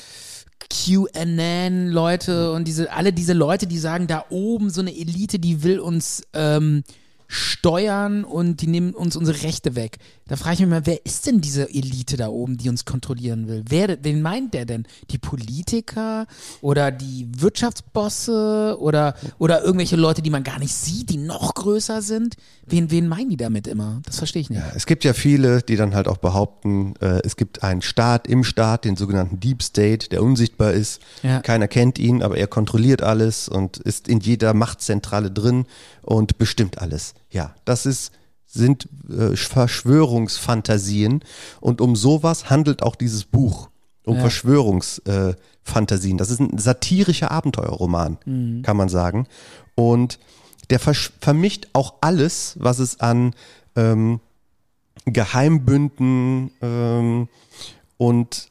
QAnon-Leute 0.71 2.53
und 2.53 2.69
diese, 2.69 2.93
alle 2.93 3.13
diese 3.13 3.33
Leute, 3.33 3.67
die 3.67 3.79
sagen, 3.79 4.07
da 4.07 4.25
oben 4.31 4.71
so 4.71 4.81
eine 4.81 4.95
Elite, 4.97 5.39
die 5.39 5.63
will 5.63 5.81
uns 5.81 6.23
ähm, 6.33 6.85
steuern 7.33 8.25
und 8.25 8.61
die 8.61 8.66
nehmen 8.66 8.92
uns 8.92 9.16
unsere 9.16 9.42
Rechte 9.42 9.75
weg. 9.75 9.97
Da 10.29 10.37
frage 10.37 10.55
ich 10.55 10.61
mich 10.61 10.68
mal, 10.68 10.85
wer 10.85 11.05
ist 11.07 11.27
denn 11.27 11.40
diese 11.40 11.68
Elite 11.68 12.18
da 12.18 12.29
oben, 12.29 12.59
die 12.59 12.68
uns 12.68 12.85
kontrollieren 12.85 13.49
will? 13.49 13.64
Wer, 13.66 13.97
wen 14.03 14.21
meint 14.21 14.53
der 14.53 14.66
denn? 14.66 14.87
Die 15.11 15.16
Politiker 15.16 16.27
oder 16.61 16.90
die 16.90 17.29
Wirtschaftsbosse 17.38 18.77
oder, 18.79 19.14
oder 19.38 19.62
irgendwelche 19.62 19.97
Leute, 19.97 20.21
die 20.21 20.29
man 20.29 20.45
gar 20.45 20.59
nicht 20.59 20.75
sieht, 20.75 21.09
die 21.09 21.16
noch 21.16 21.55
größer 21.55 22.03
sind? 22.03 22.37
Wen, 22.66 22.90
wen 22.90 23.09
meinen 23.09 23.31
die 23.31 23.38
damit 23.38 23.66
immer? 23.66 24.03
Das 24.05 24.18
verstehe 24.18 24.42
ich 24.42 24.51
nicht. 24.51 24.62
Es 24.77 24.85
gibt 24.85 25.03
ja 25.05 25.14
viele, 25.14 25.62
die 25.62 25.77
dann 25.77 25.95
halt 25.95 26.09
auch 26.09 26.18
behaupten, 26.18 26.95
äh, 27.01 27.21
es 27.25 27.37
gibt 27.37 27.62
einen 27.62 27.81
Staat 27.81 28.27
im 28.27 28.45
Staat, 28.45 28.85
den 28.85 28.97
sogenannten 28.97 29.40
Deep 29.40 29.62
State, 29.62 30.11
der 30.11 30.23
unsichtbar 30.23 30.73
ist. 30.73 31.01
Ja. 31.23 31.40
Keiner 31.40 31.66
kennt 31.66 31.99
ihn, 31.99 32.23
aber 32.23 32.37
er 32.37 32.47
kontrolliert 32.47 33.03
alles 33.03 33.49
und 33.49 33.79
ist 33.79 34.07
in 34.07 34.21
jeder 34.21 34.53
Machtzentrale 34.53 35.31
drin 35.31 35.64
und 36.03 36.38
bestimmt 36.38 36.79
alles. 36.79 37.15
Ja, 37.31 37.55
das 37.65 37.87
ist 37.87 38.12
sind 38.47 38.87
äh, 39.09 39.35
Verschwörungsfantasien 39.35 41.25
und 41.61 41.81
um 41.81 41.97
sowas 41.97 42.51
handelt 42.51 42.83
auch 42.83 42.97
dieses 42.97 43.25
Buch. 43.25 43.71
Um 44.05 44.17
Ja. 44.17 44.21
Verschwörungsfantasien. 44.23 46.17
Äh, 46.17 46.19
das 46.19 46.31
ist 46.31 46.41
ein 46.41 46.59
satirischer 46.59 47.31
Abenteuerroman, 47.31 48.19
Mhm. 48.27 48.61
kann 48.62 48.77
man 48.77 48.88
sagen. 48.91 49.27
Und 49.75 50.19
der 50.69 50.81
vermischt 50.81 51.69
auch 51.73 51.95
alles, 52.03 52.57
was 52.59 52.79
es 52.79 53.01
an 53.01 53.35
ähm, 53.75 54.21
Geheimbünden 55.07 56.51
ähm, 56.61 57.29
und 57.97 58.49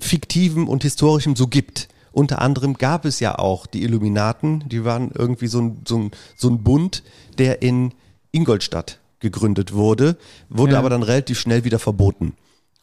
fiktivem 0.00 0.68
und 0.68 0.82
historischem 0.82 1.36
so 1.36 1.46
gibt. 1.46 1.88
Unter 2.12 2.40
anderem 2.42 2.74
gab 2.74 3.04
es 3.04 3.20
ja 3.20 3.38
auch 3.38 3.66
die 3.66 3.82
Illuminaten, 3.82 4.64
die 4.68 4.84
waren 4.84 5.10
irgendwie 5.16 5.46
so 5.46 5.60
ein, 5.60 5.80
so 5.86 5.98
ein, 5.98 6.10
so 6.36 6.48
ein 6.50 6.62
Bund, 6.62 7.02
der 7.38 7.62
in 7.62 7.92
Ingolstadt 8.32 8.98
gegründet 9.20 9.72
wurde, 9.72 10.16
wurde 10.48 10.72
Ja. 10.72 10.78
aber 10.78 10.90
dann 10.90 11.02
relativ 11.02 11.38
schnell 11.38 11.64
wieder 11.64 11.78
verboten. 11.78 12.34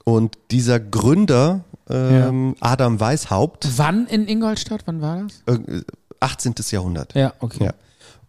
Und 0.03 0.37
dieser 0.51 0.79
Gründer, 0.79 1.63
ähm, 1.89 2.55
Adam 2.59 2.99
Weishaupt, 2.99 3.67
Wann 3.77 4.07
in 4.07 4.27
Ingolstadt? 4.27 4.81
Wann 4.85 5.01
war 5.01 5.23
das? 5.45 5.57
äh, 5.59 5.81
18. 6.19 6.55
Jahrhundert. 6.71 7.13
Ja, 7.13 7.33
okay. 7.39 7.65
Ja. 7.65 7.73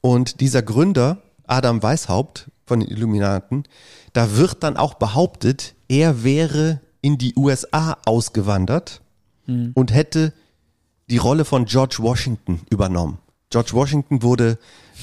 Und 0.00 0.40
dieser 0.40 0.62
Gründer, 0.62 1.18
Adam 1.46 1.82
Weishaupt 1.82 2.50
von 2.66 2.80
den 2.80 2.88
Illuminaten, 2.90 3.64
da 4.12 4.36
wird 4.36 4.62
dann 4.62 4.76
auch 4.76 4.94
behauptet, 4.94 5.74
er 5.88 6.22
wäre 6.24 6.80
in 7.00 7.16
die 7.18 7.34
USA 7.36 7.96
ausgewandert 8.06 9.00
und 9.74 9.92
hätte 9.92 10.32
die 11.10 11.18
Rolle 11.18 11.44
von 11.44 11.64
George 11.66 11.96
Washington 12.00 12.60
übernommen. 12.70 13.18
George 13.50 13.70
Washington 13.72 14.22
wurde 14.22 14.58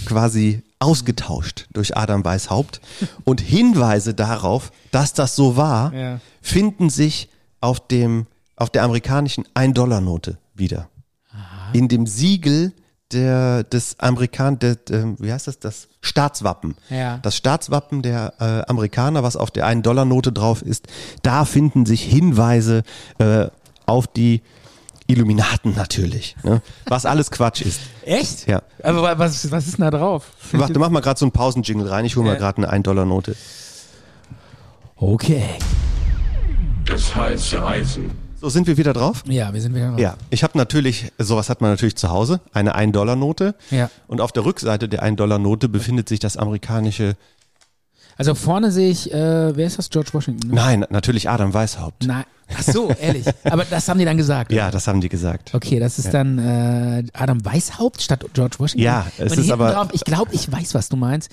quasi 0.06 0.62
ausgetauscht 0.80 1.68
durch 1.74 1.98
Adam 1.98 2.24
Weishaupt 2.24 2.82
und 3.26 3.42
Hinweise 3.42 4.14
darauf, 4.14 4.72
dass 4.92 5.14
das 5.14 5.36
so 5.36 5.58
war, 5.58 5.94
Ja. 5.94 6.20
finden 6.42 6.90
sich 6.90 7.30
auf 7.62 7.86
dem 7.88 8.26
auf 8.56 8.70
der 8.72 8.84
amerikanischen 8.84 9.46
1-Dollar-Note 9.54 10.38
wieder. 10.56 10.88
In 11.74 11.88
dem 11.88 12.08
Siegel 12.08 12.74
der 13.14 13.64
des 13.64 14.00
Amerikan 14.00 14.58
der, 14.60 14.76
der, 14.76 15.16
wie 15.20 15.32
heißt 15.32 15.48
das 15.48 15.60
das 15.60 15.88
Staatswappen. 16.02 16.76
Ja. 16.90 17.20
Das 17.20 17.36
Staatswappen 17.38 18.02
der 18.02 18.34
äh, 18.40 18.70
Amerikaner, 18.70 19.24
was 19.24 19.36
auf 19.38 19.52
der 19.52 19.66
1-Dollar-Note 19.68 20.32
drauf 20.32 20.62
ist, 20.62 20.88
da 21.22 21.46
finden 21.46 21.86
sich 21.86 22.02
Hinweise 22.04 22.84
äh, 23.20 23.48
auf 23.86 24.08
die 24.08 24.42
Illuminaten 25.08 25.74
natürlich, 25.76 26.36
ne? 26.44 26.62
was 26.86 27.06
alles 27.06 27.32
Quatsch 27.32 27.62
ist. 27.62 27.80
Echt? 28.04 28.48
Ja. 28.48 28.62
Aber 28.84 29.02
wa- 29.02 29.18
was, 29.18 29.50
was 29.52 29.66
ist 29.68 29.78
denn 29.78 29.86
da 29.86 29.92
drauf? 29.98 30.26
Warte, 30.52 30.78
mach 30.80 30.90
mal 30.90 31.00
gerade 31.02 31.18
so 31.20 31.26
einen 31.26 31.32
Pausenjingle 31.32 31.90
rein. 31.90 32.06
Ich 32.06 32.16
hole 32.18 32.26
mal 32.26 32.34
Ja. 32.34 32.40
gerade 32.40 32.58
eine 32.58 32.72
1-Dollar-Note. 32.72 33.36
Okay. 34.98 35.44
Das 36.86 37.16
heiße 37.16 37.66
Eisen. 37.66 38.12
So, 38.40 38.50
sind 38.50 38.68
wir 38.68 38.78
wieder 38.78 38.94
drauf? 38.94 39.24
Ja, 39.28 39.52
wir 39.54 39.62
sind 39.62 39.74
wieder 39.74 39.90
drauf. 39.90 40.00
Ja, 40.00 40.16
ich 40.30 40.44
habe 40.44 40.58
natürlich, 40.58 41.12
sowas 41.18 41.50
hat 41.50 41.60
man 41.62 41.72
natürlich 41.72 41.96
zu 41.96 42.10
Hause, 42.10 42.40
eine 42.54 42.76
1-Dollar-Note. 42.76 43.56
Ja. 43.72 43.90
Und 44.08 44.22
auf 44.22 44.32
der 44.32 44.46
Rückseite 44.46 44.88
der 44.88 45.04
1-Dollar-Note 45.04 45.70
befindet 45.70 46.08
sich 46.08 46.20
das 46.20 46.38
amerikanische, 46.38 47.16
Also 48.18 48.36
vorne 48.36 48.72
sehe 48.72 48.90
ich, 48.90 49.12
äh, 49.14 49.56
wer 49.56 49.68
ist 49.68 49.78
das? 49.78 49.90
George 49.90 50.10
Washington? 50.14 50.50
Ne? 50.50 50.56
nein, 50.56 50.86
natürlich 50.90 51.30
Adam 51.30 51.54
Weishaupt. 51.54 52.06
Nein. 52.06 52.24
Ach 52.58 52.62
so, 52.64 52.90
ehrlich. 53.02 53.26
Aber 53.44 53.66
das 53.66 53.90
haben 53.90 54.00
die 54.00 54.06
dann 54.06 54.16
gesagt. 54.16 54.54
Ja, 54.54 54.72
das 54.72 54.88
haben 54.88 55.02
die 55.02 55.10
gesagt. 55.10 55.54
Okay, 55.54 55.80
das 55.80 56.00
ist 56.00 56.14
dann 56.14 56.40
äh, 56.40 57.04
Adam 57.14 57.44
Weishaupt 57.44 58.02
statt 58.02 58.24
George 58.34 58.56
Washington. 58.60 58.86
Ja, 58.86 59.06
es 59.18 59.34
Und 59.34 59.40
ist 59.40 59.52
aber- 59.52 59.72
Drauf, 59.72 59.90
ich 59.92 60.06
glaube, 60.06 60.34
ich 60.34 60.50
weiß, 60.50 60.74
was 60.74 60.88
du 60.88 60.96
meinst. 60.96 61.30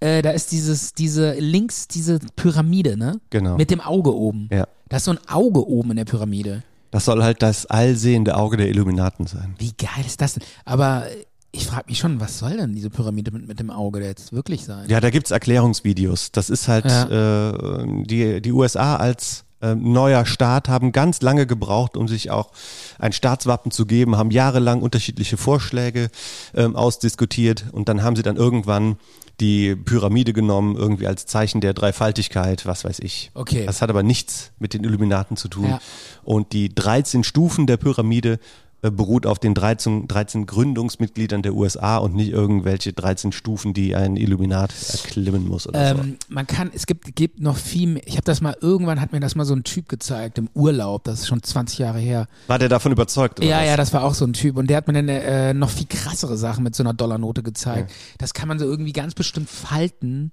Äh, 0.00 0.20
da 0.20 0.30
ist 0.30 0.52
dieses, 0.52 0.92
diese 0.92 1.32
links, 1.34 1.88
diese 1.88 2.18
Pyramide, 2.36 2.98
ne? 2.98 3.18
Genau. 3.30 3.56
Mit 3.56 3.70
dem 3.70 3.80
Auge 3.80 4.14
oben. 4.14 4.50
Ja. 4.52 4.66
Da 4.90 4.98
ist 4.98 5.04
so 5.04 5.12
ein 5.12 5.18
Auge 5.26 5.66
oben 5.66 5.90
in 5.92 5.96
der 5.96 6.04
Pyramide. 6.04 6.62
Das 6.90 7.04
soll 7.06 7.22
halt 7.22 7.42
das 7.42 7.66
allsehende 7.66 8.36
Auge 8.36 8.56
der 8.58 8.68
Illuminaten 8.68 9.26
sein. 9.26 9.54
Wie 9.58 9.72
geil 9.72 10.04
ist 10.06 10.20
das 10.20 10.34
denn? 10.34 10.42
Aber 10.64 11.04
ich 11.50 11.66
frage 11.66 11.84
mich 11.88 11.98
schon, 11.98 12.20
was 12.20 12.38
soll 12.38 12.56
denn 12.56 12.74
diese 12.74 12.90
Pyramide 12.90 13.30
mit, 13.30 13.48
mit 13.48 13.58
dem 13.58 13.70
Auge 13.70 14.04
jetzt 14.04 14.32
wirklich 14.32 14.64
sein? 14.64 14.88
Ja, 14.88 15.00
da 15.00 15.10
gibt's 15.10 15.30
Erklärungsvideos. 15.30 16.32
Das 16.32 16.50
ist 16.50 16.68
halt 16.68 16.84
äh, 16.84 18.04
die, 18.04 18.40
die 18.42 18.52
USA 18.52 18.96
als 18.96 19.44
äh, 19.60 19.74
neuer 19.74 20.24
Staat 20.24 20.68
haben 20.68 20.92
ganz 20.92 21.20
lange 21.20 21.46
gebraucht, 21.46 21.96
um 21.96 22.06
sich 22.06 22.30
auch 22.30 22.52
ein 22.98 23.12
Staatswappen 23.12 23.72
zu 23.72 23.86
geben, 23.86 24.16
haben 24.16 24.30
jahrelang 24.30 24.82
unterschiedliche 24.82 25.36
Vorschläge 25.36 26.10
ähm, 26.54 26.76
ausdiskutiert 26.76 27.64
und 27.72 27.88
dann 27.88 28.02
haben 28.02 28.14
sie 28.14 28.22
dann 28.22 28.36
irgendwann 28.36 28.96
die 29.40 29.76
Pyramide 29.76 30.32
genommen, 30.32 30.76
irgendwie 30.76 31.06
als 31.06 31.26
Zeichen 31.26 31.60
der 31.60 31.72
Dreifaltigkeit, 31.72 32.66
was 32.66 32.84
weiß 32.84 32.98
ich. 33.00 33.30
Okay. 33.34 33.66
Das 33.66 33.82
hat 33.82 33.90
aber 33.90 34.02
nichts 34.02 34.50
mit 34.58 34.74
den 34.74 34.82
Illuminaten 34.82 35.36
zu 35.36 35.48
tun. 35.48 35.70
Ja. 35.70 35.80
Und 36.24 36.52
die 36.52 36.74
13 36.74 37.22
Stufen 37.22 37.66
der 37.66 37.76
Pyramide 37.76 38.34
äh, 38.34 38.38
beruht 38.80 39.26
auf 39.26 39.40
den 39.40 39.54
13, 39.54 40.06
13 40.06 40.46
Gründungsmitgliedern 40.46 41.42
der 41.42 41.54
USA 41.54 41.96
und 41.96 42.14
nicht 42.14 42.30
irgendwelche 42.30 42.92
13 42.92 43.32
Stufen, 43.32 43.74
die 43.74 43.96
ein 43.96 44.16
Illuminat 44.16 44.72
erklimmen 44.92 45.48
muss 45.48 45.66
oder 45.66 45.96
so. 45.96 46.00
Ähm, 46.02 46.16
man 46.28 46.46
kann, 46.46 46.70
es 46.72 46.86
gibt, 46.86 47.16
gibt 47.16 47.40
noch 47.40 47.56
viel 47.56 47.88
mehr. 47.88 48.02
Ich 48.06 48.14
habe 48.14 48.24
das 48.24 48.40
mal, 48.40 48.56
irgendwann 48.60 49.00
hat 49.00 49.12
mir 49.12 49.18
das 49.20 49.34
mal 49.34 49.44
so 49.44 49.54
ein 49.54 49.64
Typ 49.64 49.88
gezeigt 49.88 50.38
im 50.38 50.48
Urlaub, 50.54 51.02
das 51.04 51.20
ist 51.20 51.26
schon 51.26 51.42
20 51.42 51.78
Jahre 51.80 51.98
her. 51.98 52.28
War 52.46 52.60
der 52.60 52.68
davon 52.68 52.92
überzeugt? 52.92 53.40
Oder 53.40 53.48
Ja, 53.48 53.58
was? 53.58 53.66
ja, 53.66 53.76
das 53.76 53.92
war 53.92 54.04
auch 54.04 54.14
so 54.14 54.24
ein 54.24 54.32
Typ. 54.32 54.56
Und 54.56 54.70
der 54.70 54.76
hat 54.76 54.86
mir 54.86 54.94
dann 54.94 55.08
äh, 55.08 55.54
noch 55.54 55.70
viel 55.70 55.86
krassere 55.88 56.36
Sachen 56.36 56.62
mit 56.62 56.76
so 56.76 56.84
einer 56.84 56.94
Dollarnote 56.94 57.42
gezeigt. 57.42 57.90
Das 58.18 58.32
kann 58.32 58.46
man 58.46 58.60
so 58.60 58.64
irgendwie 58.64 58.92
ganz 58.92 59.14
bestimmt 59.14 59.50
falten. 59.50 60.30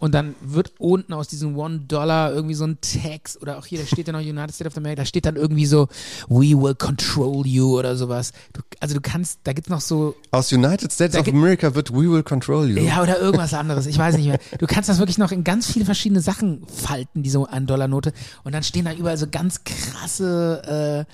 Und 0.00 0.12
dann 0.14 0.34
wird 0.40 0.72
unten 0.78 1.12
aus 1.12 1.28
diesem 1.28 1.56
One 1.56 1.80
Dollar 1.86 2.32
irgendwie 2.32 2.54
so 2.54 2.64
ein 2.64 2.78
Text 2.80 3.40
oder 3.40 3.58
auch 3.58 3.66
hier, 3.66 3.78
da 3.78 3.86
steht 3.86 4.06
ja 4.08 4.12
noch 4.12 4.20
United 4.20 4.52
States 4.54 4.72
of 4.72 4.76
America, 4.78 5.02
da 5.02 5.06
steht 5.06 5.26
dann 5.26 5.36
irgendwie 5.36 5.66
so, 5.66 5.86
we 6.28 6.58
will 6.60 6.74
control 6.74 7.46
you 7.46 7.78
oder 7.78 7.94
sowas. 7.96 8.32
Du, 8.54 8.62
also 8.80 8.94
du 8.94 9.00
kannst, 9.00 9.40
da 9.44 9.52
gibt's 9.52 9.68
noch 9.70 9.82
so, 9.82 10.16
Aus 10.32 10.52
United 10.52 10.90
States 10.90 11.14
of 11.16 11.24
gibt- 11.24 11.36
America 11.36 11.74
wird 11.74 11.92
We 11.92 12.10
Will 12.10 12.22
Control 12.22 12.68
You. 12.70 12.82
ja, 12.82 13.02
oder 13.02 13.20
irgendwas 13.20 13.54
anderes, 13.54 13.86
ich 13.86 13.98
weiß 13.98 14.16
nicht 14.16 14.26
mehr. 14.26 14.40
Du 14.58 14.66
kannst 14.66 14.88
das 14.88 14.98
wirklich 14.98 15.18
noch 15.18 15.32
in 15.32 15.44
ganz 15.44 15.70
viele 15.70 15.84
verschiedene 15.84 16.20
Sachen 16.22 16.66
falten, 16.66 17.22
diese 17.22 17.46
ein 17.52 17.66
Dollar 17.66 17.86
Note. 17.86 18.12
Und 18.42 18.54
dann 18.54 18.62
stehen 18.62 18.86
da 18.86 18.92
überall 18.94 19.18
so 19.18 19.26
ganz 19.30 19.60
krasse, 19.64 21.06
äh, 21.06 21.12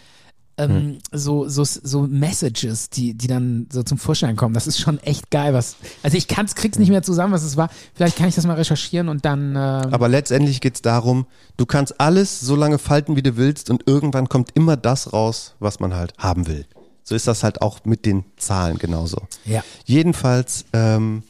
ähm, 0.59 0.99
so, 1.13 1.49
so, 1.49 1.65
so 1.65 2.03
Messages, 2.03 2.89
die, 2.91 3.15
die 3.15 3.27
dann 3.27 3.67
so 3.71 3.83
zum 3.83 3.99
Vorschein 3.99 4.37
kommen. 4.37 4.55
Das 4.55 4.67
ist 4.67 4.79
schon 4.79 4.99
echt 5.01 5.31
geil, 5.31 5.53
was. 5.53 5.77
Also 6.03 6.17
ich 6.17 6.29
kann's, 6.29 6.55
krieg's 6.55 6.79
nicht 6.79 6.89
mehr 6.89 7.03
zusammen, 7.03 7.33
was 7.33 7.43
es 7.43 7.57
war. 7.57 7.69
Vielleicht 7.95 8.17
kann 8.17 8.29
ich 8.29 8.35
das 8.35 8.47
mal 8.47 8.55
recherchieren 8.55 9.09
und 9.09 9.25
dann. 9.25 9.55
Äh, 9.55 9.59
Aber 9.59 10.09
letztendlich 10.09 10.61
geht's 10.61 10.83
darum, 10.83 11.27
du 11.57 11.67
kannst 11.67 12.01
alles 12.01 12.41
so 12.41 12.57
lange 12.57 12.79
falten, 12.79 13.17
wie 13.17 13.23
du 13.23 13.37
willst 13.37 13.71
und 13.71 13.85
irgendwann 13.87 14.29
kommt 14.29 14.51
immer 14.55 14.77
das 14.77 15.13
raus, 15.13 15.55
was 15.59 15.81
man 15.81 15.95
halt 15.95 16.15
haben 16.19 16.47
will. 16.47 16.65
So 17.03 17.15
ist 17.15 17.29
das 17.29 17.45
halt 17.45 17.63
auch 17.63 17.85
mit 17.85 18.05
den 18.05 18.25
Zahlen 18.37 18.79
genauso. 18.79 19.19
ja. 19.45 19.63
Jedenfalls 19.85 20.65
ähm, 20.73 21.23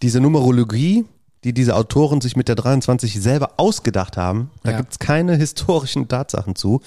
diese 0.00 0.20
Numerologie, 0.20 1.04
die 1.44 1.52
diese 1.52 1.76
Autoren 1.76 2.20
sich 2.20 2.34
mit 2.36 2.48
der 2.48 2.56
23 2.56 3.20
selber 3.20 3.52
ausgedacht 3.58 4.16
haben, 4.16 4.50
da 4.64 4.72
Ja. 4.72 4.76
gibt's 4.78 4.98
keine 4.98 5.36
historischen 5.36 6.08
Tatsachen 6.08 6.56
zu, 6.56 6.80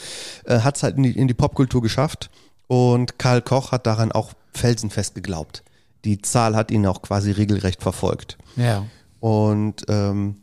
äh, 0.46 0.60
hat's 0.60 0.84
halt 0.84 0.98
in 0.98 1.04
die, 1.04 1.12
in 1.18 1.28
die 1.28 1.34
Popkultur 1.34 1.82
geschafft 1.82 2.30
und 2.68 3.18
Karl 3.18 3.42
Koch 3.42 3.72
hat 3.72 3.86
daran 3.88 4.12
auch 4.12 4.34
felsenfest 4.54 5.16
geglaubt. 5.16 5.64
Die 6.04 6.22
Zahl 6.22 6.56
hat 6.56 6.72
ihn 6.72 6.86
auch 6.86 7.02
quasi 7.02 7.32
regelrecht 7.32 7.82
verfolgt. 7.82 8.38
Ja. 8.56 8.86
Und 9.20 9.86
ähm, 9.88 10.38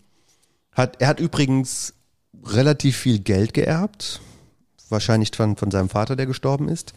hat, 0.73 1.01
er 1.01 1.09
hat 1.09 1.21
übrigens 1.21 1.95
relativ 2.45 2.97
viel 2.97 3.19
Geld 3.19 3.53
geerbt, 3.55 4.21
wahrscheinlich 4.89 5.33
von, 5.35 5.57
von 5.57 5.71
seinem 5.71 5.89
Vater, 5.89 6.15
der 6.17 6.27
gestorben 6.27 6.69
ist. 6.69 6.93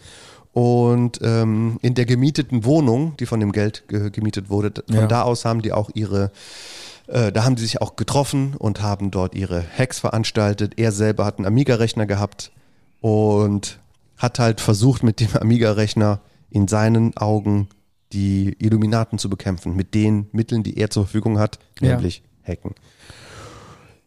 Und 0.53 1.19
ähm, 1.23 1.79
in 1.81 1.95
der 1.95 2.05
gemieteten 2.05 2.63
Wohnung, 2.65 3.15
die 3.17 3.25
von 3.25 3.39
dem 3.39 3.51
Geld 3.51 3.87
ge 3.87 4.09
gemietet 4.11 4.49
wurde, 4.49 4.71
von 4.85 4.95
Ja. 4.95 5.07
da 5.07 5.21
aus 5.23 5.43
haben 5.45 5.61
die 5.61 5.71
auch 5.71 5.89
ihre, 5.93 6.31
äh, 7.07 7.31
da 7.31 7.43
haben 7.43 7.55
die 7.55 7.61
sich 7.61 7.81
auch 7.81 7.95
getroffen 7.95 8.55
und 8.57 8.81
haben 8.81 9.11
dort 9.11 9.35
ihre 9.35 9.63
Hacks 9.77 9.99
veranstaltet. 9.99 10.73
Er 10.77 10.91
selber 10.91 11.25
hat 11.25 11.37
einen 11.37 11.45
Amiga-Rechner 11.47 12.05
gehabt 12.05 12.51
und 13.01 13.79
hat 14.17 14.39
halt 14.39 14.61
versucht, 14.61 15.03
mit 15.03 15.19
dem 15.19 15.35
Amiga-Rechner 15.35 16.21
in 16.49 16.67
seinen 16.67 17.15
Augen 17.17 17.69
die 18.13 18.55
Illuminaten 18.59 19.17
zu 19.17 19.29
bekämpfen, 19.29 19.75
mit 19.75 19.93
den 19.95 20.27
Mitteln, 20.31 20.63
die 20.63 20.77
er 20.77 20.89
zur 20.89 21.05
Verfügung 21.05 21.39
hat, 21.39 21.59
Ja. 21.79 21.95
nämlich 21.95 22.23
Hacken. 22.45 22.75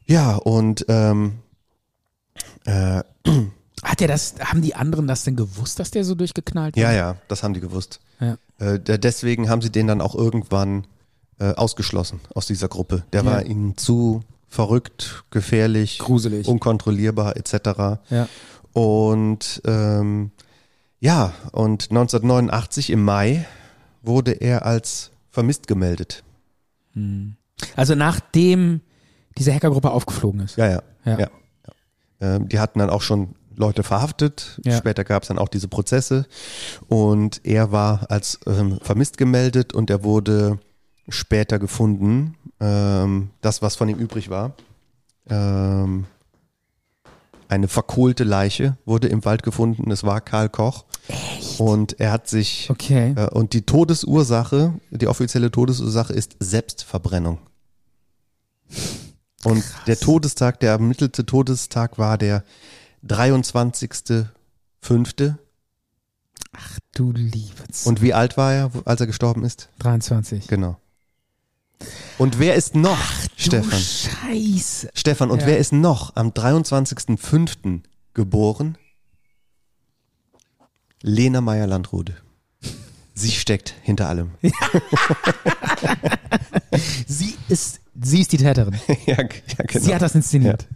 Ja, 0.07 0.37
und 0.37 0.85
ähm, 0.89 1.39
äh, 2.67 3.03
Hat 3.83 4.01
der 4.01 4.09
das, 4.09 4.37
haben 4.41 4.63
die 4.63 4.75
anderen 4.75 5.07
das 5.07 5.25
denn 5.25 5.37
gewusst, 5.37 5.79
dass 5.79 5.91
der 5.91 6.05
so 6.05 6.15
durchgeknallt 6.15 6.77
ja, 6.77 6.87
war? 6.87 6.95
ja, 6.95 7.17
das 7.29 7.43
haben 7.43 7.53
die 7.53 7.61
gewusst. 7.61 8.01
Ja. 8.19 8.39
Äh, 8.59 8.79
deswegen 8.81 9.51
haben 9.51 9.61
sie 9.61 9.71
den 9.71 9.87
dann 9.87 10.01
auch 10.01 10.15
irgendwann 10.15 10.87
äh, 11.39 11.53
ausgeschlossen 11.55 12.21
aus 12.35 12.47
dieser 12.47 12.69
Gruppe. 12.69 13.05
Der 13.13 13.23
Ja. 13.25 13.31
war 13.31 13.45
ihnen 13.45 13.77
zu 13.77 14.23
verrückt, 14.49 15.25
gefährlich, 15.31 15.99
Gruselig. 15.99 16.47
unkontrollierbar 16.47 17.37
etc. 17.37 18.01
Ja. 18.11 18.29
Und 18.73 19.61
ähm, 19.67 20.31
ja, 21.01 21.33
und 21.53 21.91
1989 21.91 22.91
im 22.91 23.03
Mai 23.05 23.47
wurde 24.03 24.33
er 24.33 24.65
als 24.65 25.11
vermisst 25.31 25.67
gemeldet. 25.67 26.23
Also 27.77 27.95
nachdem 27.95 28.81
diese 29.37 29.53
Hackergruppe 29.53 29.91
aufgeflogen 29.91 30.41
ist. 30.41 30.57
Ja, 30.57 30.69
ja. 30.71 30.83
Ja. 31.05 31.19
ja. 31.19 31.29
Ähm, 32.21 32.49
die 32.49 32.61
hatten 32.61 32.79
dann 32.79 32.91
auch 32.91 33.03
schon 33.03 33.35
Leute 33.57 33.83
verhaftet. 33.83 34.61
Ja. 34.65 34.77
Später 34.77 35.05
gab 35.05 35.23
es 35.23 35.29
dann 35.29 35.39
auch 35.39 35.49
diese 35.49 35.69
Prozesse. 35.69 36.27
Und 36.89 37.41
er 37.45 37.73
war 37.73 38.07
als 38.11 38.39
ähm, 38.47 38.79
vermisst 38.83 39.17
gemeldet 39.19 39.73
und 39.73 39.91
er 39.91 40.05
wurde 40.05 40.59
später 41.09 41.59
gefunden. 41.59 42.37
Ähm, 42.61 43.31
das, 43.41 43.63
was 43.63 43.77
von 43.77 43.89
ihm 43.89 43.99
übrig 43.99 44.31
war. 44.31 44.55
Ähm, 45.29 46.07
eine 47.49 47.69
verkohlte 47.69 48.25
Leiche 48.25 48.77
wurde 48.85 49.09
im 49.09 49.25
Wald 49.25 49.43
gefunden. 49.43 49.91
Es 49.91 50.05
war 50.05 50.21
Karl 50.21 50.49
Koch. 50.49 50.85
Echt? 51.09 51.61
Und 51.61 52.01
er 52.01 52.13
hat 52.13 52.29
sich 52.29 52.71
Okay. 52.71 53.15
äh, 53.17 53.29
und 53.31 53.53
die 53.53 53.63
Todesursache, 53.63 54.75
die 54.91 55.07
offizielle 55.07 55.51
Todesursache 55.51 56.13
ist 56.13 56.37
Selbstverbrennung. 56.41 57.39
Und 59.45 59.63
der 59.87 60.01
Todestag, 60.01 60.59
der 60.61 60.73
ermittelte 60.73 61.27
Todestag 61.27 61.99
war 61.99 62.17
der 62.17 62.45
23.05. 63.07 65.35
Du 66.95 67.13
liebe 67.13 67.69
Zeit. 67.71 67.87
Und 67.87 68.01
wie 68.01 68.15
alt 68.15 68.37
war 68.37 68.55
er, 68.55 68.71
als 68.85 69.01
er 69.01 69.07
gestorben 69.07 69.45
ist? 69.45 69.69
23. 69.81 70.47
Genau. 70.47 70.79
Und 72.19 72.39
wer 72.39 72.55
ist 72.55 72.75
noch, 72.75 72.99
Stefan? 73.37 73.71
Du 73.71 73.77
Scheiße. 73.77 74.91
Stefan, 74.95 75.31
und 75.31 75.41
Ja. 75.43 75.47
wer 75.49 75.59
ist 75.59 75.73
noch 75.73 76.17
am 76.17 76.33
23.05. 76.33 77.83
geboren? 78.15 78.79
Lena 81.03 81.41
Meyer-Landrode. 81.41 82.17
Sie 83.15 83.31
steckt 83.31 83.75
hinter 83.83 84.09
allem. 84.09 84.33
Sie 87.07 87.37
ist, 87.49 87.81
sie 88.03 88.21
ist 88.21 88.33
die 88.33 88.39
Täterin. 88.39 88.75
ja, 89.07 89.17
ja, 89.17 89.25
genau. 89.67 89.85
Sie 89.85 89.95
hat 89.95 90.03
das 90.03 90.15
inszeniert. 90.15 90.67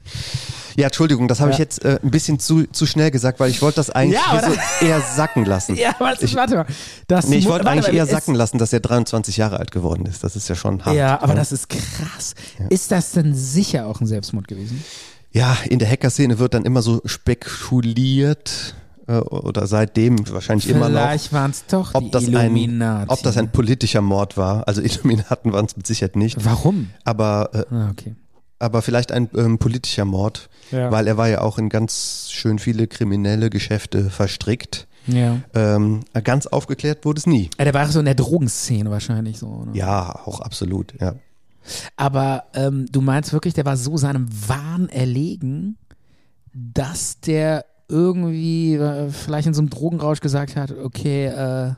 Ja, 0.76 0.86
Entschuldigung, 0.86 1.26
das 1.26 1.40
habe 1.40 1.50
ich 1.50 1.58
Ja. 1.58 1.64
jetzt 1.64 1.84
äh, 1.84 1.98
ein 2.02 2.10
bisschen 2.12 2.38
zu, 2.38 2.64
zu 2.66 2.86
schnell 2.86 3.10
gesagt, 3.10 3.40
weil 3.40 3.50
ich 3.50 3.60
wollte 3.62 3.76
das 3.76 3.90
eigentlich 3.90 4.20
Ja, 4.20 4.40
so 4.48 4.54
eher 4.86 5.00
sacken 5.00 5.44
lassen. 5.44 5.74
Ja, 5.74 5.96
aber 5.98 6.12
das, 6.12 6.22
Ich- 6.22 6.36
warte 6.36 6.54
mal. 6.54 6.66
Das 7.08 7.26
Nee, 7.26 7.36
ich 7.38 7.46
wollte 7.46 7.68
eigentlich 7.68 7.88
mal, 7.88 7.94
eher 7.94 8.06
sacken 8.06 8.34
lassen, 8.36 8.58
dass 8.58 8.72
er 8.72 8.78
23 8.80 9.36
Jahre 9.36 9.58
alt 9.58 9.72
geworden 9.72 10.06
ist. 10.06 10.22
Das 10.22 10.36
ist 10.36 10.48
ja 10.48 10.54
schon 10.54 10.84
hart. 10.84 10.94
Ja, 10.94 11.20
aber 11.20 11.34
das 11.34 11.50
ist 11.50 11.68
krass. 11.68 12.34
Ist 12.70 12.92
das 12.92 13.10
denn 13.12 13.34
sicher 13.34 13.86
auch 13.86 14.00
ein 14.00 14.06
Selbstmord 14.06 14.46
gewesen? 14.46 14.84
Ja, 15.32 15.56
in 15.68 15.78
der 15.80 15.90
Hacker-Szene 15.90 16.38
wird 16.38 16.54
dann 16.54 16.64
immer 16.64 16.80
so 16.82 17.02
spekuliert 17.04 18.74
oder 19.08 19.66
seitdem 19.66 20.16
wahrscheinlich 20.30 20.68
immer 20.68 20.88
noch, 20.88 21.00
Vielleicht 21.00 21.32
waren 21.32 21.50
es 21.50 21.64
doch 21.66 21.94
ob 21.94 22.04
die 22.04 22.10
das, 22.10 22.28
ein, 22.34 22.82
ob 23.08 23.22
das 23.22 23.36
ein 23.36 23.50
politischer 23.50 24.02
Mord 24.02 24.36
war. 24.36 24.68
Also 24.68 24.80
Illuminaten 24.82 25.52
waren 25.52 25.64
es 25.66 25.76
mit 25.76 25.86
Sicherheit 25.86 26.16
nicht. 26.16 26.44
Warum? 26.44 26.90
Aber, 27.04 27.50
äh, 27.54 27.74
Ah, 27.74 27.90
okay. 27.90 28.14
aber 28.58 28.82
vielleicht 28.82 29.12
ein 29.12 29.28
ähm, 29.34 29.58
politischer 29.58 30.04
Mord, 30.04 30.48
Ja. 30.70 30.90
weil 30.90 31.06
er 31.06 31.16
war 31.16 31.28
ja 31.28 31.40
auch 31.40 31.58
in 31.58 31.68
ganz 31.70 32.28
schön 32.30 32.58
viele 32.58 32.86
kriminelle 32.86 33.48
Geschäfte 33.50 34.10
verstrickt. 34.10 34.86
Ja. 35.06 35.38
Ähm, 35.54 36.00
ganz 36.22 36.46
aufgeklärt 36.46 37.06
wurde 37.06 37.18
es 37.18 37.26
nie. 37.26 37.48
Ja, 37.58 37.64
Der 37.64 37.72
war 37.72 37.88
so 37.88 37.98
in 38.00 38.04
der 38.04 38.14
Drogenszene 38.14 38.90
wahrscheinlich 38.90 39.38
so. 39.38 39.46
Oder? 39.46 39.74
Ja, 39.74 40.20
auch 40.26 40.40
absolut, 40.40 40.92
ja. 41.00 41.14
Aber 41.96 42.44
ähm, 42.54 42.84
du 42.92 43.00
meinst 43.00 43.32
wirklich, 43.32 43.54
der 43.54 43.64
war 43.64 43.76
so 43.78 43.96
seinem 43.96 44.26
Wahn 44.48 44.88
erlegen, 44.90 45.78
dass 46.52 47.20
der 47.20 47.64
irgendwie 47.88 48.74
äh, 48.74 49.10
vielleicht 49.10 49.46
in 49.46 49.54
so 49.54 49.60
einem 49.60 49.70
Drogenrausch 49.70 50.20
gesagt 50.20 50.56
hat, 50.56 50.72
okay, 50.72 51.26
äh, 51.26 51.72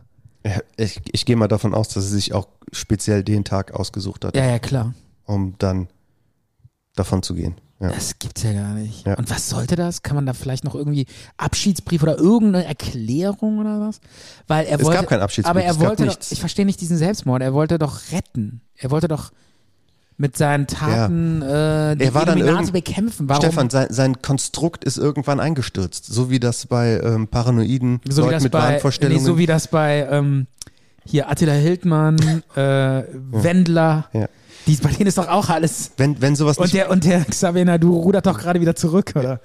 Ich, 0.76 1.00
ich 1.12 1.24
gehe 1.24 1.36
mal 1.36 1.48
davon 1.48 1.74
aus, 1.74 1.88
dass 1.88 2.04
er 2.04 2.10
sich 2.10 2.32
auch 2.32 2.48
speziell 2.72 3.22
den 3.22 3.44
Tag 3.44 3.72
ausgesucht 3.72 4.24
hat, 4.24 4.36
ja, 4.36 4.46
ja, 4.46 4.58
klar. 4.58 4.94
um 5.24 5.54
dann 5.58 5.88
davon 6.96 7.22
zu 7.22 7.34
gehen. 7.34 7.54
Ja. 7.80 7.88
Das 7.88 8.18
gibt's 8.18 8.42
ja 8.42 8.52
gar 8.52 8.74
nicht. 8.74 9.06
Ja. 9.06 9.14
Und 9.14 9.30
was 9.30 9.48
sollte 9.48 9.74
das? 9.74 10.02
Kann 10.02 10.14
man 10.14 10.26
da 10.26 10.34
vielleicht 10.34 10.64
noch 10.64 10.74
irgendwie 10.74 11.06
Abschiedsbrief 11.38 12.02
oder 12.02 12.18
irgendeine 12.18 12.66
Erklärung 12.66 13.58
oder 13.58 13.80
was? 13.80 14.00
Weil 14.48 14.66
er 14.66 14.78
Es 14.78 14.84
wollte, 14.84 15.00
gab 15.00 15.08
keinen 15.08 15.22
Abschiedsbrief, 15.22 15.50
aber 15.50 15.62
er 15.64 15.80
wollte 15.80 16.04
doch, 16.04 16.10
nichts. 16.10 16.30
ich 16.30 16.40
verstehe 16.40 16.66
nicht 16.66 16.80
diesen 16.82 16.98
Selbstmord. 16.98 17.40
Er 17.40 17.54
wollte 17.54 17.78
doch 17.78 17.98
retten. 18.12 18.60
Er 18.76 18.90
wollte 18.90 19.08
doch 19.08 19.30
mit 20.20 20.36
seinen 20.36 20.66
Taten 20.66 21.40
äh, 21.40 21.96
die 21.96 22.04
Er 22.04 22.14
war 22.14 22.26
dann 22.26 22.72
bekämpfen. 22.72 23.26
Warum? 23.28 23.42
Stefan, 23.42 23.70
sein, 23.70 23.86
sein 23.90 24.20
Konstrukt 24.20 24.84
ist 24.84 24.98
irgendwann 24.98 25.40
eingestürzt, 25.40 26.04
so 26.04 26.28
wie 26.28 26.38
das 26.38 26.66
bei 26.66 27.00
ähm, 27.02 27.26
paranoiden 27.26 28.00
so 28.06 28.22
Leuten 28.26 28.42
mit 28.42 28.52
bei, 28.52 28.60
nee, 28.60 28.74
Wahnvorstellungen. 28.74 29.24
so 29.24 29.38
wie 29.38 29.46
das 29.46 29.68
bei 29.68 30.06
ähm, 30.10 30.46
hier 31.06 31.30
Attila 31.30 31.54
Hildmann, 31.54 32.18
äh, 32.54 33.02
Wendler. 33.32 34.08
Ja. 34.12 34.28
Die, 34.66 34.76
bei 34.76 34.90
denen 34.90 35.06
ist 35.06 35.16
doch 35.16 35.28
auch 35.28 35.48
alles. 35.48 35.92
wenn, 35.96 36.20
wenn 36.20 36.36
sowas 36.36 36.58
Und 36.58 36.70
der 36.74 36.90
und 36.90 37.04
der 37.06 37.24
Xavier 37.24 37.64
Nadu 37.64 37.98
rudert 37.98 38.26
doch 38.26 38.38
gerade 38.38 38.60
wieder 38.60 38.76
zurück, 38.76 39.14
oder? 39.16 39.40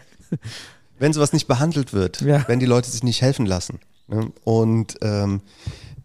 wenn 1.00 1.14
sowas 1.14 1.32
nicht 1.32 1.48
behandelt 1.48 1.94
wird, 1.94 2.20
Ja. 2.20 2.44
wenn 2.48 2.60
die 2.60 2.66
Leute 2.66 2.92
sich 2.92 3.02
nicht 3.02 3.22
helfen 3.22 3.46
lassen, 3.46 3.80
ne? 4.10 4.30
und 4.44 4.96
ähm, 5.02 5.40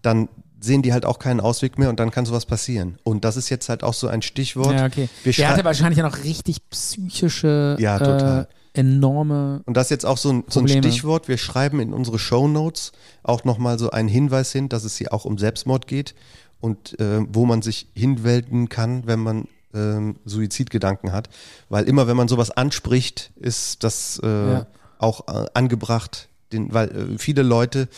dann 0.02 0.28
sehen 0.60 0.82
die 0.82 0.92
halt 0.92 1.04
auch 1.04 1.18
keinen 1.18 1.40
Ausweg 1.40 1.78
mehr 1.78 1.88
und 1.88 1.98
dann 2.00 2.10
kann 2.10 2.26
sowas 2.26 2.46
passieren. 2.46 2.98
Und 3.02 3.24
das 3.24 3.36
ist 3.36 3.48
jetzt 3.48 3.68
halt 3.68 3.82
auch 3.82 3.94
so 3.94 4.08
ein 4.08 4.22
Stichwort. 4.22 4.72
Ja, 4.74 4.86
okay. 4.86 5.08
Wir 5.24 5.32
Der 5.32 5.48
hatte 5.48 5.64
wahrscheinlich 5.64 5.98
ja 5.98 6.04
noch 6.08 6.22
richtig 6.24 6.68
psychische, 6.70 7.76
Ja, 7.78 7.98
total. 7.98 8.42
Äh, 8.74 8.80
enorme. 8.80 9.62
Und 9.66 9.76
das 9.76 9.86
ist 9.86 9.90
jetzt 9.90 10.06
auch 10.06 10.16
so 10.18 10.30
ein, 10.32 10.44
so 10.48 10.60
ein. 10.60 10.68
Stichwort. 10.68 11.28
Wir 11.28 11.38
schreiben 11.38 11.80
in 11.80 11.92
unsere 11.92 12.18
Shownotes 12.18 12.92
auch 13.22 13.44
nochmal 13.44 13.78
so 13.78 13.90
einen 13.90 14.08
Hinweis 14.08 14.52
hin, 14.52 14.68
dass 14.68 14.84
es 14.84 14.96
hier 14.96 15.12
auch 15.12 15.24
um 15.24 15.38
Selbstmord 15.38 15.86
geht 15.86 16.14
und 16.60 16.98
äh, 17.00 17.20
wo 17.28 17.46
man 17.46 17.62
sich 17.62 17.88
hinwenden 17.94 18.68
kann, 18.68 19.06
wenn 19.06 19.18
man 19.20 19.48
ähm, 19.74 20.16
Suizidgedanken 20.24 21.12
hat. 21.12 21.28
Weil 21.68 21.84
immer, 21.84 22.06
wenn 22.06 22.16
man 22.16 22.28
sowas 22.28 22.50
anspricht, 22.50 23.30
ist 23.36 23.82
das 23.82 24.20
äh, 24.22 24.26
Ja. 24.52 24.66
auch 24.98 25.26
äh, 25.28 25.46
angebracht, 25.54 26.28
den, 26.52 26.72
weil 26.72 26.88
äh, 26.90 27.18
viele 27.18 27.42
Leute, 27.42 27.88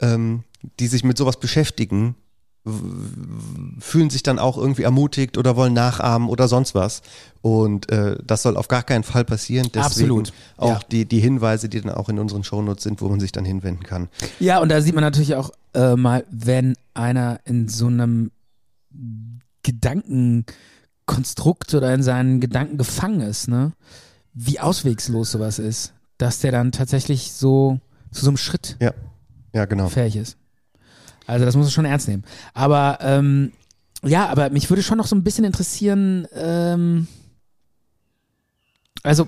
ähm, 0.00 0.44
die 0.80 0.86
sich 0.86 1.04
mit 1.04 1.18
sowas 1.18 1.38
beschäftigen, 1.38 2.14
fühlen 3.80 4.08
sich 4.08 4.22
dann 4.22 4.38
auch 4.38 4.56
irgendwie 4.56 4.84
ermutigt 4.84 5.36
oder 5.36 5.56
wollen 5.56 5.72
nachahmen 5.72 6.28
oder 6.28 6.46
sonst 6.46 6.76
was. 6.76 7.02
Und 7.40 7.90
äh, 7.90 8.16
das 8.24 8.42
soll 8.42 8.56
auf 8.56 8.68
gar 8.68 8.84
keinen 8.84 9.02
Fall 9.02 9.24
passieren. 9.24 9.66
Deswegen 9.74 10.10
Absolut. 10.10 10.32
auch 10.58 10.68
Ja. 10.68 10.80
die, 10.92 11.04
die 11.04 11.18
Hinweise, 11.18 11.68
die 11.68 11.80
dann 11.80 11.90
auch 11.92 12.08
in 12.08 12.20
unseren 12.20 12.44
Shownotes 12.44 12.84
sind, 12.84 13.00
wo 13.00 13.08
man 13.08 13.18
sich 13.18 13.32
dann 13.32 13.44
hinwenden 13.44 13.82
kann. 13.82 14.08
Ja, 14.38 14.60
und 14.60 14.68
da 14.68 14.80
sieht 14.80 14.94
man 14.94 15.02
natürlich 15.02 15.34
auch 15.34 15.50
äh, 15.74 15.96
mal, 15.96 16.24
wenn 16.30 16.76
einer 16.94 17.40
in 17.44 17.66
so 17.66 17.88
einem 17.88 18.30
Gedankenkonstrukt 19.64 21.74
oder 21.74 21.94
in 21.94 22.02
seinen 22.02 22.40
Gedanken 22.40 22.78
gefangen 22.78 23.20
ist, 23.20 23.48
ne? 23.48 23.72
Wie 24.34 24.60
auswegslos 24.60 25.32
sowas 25.32 25.58
ist, 25.58 25.92
dass 26.16 26.38
der 26.40 26.52
dann 26.52 26.72
tatsächlich 26.72 27.32
so 27.32 27.80
zu 28.10 28.24
so 28.24 28.30
einem 28.30 28.38
Schritt 28.38 28.76
Ja, 28.80 28.92
ja 29.52 29.66
genau. 29.66 29.88
fähig 29.88 30.16
ist. 30.16 30.38
Also 31.26 31.44
das 31.44 31.54
muss 31.56 31.66
man 31.66 31.70
schon 31.72 31.84
ernst 31.84 32.08
nehmen. 32.08 32.24
Aber 32.54 32.98
ähm, 33.00 33.52
ja, 34.04 34.28
aber 34.28 34.50
mich 34.50 34.68
würde 34.70 34.82
schon 34.82 34.98
noch 34.98 35.06
so 35.06 35.14
ein 35.16 35.22
bisschen 35.22 35.44
interessieren, 35.44 36.26
ähm, 36.34 37.06
also 39.02 39.26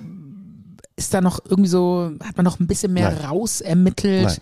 ist 0.97 1.13
da 1.13 1.21
noch 1.21 1.41
irgendwie 1.45 1.69
so, 1.71 2.13
hat 2.23 2.37
man 2.37 2.45
noch 2.45 2.61
ein 2.61 2.67
bisschen 2.67 2.93
mehr 2.93 3.11
Nein. 3.11 3.25
rausermittelt? 3.27 4.25
Nein. 4.27 4.37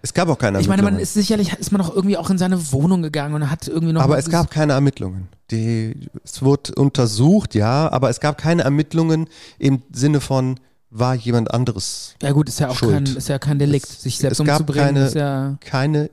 Es 0.00 0.12
gab 0.12 0.28
auch 0.28 0.38
keine 0.38 0.60
Ich 0.60 0.68
meine, 0.68 0.82
man 0.82 0.94
Ermittlungen. 0.94 1.02
ist 1.02 1.14
sicherlich, 1.14 1.52
ist 1.54 1.72
man 1.72 1.80
noch 1.80 1.94
irgendwie 1.94 2.16
auch 2.18 2.28
in 2.30 2.36
seine 2.38 2.72
Wohnung 2.72 3.00
gegangen 3.02 3.34
und 3.34 3.50
hat 3.50 3.68
irgendwie 3.68 3.92
noch. 3.94 4.02
aber 4.02 4.18
es 4.18 4.28
gab 4.28 4.50
keine 4.50 4.74
Ermittlungen. 4.74 5.28
Die, 5.50 6.08
es 6.22 6.42
wurde 6.42 6.74
untersucht, 6.74 7.54
ja, 7.54 7.90
aber 7.90 8.10
es 8.10 8.20
gab 8.20 8.36
keine 8.38 8.62
Ermittlungen 8.64 9.28
im 9.58 9.82
Sinne 9.92 10.20
von, 10.20 10.60
war 10.90 11.14
jemand 11.14 11.52
anderes 11.52 12.14
Ja 12.22 12.32
gut, 12.32 12.48
ist 12.48 12.60
ja 12.60 12.68
auch 12.68 12.76
Schuld. 12.76 12.92
kein, 13.06 13.16
ist 13.16 13.28
ja 13.28 13.38
kein 13.38 13.58
Delikt, 13.58 13.88
Es- 13.88 14.02
sich 14.02 14.18
selbst 14.18 14.40
es 14.40 14.46
gab 14.46 14.60
umzubringen. 14.60 14.86
keine- 14.94 15.06
ist 15.06 15.14
ja, 15.14 15.56
keine 15.60 16.10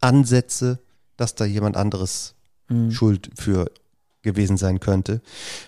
Ansätze, 0.00 0.78
dass 1.16 1.34
da 1.34 1.44
jemand 1.44 1.76
anderes 1.76 2.36
Mhm. 2.68 2.90
Schuld 2.90 3.30
für 3.36 3.70
gewesen 4.22 4.56
sein 4.56 4.80
könnte, 4.80 5.20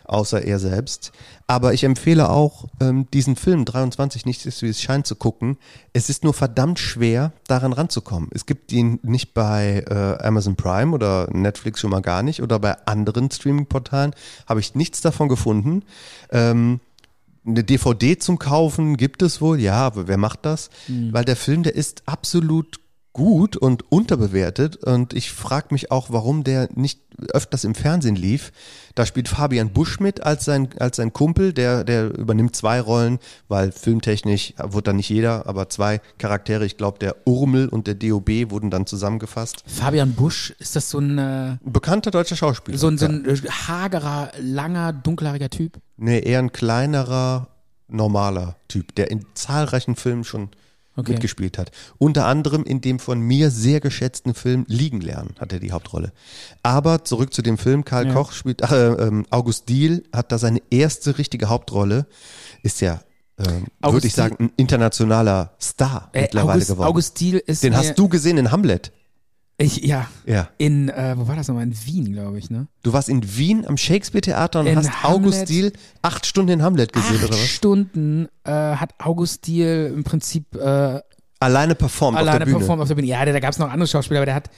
außer 0.05 0.43
er 0.43 0.59
selbst. 0.59 1.13
Aber 1.47 1.75
ich 1.75 1.85
empfehle 1.85 2.29
auch, 2.29 2.67
ähm, 2.81 3.07
diesen 3.15 3.37
Film 3.37 3.65
23 3.65 4.27
nicht 4.27 4.45
ist, 4.47 4.63
wie 4.63 4.69
es 4.69 4.83
scheint 4.83 5.07
zu 5.07 5.15
gucken. 5.15 5.59
Es 5.93 6.11
ist 6.11 6.25
nur 6.25 6.35
verdammt 6.35 6.81
schwer, 6.81 7.33
daran 7.47 7.73
ranzukommen. 7.73 8.29
Es 8.35 8.47
gibt 8.47 8.73
ihn 8.73 8.99
nicht 9.03 9.33
bei 9.33 9.85
äh, 9.89 10.27
Amazon 10.27 10.57
Prime 10.57 10.93
oder 10.93 11.29
Netflix 11.33 11.79
schon 11.79 11.91
mal 11.91 12.03
gar 12.03 12.25
nicht 12.25 12.43
oder 12.43 12.59
bei 12.59 12.77
anderen 12.85 13.31
Streaming-Portalen 13.31 14.13
habe 14.47 14.59
ich 14.59 14.75
nichts 14.75 15.03
davon 15.03 15.29
gefunden. 15.29 15.85
Ähm, 16.31 16.81
eine 17.47 17.63
DVD 17.63 18.19
zum 18.19 18.41
Kaufen 18.41 18.97
gibt 18.97 19.23
es 19.23 19.41
wohl, 19.41 19.61
ja, 19.61 19.87
aber 19.87 20.09
wer 20.09 20.19
macht 20.19 20.45
das? 20.45 20.69
Weil 20.89 21.25
der 21.25 21.37
Film, 21.37 21.63
der 21.63 21.77
ist 21.77 22.03
absolut 22.07 22.81
gut 23.19 23.57
und 23.57 23.91
unterbewertet 23.91 24.77
und 24.77 25.13
ich 25.13 25.33
frage 25.33 25.69
mich 25.71 25.91
auch, 25.91 26.11
warum 26.11 26.45
der 26.45 26.69
nicht 26.77 27.01
öfters 27.33 27.65
im 27.65 27.75
Fernsehen 27.75 28.15
lief. 28.15 28.53
Da 28.95 29.07
spielt 29.07 29.27
Fabian 29.27 29.73
Busch 29.73 29.99
mit 29.99 30.23
als 30.23 30.45
sein, 30.45 30.69
als 30.79 30.99
sein 30.99 31.13
Kumpel, 31.13 31.53
der, 31.53 31.83
der 31.83 32.17
übernimmt 32.17 32.55
zwei 32.55 32.81
Rollen, 32.81 33.19
weil 33.49 33.73
filmtechnisch 33.73 34.55
wurde 34.63 34.85
dann 34.85 34.97
nicht 34.97 35.09
jeder, 35.09 35.49
aber 35.49 35.69
zwei 35.69 36.01
Charaktere, 36.19 36.65
ich 36.65 36.77
glaube 36.77 37.01
der 37.01 37.17
Urmel 37.27 37.69
und 37.69 37.89
der 37.89 37.97
DOB 37.97 38.51
wurden 38.51 38.71
dann 38.71 38.87
zusammengefasst. 38.87 39.65
Fabian 39.67 40.13
Busch, 40.13 40.55
ist 40.61 40.77
das 40.77 40.89
so 40.89 41.01
ein, 41.01 41.19
äh, 41.19 41.57
bekannter 41.65 42.13
deutscher 42.13 42.37
Schauspieler. 42.37 42.79
so 42.79 42.87
ein, 42.87 42.99
so 42.99 43.07
ein 43.07 43.27
hagerer, 43.67 44.31
langer, 44.41 44.93
dunkelhaariger 44.93 45.51
Typ? 45.51 45.81
Nee, 45.97 46.21
eher 46.21 46.39
ein 46.39 46.53
kleinerer, 46.53 47.49
normaler 47.89 48.55
Typ, 48.69 48.95
der 48.95 49.11
in 49.11 49.27
zahlreichen 49.35 49.97
Filmen 49.97 50.23
schon 50.23 50.51
Okay. 50.99 51.13
mitgespielt 51.13 51.59
hat. 51.59 51.71
Unter 51.99 52.27
anderem 52.27 52.65
in 52.65 52.81
dem 52.81 52.99
von 52.99 53.21
mir 53.21 53.51
sehr 53.51 53.79
geschätzten 53.79 54.35
Film 54.35 54.65
Liegen 54.67 55.01
lernen 55.01 55.35
hat 55.39 55.53
er 55.53 55.61
die 55.61 55.71
Hauptrolle. 55.71 56.13
Aber 56.65 57.05
zurück 57.05 57.33
zu 57.33 57.41
dem 57.41 57.57
Film, 57.57 57.85
Karl 57.85 58.09
Ja. 58.09 58.15
Koch 58.15 58.33
spielt, 58.33 58.63
äh, 58.63 58.89
ähm, 58.95 59.25
August 59.31 59.69
Diehl 59.69 60.03
hat 60.13 60.33
da 60.33 60.39
seine 60.39 60.61
erste 60.71 61.17
richtige 61.17 61.49
Hauptrolle, 61.49 62.07
ist 62.65 62.81
ja, 62.81 63.01
ähm, 63.39 63.67
würde 63.81 64.09
ich 64.09 64.15
sagen, 64.15 64.37
ein 64.41 64.51
internationaler 64.57 65.53
Star 65.61 66.11
Äh, 66.13 66.23
mittlerweile 66.23 66.55
August, 66.55 66.69
geworden. 66.69 66.89
August 66.89 67.21
Diehl 67.21 67.37
ist 67.47 67.63
Den 67.63 67.77
hast 67.77 67.97
du 67.97 68.09
gesehen 68.09 68.37
in 68.37 68.51
Hamlet. 68.51 68.91
Ich, 69.61 69.79
ja, 69.85 70.09
Ja. 70.25 70.49
in, 70.57 70.89
äh, 70.89 71.15
wo 71.19 71.27
war 71.27 71.35
das 71.35 71.49
nochmal? 71.49 71.65
In 71.65 71.75
Wien, 71.85 72.13
glaube 72.13 72.39
ich, 72.39 72.49
ne? 72.49 72.69
Du 72.85 72.93
warst 72.93 73.09
in 73.09 73.37
Wien 73.37 73.67
am 73.67 73.77
Shakespeare-Theater 73.77 74.61
und 74.61 74.69
In 74.69 74.77
hast 74.77 74.91
August 75.03 75.33
Hamlet. 75.41 75.49
Diehl 75.49 75.73
acht 76.01 76.27
Stunden 76.27 76.53
in 76.53 76.63
Hamlet 76.63 76.93
gesehen, 76.93 77.17
Acht 77.17 77.25
oder 77.25 77.35
was? 77.35 77.49
Stunden 77.49 78.29
äh, 78.45 78.51
hat 78.53 78.95
August 79.01 79.47
Diehl 79.49 79.93
im 79.95 80.05
Prinzip 80.05 80.55
äh, 80.55 81.01
Alleine 81.41 81.75
performt 81.75 82.17
alleine 82.19 82.37
auf 82.37 82.39
der 82.39 82.45
Bühne. 82.47 82.59
performt 82.59 82.83
auf 82.83 82.89
der 82.89 82.95
Bühne. 82.95 83.07
Ja, 83.09 83.25
da 83.25 83.39
gab 83.41 83.51
es 83.53 83.59
noch 83.59 83.71
andere 83.71 83.89
Schauspieler, 83.89 84.21
aber 84.21 84.27
der 84.27 84.35
hat 84.37 84.51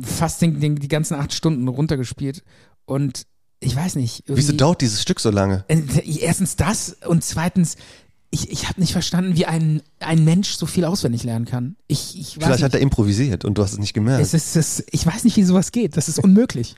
fast 0.00 0.40
den, 0.42 0.58
den, 0.58 0.76
die 0.76 0.88
ganzen 0.88 1.14
acht 1.14 1.32
Stunden 1.34 1.68
runtergespielt. 1.68 2.42
Und 2.86 3.26
ich 3.60 3.74
weiß 3.76 3.96
nicht. 3.96 4.24
Wieso 4.26 4.52
dauert 4.54 4.80
dieses 4.80 5.00
Stück 5.02 5.20
so 5.20 5.30
lange? 5.30 5.64
Äh, 5.68 5.80
Erstens 6.20 6.56
das 6.56 6.96
und 7.06 7.24
zweitens, 7.24 7.76
ich, 8.34 8.50
ich 8.50 8.68
habe 8.68 8.80
nicht 8.80 8.92
verstanden, 8.92 9.36
wie 9.36 9.46
ein, 9.46 9.80
ein 10.00 10.24
Mensch 10.24 10.50
so 10.56 10.66
viel 10.66 10.84
auswendig 10.84 11.22
lernen 11.24 11.44
kann. 11.46 11.76
Ich, 11.86 12.18
ich 12.18 12.34
Vielleicht 12.34 12.62
hat 12.62 12.72
nicht. 12.72 12.74
er 12.74 12.80
improvisiert 12.80 13.44
und 13.44 13.56
du 13.56 13.62
hast 13.62 13.72
es 13.72 13.78
nicht 13.78 13.94
gemerkt. 13.94 14.22
Es 14.22 14.34
ist, 14.34 14.56
es, 14.56 14.84
ich 14.90 15.06
weiß 15.06 15.24
nicht, 15.24 15.36
wie 15.36 15.44
sowas 15.44 15.72
geht. 15.72 15.96
Das 15.96 16.08
ist 16.08 16.18
unmöglich. 16.18 16.74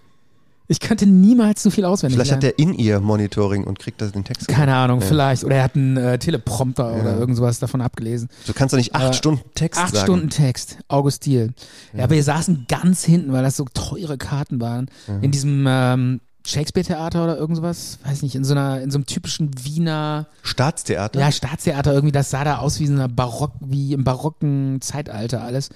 Ich 0.68 0.80
könnte 0.80 1.06
niemals 1.06 1.62
so 1.62 1.70
viel 1.70 1.84
auswendig 1.84 2.16
Vielleicht 2.16 2.32
hat 2.32 2.42
lernen. 2.42 2.54
er 2.58 2.62
in 2.64 2.74
ihr 2.74 2.98
Monitoring 2.98 3.62
und 3.62 3.78
kriegt 3.78 4.00
da 4.02 4.06
den 4.08 4.24
Text. 4.24 4.48
Keine 4.48 4.74
Ahnung, 4.74 5.00
Ja. 5.00 5.06
vielleicht. 5.06 5.44
Oder 5.44 5.56
er 5.56 5.62
hat 5.62 5.76
einen 5.76 5.96
äh, 5.96 6.18
Teleprompter 6.18 6.90
Ja. 6.92 7.00
oder 7.02 7.16
irgend 7.18 7.36
sowas 7.36 7.60
davon 7.60 7.80
abgelesen. 7.80 8.28
Du 8.48 8.52
kannst 8.52 8.72
doch 8.72 8.76
nicht 8.78 8.92
acht 8.94 9.10
Äh, 9.10 9.14
Stunden 9.14 9.42
Text 9.54 9.80
Acht 9.80 9.94
sagen. 9.94 10.04
Stunden 10.04 10.30
Text, 10.30 10.78
August 10.88 11.24
Diehl. 11.24 11.54
Ja. 11.94 12.02
aber 12.04 12.16
wir 12.16 12.22
saßen 12.24 12.66
ganz 12.68 13.04
hinten, 13.04 13.32
weil 13.32 13.44
das 13.44 13.56
so 13.56 13.64
teure 13.72 14.18
Karten 14.18 14.60
waren. 14.60 14.90
In 15.22 15.30
diesem 15.30 15.66
ähm, 15.68 16.20
Shakespeare-Theater 16.46 17.24
oder 17.24 17.36
irgend 17.36 17.56
sowas. 17.56 17.98
Weiß 18.04 18.22
nicht, 18.22 18.34
in 18.34 18.44
so 18.44 18.54
einer, 18.54 18.80
in 18.80 18.90
so 18.90 18.98
einem 18.98 19.06
typischen 19.06 19.50
Wiener 19.64 20.26
Staatstheater. 20.42 21.18
ja, 21.18 21.32
Staatstheater 21.32 21.92
irgendwie, 21.92 22.12
das 22.12 22.30
sah 22.30 22.44
da 22.44 22.58
aus 22.58 22.80
wie 22.80 22.86
so 22.86 22.92
einer 22.92 23.08
Barock, 23.08 23.52
wie 23.60 23.92
im 23.92 24.04
barocken 24.04 24.80
Zeitalter 24.80 25.42
alles. 25.42 25.70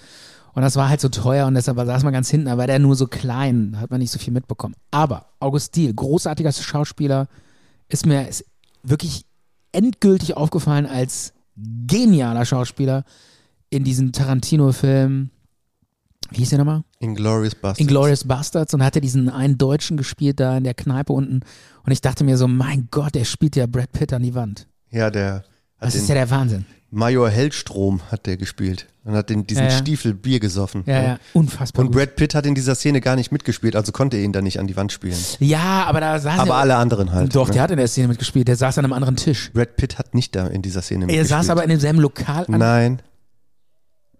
Und 0.52 0.62
das 0.62 0.76
war 0.76 0.88
halt 0.88 1.00
so 1.00 1.08
teuer 1.08 1.46
und 1.46 1.54
deshalb 1.54 1.76
saß 1.78 2.02
man 2.02 2.12
ganz 2.12 2.28
hinten, 2.28 2.46
da 2.46 2.58
war 2.58 2.66
der 2.66 2.78
nur 2.78 2.96
so 2.96 3.06
klein, 3.06 3.72
da 3.72 3.80
hat 3.80 3.90
man 3.90 4.00
nicht 4.00 4.10
so 4.10 4.18
viel 4.18 4.32
mitbekommen. 4.32 4.74
Aber 4.90 5.26
August 5.38 5.76
Diehl, 5.76 5.94
großartiger 5.94 6.52
Schauspieler, 6.52 7.28
ist 7.88 8.06
mir 8.06 8.28
ist 8.28 8.44
wirklich 8.82 9.24
endgültig 9.72 10.36
aufgefallen 10.36 10.86
als 10.86 11.32
genialer 11.56 12.44
Schauspieler 12.44 13.04
in 13.70 13.84
diesem 13.84 14.12
Tarantino-Film. 14.12 15.30
Wie 16.30 16.38
hieß 16.38 16.50
der 16.50 16.58
nochmal? 16.58 16.82
Inglourious 17.00 17.54
Bastards. 17.54 17.80
Inglourious 17.80 18.24
Bastards 18.24 18.74
und 18.74 18.84
hatte 18.84 19.00
diesen 19.00 19.28
einen 19.28 19.58
Deutschen 19.58 19.96
gespielt 19.96 20.40
da 20.40 20.56
in 20.58 20.64
der 20.64 20.74
Kneipe 20.74 21.12
unten. 21.12 21.40
Und 21.84 21.92
ich 21.92 22.00
dachte 22.00 22.24
mir 22.24 22.36
so, 22.36 22.46
mein 22.48 22.88
Gott, 22.90 23.14
der 23.14 23.24
spielt 23.24 23.56
ja 23.56 23.66
Brad 23.66 23.92
Pitt 23.92 24.12
an 24.12 24.22
die 24.22 24.34
Wand. 24.34 24.66
Ja, 24.90 25.10
der 25.10 25.44
Das 25.80 25.94
ist 25.94 26.08
ja 26.08 26.14
der 26.14 26.30
Wahnsinn. 26.30 26.66
Major 26.92 27.28
Hellstrom 27.30 28.00
hat 28.10 28.26
der 28.26 28.36
gespielt 28.36 28.86
und 29.04 29.14
hat 29.14 29.30
in 29.30 29.46
diesen 29.46 29.62
Ja, 29.64 29.70
ja. 29.70 29.78
Stiefel 29.78 30.12
Bier 30.12 30.40
gesoffen. 30.40 30.82
Ja, 30.86 31.02
ja, 31.02 31.18
unfassbar. 31.34 31.82
Und 31.84 31.92
gut. 31.92 31.96
Brad 31.96 32.16
Pitt 32.16 32.34
hat 32.34 32.46
in 32.46 32.56
dieser 32.56 32.74
Szene 32.74 33.00
gar 33.00 33.14
nicht 33.14 33.30
mitgespielt, 33.30 33.76
also 33.76 33.92
konnte 33.92 34.16
er 34.16 34.24
ihn 34.24 34.32
da 34.32 34.42
nicht 34.42 34.58
an 34.58 34.66
die 34.66 34.74
Wand 34.76 34.90
spielen. 34.90 35.16
Ja, 35.38 35.84
aber 35.86 36.00
da 36.00 36.18
saß 36.18 36.40
Aber 36.40 36.50
er. 36.54 36.56
alle 36.56 36.74
anderen 36.76 37.12
halt. 37.12 37.34
Doch, 37.36 37.46
ne? 37.46 37.54
der 37.54 37.62
hat 37.62 37.70
in 37.70 37.76
der 37.76 37.86
Szene 37.86 38.08
mitgespielt. 38.08 38.48
Der 38.48 38.56
saß 38.56 38.78
an 38.78 38.84
einem 38.84 38.92
anderen 38.92 39.14
Tisch. 39.14 39.52
Brad 39.52 39.76
Pitt 39.76 39.98
hat 39.98 40.14
nicht 40.16 40.34
da 40.34 40.48
in 40.48 40.62
dieser 40.62 40.82
Szene 40.82 41.04
Er 41.04 41.06
mitgespielt. 41.06 41.28
saß 41.28 41.50
aber 41.50 41.62
in 41.62 41.70
demselben 41.70 42.00
Lokal. 42.00 42.44
An, 42.48 42.58
Nein, 42.58 43.02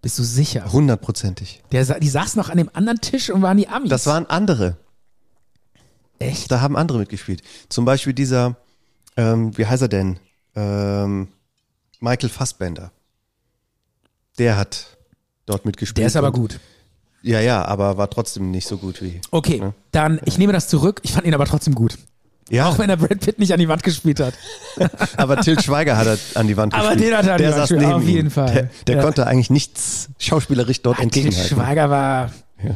Bist 0.01 0.17
du 0.17 0.23
sicher? 0.23 0.71
hundertprozentig. 0.71 1.61
Der, 1.71 1.85
sa- 1.85 1.99
die 1.99 2.09
saßen 2.09 2.39
noch 2.39 2.49
an 2.49 2.57
dem 2.57 2.69
anderen 2.73 2.99
Tisch 3.01 3.29
und 3.29 3.41
waren 3.41 3.57
die 3.57 3.67
Amis. 3.67 3.89
Das 3.89 4.05
waren 4.07 4.25
andere. 4.27 4.77
echt. 6.19 6.51
Da 6.51 6.61
haben 6.61 6.75
andere 6.75 6.97
mitgespielt. 6.99 7.41
Zum 7.69 7.85
Beispiel 7.85 8.13
dieser, 8.13 8.55
ähm, 9.17 9.55
wie 9.57 9.65
heißt 9.65 9.81
er 9.83 9.87
denn? 9.87 10.19
Ähm, 10.55 11.27
Michael 11.99 12.29
Fassbender. 12.29 12.91
Der 14.37 14.57
hat 14.57 14.97
dort 15.45 15.65
mitgespielt. 15.65 15.97
Der 15.99 16.07
ist 16.07 16.15
aber 16.15 16.27
Und- 16.27 16.33
gut. 16.33 16.59
Ja, 17.23 17.39
ja, 17.39 17.63
aber 17.65 17.97
war 17.97 18.09
trotzdem 18.09 18.49
nicht 18.49 18.67
so 18.67 18.77
gut 18.77 19.01
wie. 19.03 19.21
Okay, 19.29 19.59
Ne? 19.59 19.73
dann 19.91 20.19
ich 20.25 20.39
nehme 20.39 20.53
das 20.53 20.67
zurück. 20.67 20.99
Ich 21.03 21.11
fand 21.13 21.27
ihn 21.27 21.35
aber 21.35 21.45
trotzdem 21.45 21.75
gut. 21.75 21.99
Ja, 22.51 22.67
Auch 22.67 22.77
wenn 22.79 22.89
er 22.89 22.97
Brad 22.97 23.19
Pitt 23.21 23.39
nicht 23.39 23.53
an 23.53 23.59
die 23.59 23.67
Wand 23.69 23.81
gespielt 23.81 24.19
hat. 24.19 24.33
aber 25.17 25.37
Till 25.37 25.59
Schweiger 25.61 25.95
hat 25.97 26.07
er 26.07 26.17
an 26.35 26.47
die 26.47 26.57
Wand 26.57 26.73
Aber 26.73 26.89
gespielt. 26.89 27.11
den 27.11 27.17
hat 27.17 27.25
er 27.25 27.31
an 27.33 27.37
die 27.37 27.43
der 27.43 27.51
Wand 27.51 27.59
saß 27.61 27.69
gespielt, 27.69 27.87
neben 27.89 28.01
auf 28.01 28.07
jeden 28.07 28.27
ihm. 28.27 28.31
Fall. 28.31 28.51
Der, 28.53 28.69
der 28.87 28.95
Ja. 28.97 29.01
konnte 29.03 29.25
eigentlich 29.27 29.49
nichts 29.49 30.09
schauspielerisch 30.19 30.81
dort 30.81 30.97
Till 30.97 31.03
entgegenhalten. 31.05 31.47
Schweiger 31.57 31.89
war 31.89 32.31
Ja. 32.63 32.75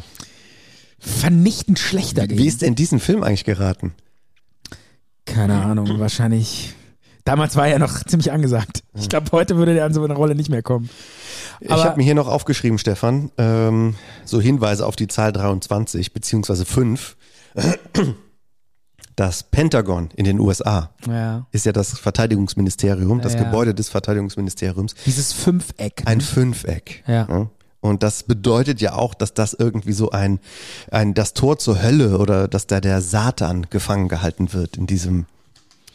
vernichtend 0.98 1.78
schlecht 1.78 2.16
dagegen. 2.18 2.40
Wie 2.40 2.46
ist 2.46 2.62
denn 2.62 2.74
diesen 2.74 3.00
Film 3.00 3.22
eigentlich 3.22 3.44
geraten? 3.44 3.94
Keine 5.26 5.60
Ahnung, 5.62 5.98
wahrscheinlich. 6.00 6.72
Damals 7.24 7.56
war 7.56 7.66
er 7.66 7.78
noch 7.78 8.02
ziemlich 8.04 8.30
angesagt. 8.32 8.82
Ich 8.94 9.08
glaube, 9.08 9.30
heute 9.32 9.56
würde 9.56 9.74
der 9.74 9.84
an 9.84 9.92
so 9.92 10.02
eine 10.04 10.14
Rolle 10.14 10.34
nicht 10.36 10.48
mehr 10.48 10.62
kommen. 10.62 10.88
ich 11.60 11.70
Aber- 11.70 11.84
habe 11.84 11.96
mir 11.98 12.04
hier 12.04 12.14
noch 12.14 12.28
aufgeschrieben, 12.28 12.78
Stefan, 12.78 13.30
ähm, 13.36 13.96
so 14.24 14.40
Hinweise 14.40 14.86
auf 14.86 14.96
die 14.96 15.08
Zahl 15.08 15.32
23 15.32 16.12
beziehungsweise 16.12 16.64
5. 16.64 17.16
Das 19.16 19.42
Pentagon 19.42 20.10
in 20.14 20.24
den 20.24 20.38
USA 20.38 20.90
Ja. 21.08 21.46
ist 21.50 21.64
ja 21.64 21.72
das 21.72 21.98
Verteidigungsministerium, 21.98 23.22
das 23.22 23.32
Ja. 23.34 23.44
Gebäude 23.44 23.74
des 23.74 23.88
Verteidigungsministeriums, 23.88 24.94
Dieses 25.06 25.32
Fünfeck. 25.32 26.02
ein 26.04 26.20
Fünfeck. 26.20 27.02
Ja. 27.06 27.24
ne? 27.26 27.48
Und 27.80 28.02
das 28.02 28.24
bedeutet 28.24 28.80
ja 28.80 28.94
auch, 28.94 29.14
dass 29.14 29.32
das 29.32 29.54
irgendwie 29.54 29.92
so 29.92 30.10
ein, 30.10 30.38
ein 30.90 31.14
das 31.14 31.34
Tor 31.34 31.58
zur 31.58 31.82
Hölle 31.82 32.18
oder 32.18 32.46
dass 32.48 32.66
da 32.66 32.80
der 32.80 33.00
Satan 33.00 33.66
gefangen 33.70 34.08
gehalten 34.08 34.52
wird 34.52 34.76
in 34.76 34.86
diesem 34.86 35.26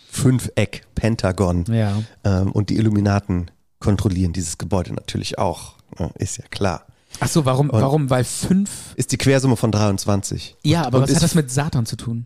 Fünfeck 0.10 0.84
Pentagon. 0.96 1.66
Ja. 1.68 2.02
Ähm, 2.24 2.52
und 2.52 2.70
die 2.70 2.78
Illuminaten 2.78 3.52
kontrollieren 3.80 4.34
dieses 4.34 4.58
Gebäude 4.58 4.94
natürlich 4.94 5.38
auch. 5.38 5.76
ne? 6.00 6.12
Ist 6.18 6.38
ja 6.38 6.46
klar. 6.50 6.86
Ach 7.20 7.28
so, 7.28 7.46
warum, 7.46 7.70
warum? 7.74 8.10
Weil 8.10 8.24
fünf. 8.24 8.70
Ist 8.96 9.12
die 9.12 9.18
Quersumme 9.18 9.58
von 9.58 9.72
23. 9.72 10.56
Ja, 10.64 10.86
aber 10.86 11.00
Und 11.00 11.04
was 11.10 11.16
hat 11.16 11.24
das 11.24 11.36
mit 11.36 11.52
Satan 11.52 11.86
zu 11.86 11.98
tun? 11.98 12.26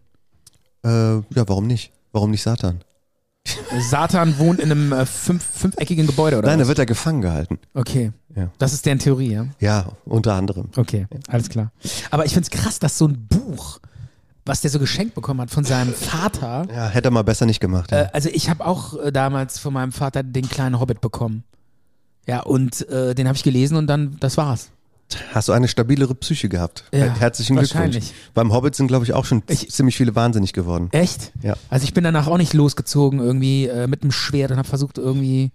Äh, 0.86 1.16
ja, 1.36 1.48
warum 1.48 1.68
nicht? 1.68 1.92
Warum 2.12 2.32
nicht 2.32 2.44
Satan? 2.44 2.82
Satan 3.90 4.38
wohnt 4.40 4.60
in 4.60 4.72
einem 4.72 4.92
äh, 4.92 5.06
fünf, 5.06 5.44
fünfeckigen 5.44 6.08
Gebäude, 6.08 6.38
oder? 6.38 6.48
Nein, 6.48 6.60
da 6.60 6.68
wird 6.68 6.80
er 6.80 6.86
gefangen 6.86 7.22
gehalten. 7.22 7.60
Okay. 7.74 8.12
Ja. 8.36 8.50
Das 8.58 8.74
ist 8.74 8.86
deren 8.86 9.00
Theorie, 9.00 9.32
ja? 9.34 9.46
Ja, 9.60 9.90
unter 10.06 10.34
anderem. 10.34 10.70
Okay, 10.76 11.08
alles 11.28 11.50
klar. 11.50 11.72
Aber 12.12 12.26
ich 12.26 12.34
find's 12.34 12.50
krass, 12.50 12.80
dass 12.80 12.98
so 12.98 13.08
ein 13.08 13.28
Buch, 13.28 13.80
was 14.46 14.62
der 14.62 14.72
so 14.72 14.80
geschenkt 14.80 15.16
bekommen 15.16 15.42
hat 15.42 15.52
von 15.52 15.64
seinem 15.64 15.94
Vater, 15.94 16.66
Ja, 16.74 16.88
hätte 16.88 17.08
er 17.10 17.12
mal 17.12 17.24
besser 17.24 17.46
nicht 17.46 17.60
gemacht. 17.60 17.92
Ja. 17.92 18.02
äh, 18.04 18.10
also 18.14 18.30
ich 18.30 18.50
habe 18.50 18.66
auch 18.66 18.98
äh, 19.00 19.12
damals 19.12 19.60
von 19.60 19.74
meinem 19.74 19.92
Vater 19.92 20.24
den 20.24 20.50
kleinen 20.50 20.80
Hobbit 20.80 21.00
bekommen. 21.02 21.44
Ja, 22.28 22.42
und 22.42 22.88
äh, 22.90 23.14
den 23.14 23.28
habe 23.28 23.36
ich 23.38 23.44
gelesen 23.44 23.78
und 23.78 23.88
dann, 23.88 24.18
das 24.20 24.38
war's. 24.38 24.70
Hast 25.34 25.48
du 25.50 25.54
eine 25.54 25.68
stabilere 25.68 26.16
Psyche 26.16 26.50
gehabt? 26.50 26.84
Ja, 26.94 27.06
Herzlichen 27.06 27.56
wahrscheinlich. 27.56 28.06
Glückwunsch. 28.06 28.32
Beim 28.34 28.52
Hobbit 28.54 28.76
sind, 28.76 28.88
glaube 28.88 29.06
ich, 29.06 29.14
auch 29.14 29.26
schon 29.26 29.44
Ich- 29.48 29.70
ziemlich 29.72 29.96
viele 29.98 30.16
wahnsinnig 30.16 30.52
geworden. 30.54 30.90
Echt? 30.92 31.32
Ja. 31.44 31.56
Also 31.70 31.84
ich 31.86 31.94
bin 31.94 32.04
danach 32.04 32.28
auch 32.28 32.38
nicht 32.38 32.54
losgezogen 32.54 33.20
irgendwie 33.20 33.68
äh, 33.68 33.88
mit 33.88 34.02
einem 34.02 34.12
Schwert 34.12 34.52
und 34.52 34.58
habe 34.58 34.68
versucht 34.68 34.98
irgendwie 34.98 35.52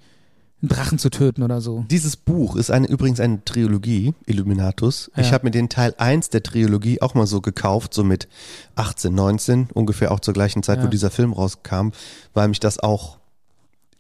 einen 0.63 0.69
Drachen 0.69 0.99
zu 0.99 1.11
töten 1.11 1.43
oder 1.43 1.61
so. 1.61 1.85
Dieses 1.91 2.17
Buch 2.17 2.55
ist 2.55 2.71
eine, 2.71 2.87
übrigens 2.87 3.19
eine 3.19 3.45
Trilogie, 3.45 4.15
Illuminatus. 4.27 5.11
Ich 5.17 5.27
Ja. 5.29 5.33
habe 5.33 5.47
mir 5.47 5.51
den 5.51 5.69
Teil 5.69 5.95
1 5.99 6.29
der 6.31 6.43
Trilogie 6.43 7.01
auch 7.03 7.15
mal 7.15 7.27
so 7.27 7.41
gekauft, 7.41 7.93
so 7.93 8.05
mit 8.05 8.29
18, 8.77 9.13
19, 9.15 9.69
ungefähr 9.75 10.13
auch 10.13 10.21
zur 10.21 10.35
gleichen 10.35 10.63
Zeit, 10.63 10.79
Ja. 10.79 10.85
wo 10.85 10.89
dieser 10.89 11.11
Film 11.11 11.33
rauskam, 11.33 11.89
weil 12.35 12.49
mich 12.49 12.61
das 12.61 12.79
auch 12.79 13.19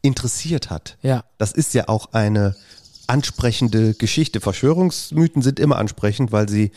interessiert 0.02 0.70
hat. 0.70 0.96
Ja. 1.02 1.24
Das 1.38 1.52
ist 1.52 1.74
ja 1.74 1.88
auch 1.88 2.12
eine 2.12 2.54
ansprechende 3.10 3.94
Geschichte. 3.94 4.40
Verschwörungsmythen 4.40 5.42
sind 5.42 5.60
immer 5.60 5.76
ansprechend, 5.76 6.32
weil 6.32 6.48
sie 6.48 6.70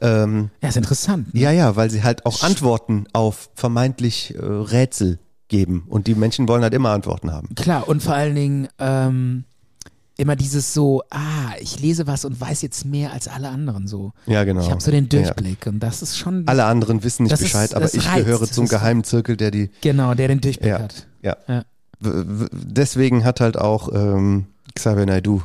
ähm, 0.00 0.50
Ja, 0.62 0.68
ist 0.70 0.76
interessant. 0.76 1.34
Ne? 1.34 1.40
Ja, 1.40 1.50
ja, 1.50 1.76
weil 1.76 1.90
sie 1.90 2.02
halt 2.02 2.24
auch 2.26 2.42
Antworten 2.42 3.04
auf 3.12 3.50
vermeintlich 3.54 4.34
äh, 4.36 4.38
Rätsel 4.44 5.18
geben. 5.48 5.84
Und 5.88 6.06
die 6.06 6.14
Menschen 6.14 6.48
wollen 6.48 6.62
halt 6.62 6.74
immer 6.74 6.90
Antworten 6.90 7.32
haben. 7.32 7.54
Klar, 7.56 7.88
und 7.88 8.02
vor 8.02 8.14
allen 8.14 8.34
Dingen 8.36 8.68
ähm, 8.78 9.44
immer 10.16 10.36
dieses 10.36 10.74
so, 10.74 11.02
ah, 11.10 11.52
ich 11.60 11.80
lese 11.80 12.06
was 12.06 12.24
und 12.24 12.40
weiß 12.40 12.62
jetzt 12.62 12.84
mehr 12.84 13.12
als 13.12 13.26
alle 13.26 13.48
anderen 13.48 13.86
so. 13.88 14.12
Ja, 14.26 14.44
genau. 14.44 14.60
Ich 14.60 14.70
habe 14.70 14.80
so 14.80 14.90
den 14.90 15.04
Ja. 15.10 15.22
Durchblick 15.22 15.66
und 15.66 15.80
das 15.80 16.02
ist 16.02 16.18
schon 16.18 16.46
Alle 16.46 16.64
anderen 16.66 17.02
wissen 17.02 17.24
nicht 17.24 17.32
Das 17.32 17.40
ist- 17.40 17.46
Bescheid, 17.52 17.74
aber 17.74 17.86
ich 17.92 18.06
reizt. 18.06 18.24
gehöre 18.26 18.46
zum 18.50 18.68
geheimen 18.68 19.02
Zirkel, 19.02 19.36
der 19.36 19.50
die. 19.50 19.70
genau, 19.80 20.14
der 20.14 20.28
den 20.28 20.40
Durchblick 20.40 20.68
Ja. 20.70 20.78
hat. 20.78 21.06
Ja. 21.22 21.36
Ja. 21.48 21.64
Deswegen 22.02 23.24
hat 23.24 23.40
halt 23.40 23.58
auch 23.58 23.88
ähm, 23.92 24.46
Xavier 24.74 25.06
Naidoo, 25.06 25.42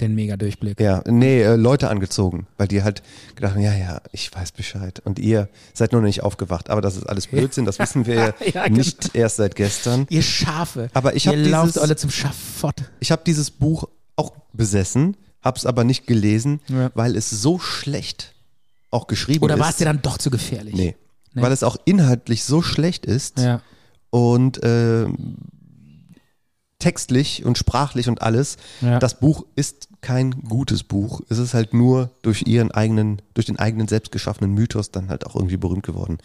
Den 0.00 0.14
mega 0.14 0.36
Durchblick. 0.36 0.80
ja, 0.80 1.02
nee, 1.06 1.42
äh, 1.42 1.56
Leute 1.56 1.90
angezogen, 1.90 2.46
weil 2.56 2.68
die 2.68 2.82
halt 2.82 3.02
gedacht 3.34 3.54
haben, 3.54 3.62
ja, 3.62 3.74
ja, 3.74 4.00
ich 4.12 4.34
weiß 4.34 4.52
Bescheid. 4.52 5.00
Und 5.04 5.18
ihr 5.18 5.48
seid 5.74 5.92
nur 5.92 6.00
noch 6.00 6.06
nicht 6.06 6.22
aufgewacht. 6.22 6.70
Aber 6.70 6.80
das 6.80 6.96
ist 6.96 7.04
alles 7.04 7.26
Blödsinn, 7.26 7.64
das 7.66 7.78
wissen 7.78 8.06
wir 8.06 8.14
ja, 8.54 8.64
genau. 8.66 8.78
nicht 8.78 9.14
erst 9.14 9.36
seit 9.36 9.56
gestern. 9.56 10.06
Ihr 10.08 10.22
Schafe. 10.22 10.88
Aber 10.94 11.14
ich 11.14 11.26
Ihr 11.26 11.32
hab 11.32 11.50
lauft 11.50 11.78
alle 11.78 11.96
zum 11.96 12.10
Schafott. 12.10 12.76
Ich 13.00 13.10
habe 13.12 13.22
dieses 13.26 13.50
Buch 13.50 13.84
auch 14.16 14.32
besessen, 14.52 15.16
hab's 15.42 15.66
aber 15.66 15.84
nicht 15.84 16.06
gelesen, 16.06 16.60
Ja. 16.68 16.90
weil 16.94 17.16
es 17.16 17.28
so 17.30 17.58
schlecht 17.58 18.34
auch 18.90 19.06
geschrieben 19.06 19.44
Oder 19.44 19.54
ist. 19.54 19.60
war 19.60 19.70
es 19.70 19.76
dir 19.76 19.84
dann 19.84 20.02
doch 20.02 20.18
zu 20.18 20.30
gefährlich? 20.30 20.74
Nee. 20.74 20.96
Nee. 21.34 21.42
Weil 21.42 21.52
es 21.52 21.62
auch 21.62 21.76
inhaltlich 21.84 22.42
so 22.42 22.60
schlecht 22.62 23.06
ist 23.06 23.38
Ja. 23.38 23.60
und 24.10 24.62
äh, 24.64 25.06
textlich 26.80 27.44
und 27.44 27.56
sprachlich 27.56 28.08
und 28.08 28.22
alles. 28.22 28.56
Ja. 28.80 28.98
Das 28.98 29.20
Buch 29.20 29.44
ist 29.54 29.88
kein 30.00 30.32
gutes 30.42 30.82
Buch. 30.82 31.20
Es 31.28 31.38
ist 31.38 31.54
halt 31.54 31.74
nur 31.74 32.10
durch 32.22 32.46
ihren 32.46 32.70
eigenen, 32.72 33.22
durch 33.34 33.46
den 33.46 33.58
eigenen 33.58 33.86
selbst 33.86 34.10
geschaffenen 34.10 34.52
Mythos 34.52 34.90
dann 34.90 35.08
halt 35.08 35.26
auch 35.26 35.36
irgendwie 35.36 35.58
berühmt 35.58 35.84
geworden. 35.84 36.18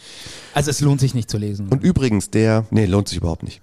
Also 0.53 0.71
es 0.71 0.79
lohnt 0.79 1.01
sich 1.01 1.13
nicht 1.13 1.29
zu 1.29 1.37
lesen. 1.37 1.67
Und 1.67 1.83
übrigens 1.83 2.31
der, 2.31 2.65
nee, 2.71 2.85
lohnt 2.85 3.09
sich 3.09 3.17
überhaupt 3.17 3.43
nicht. 3.43 3.61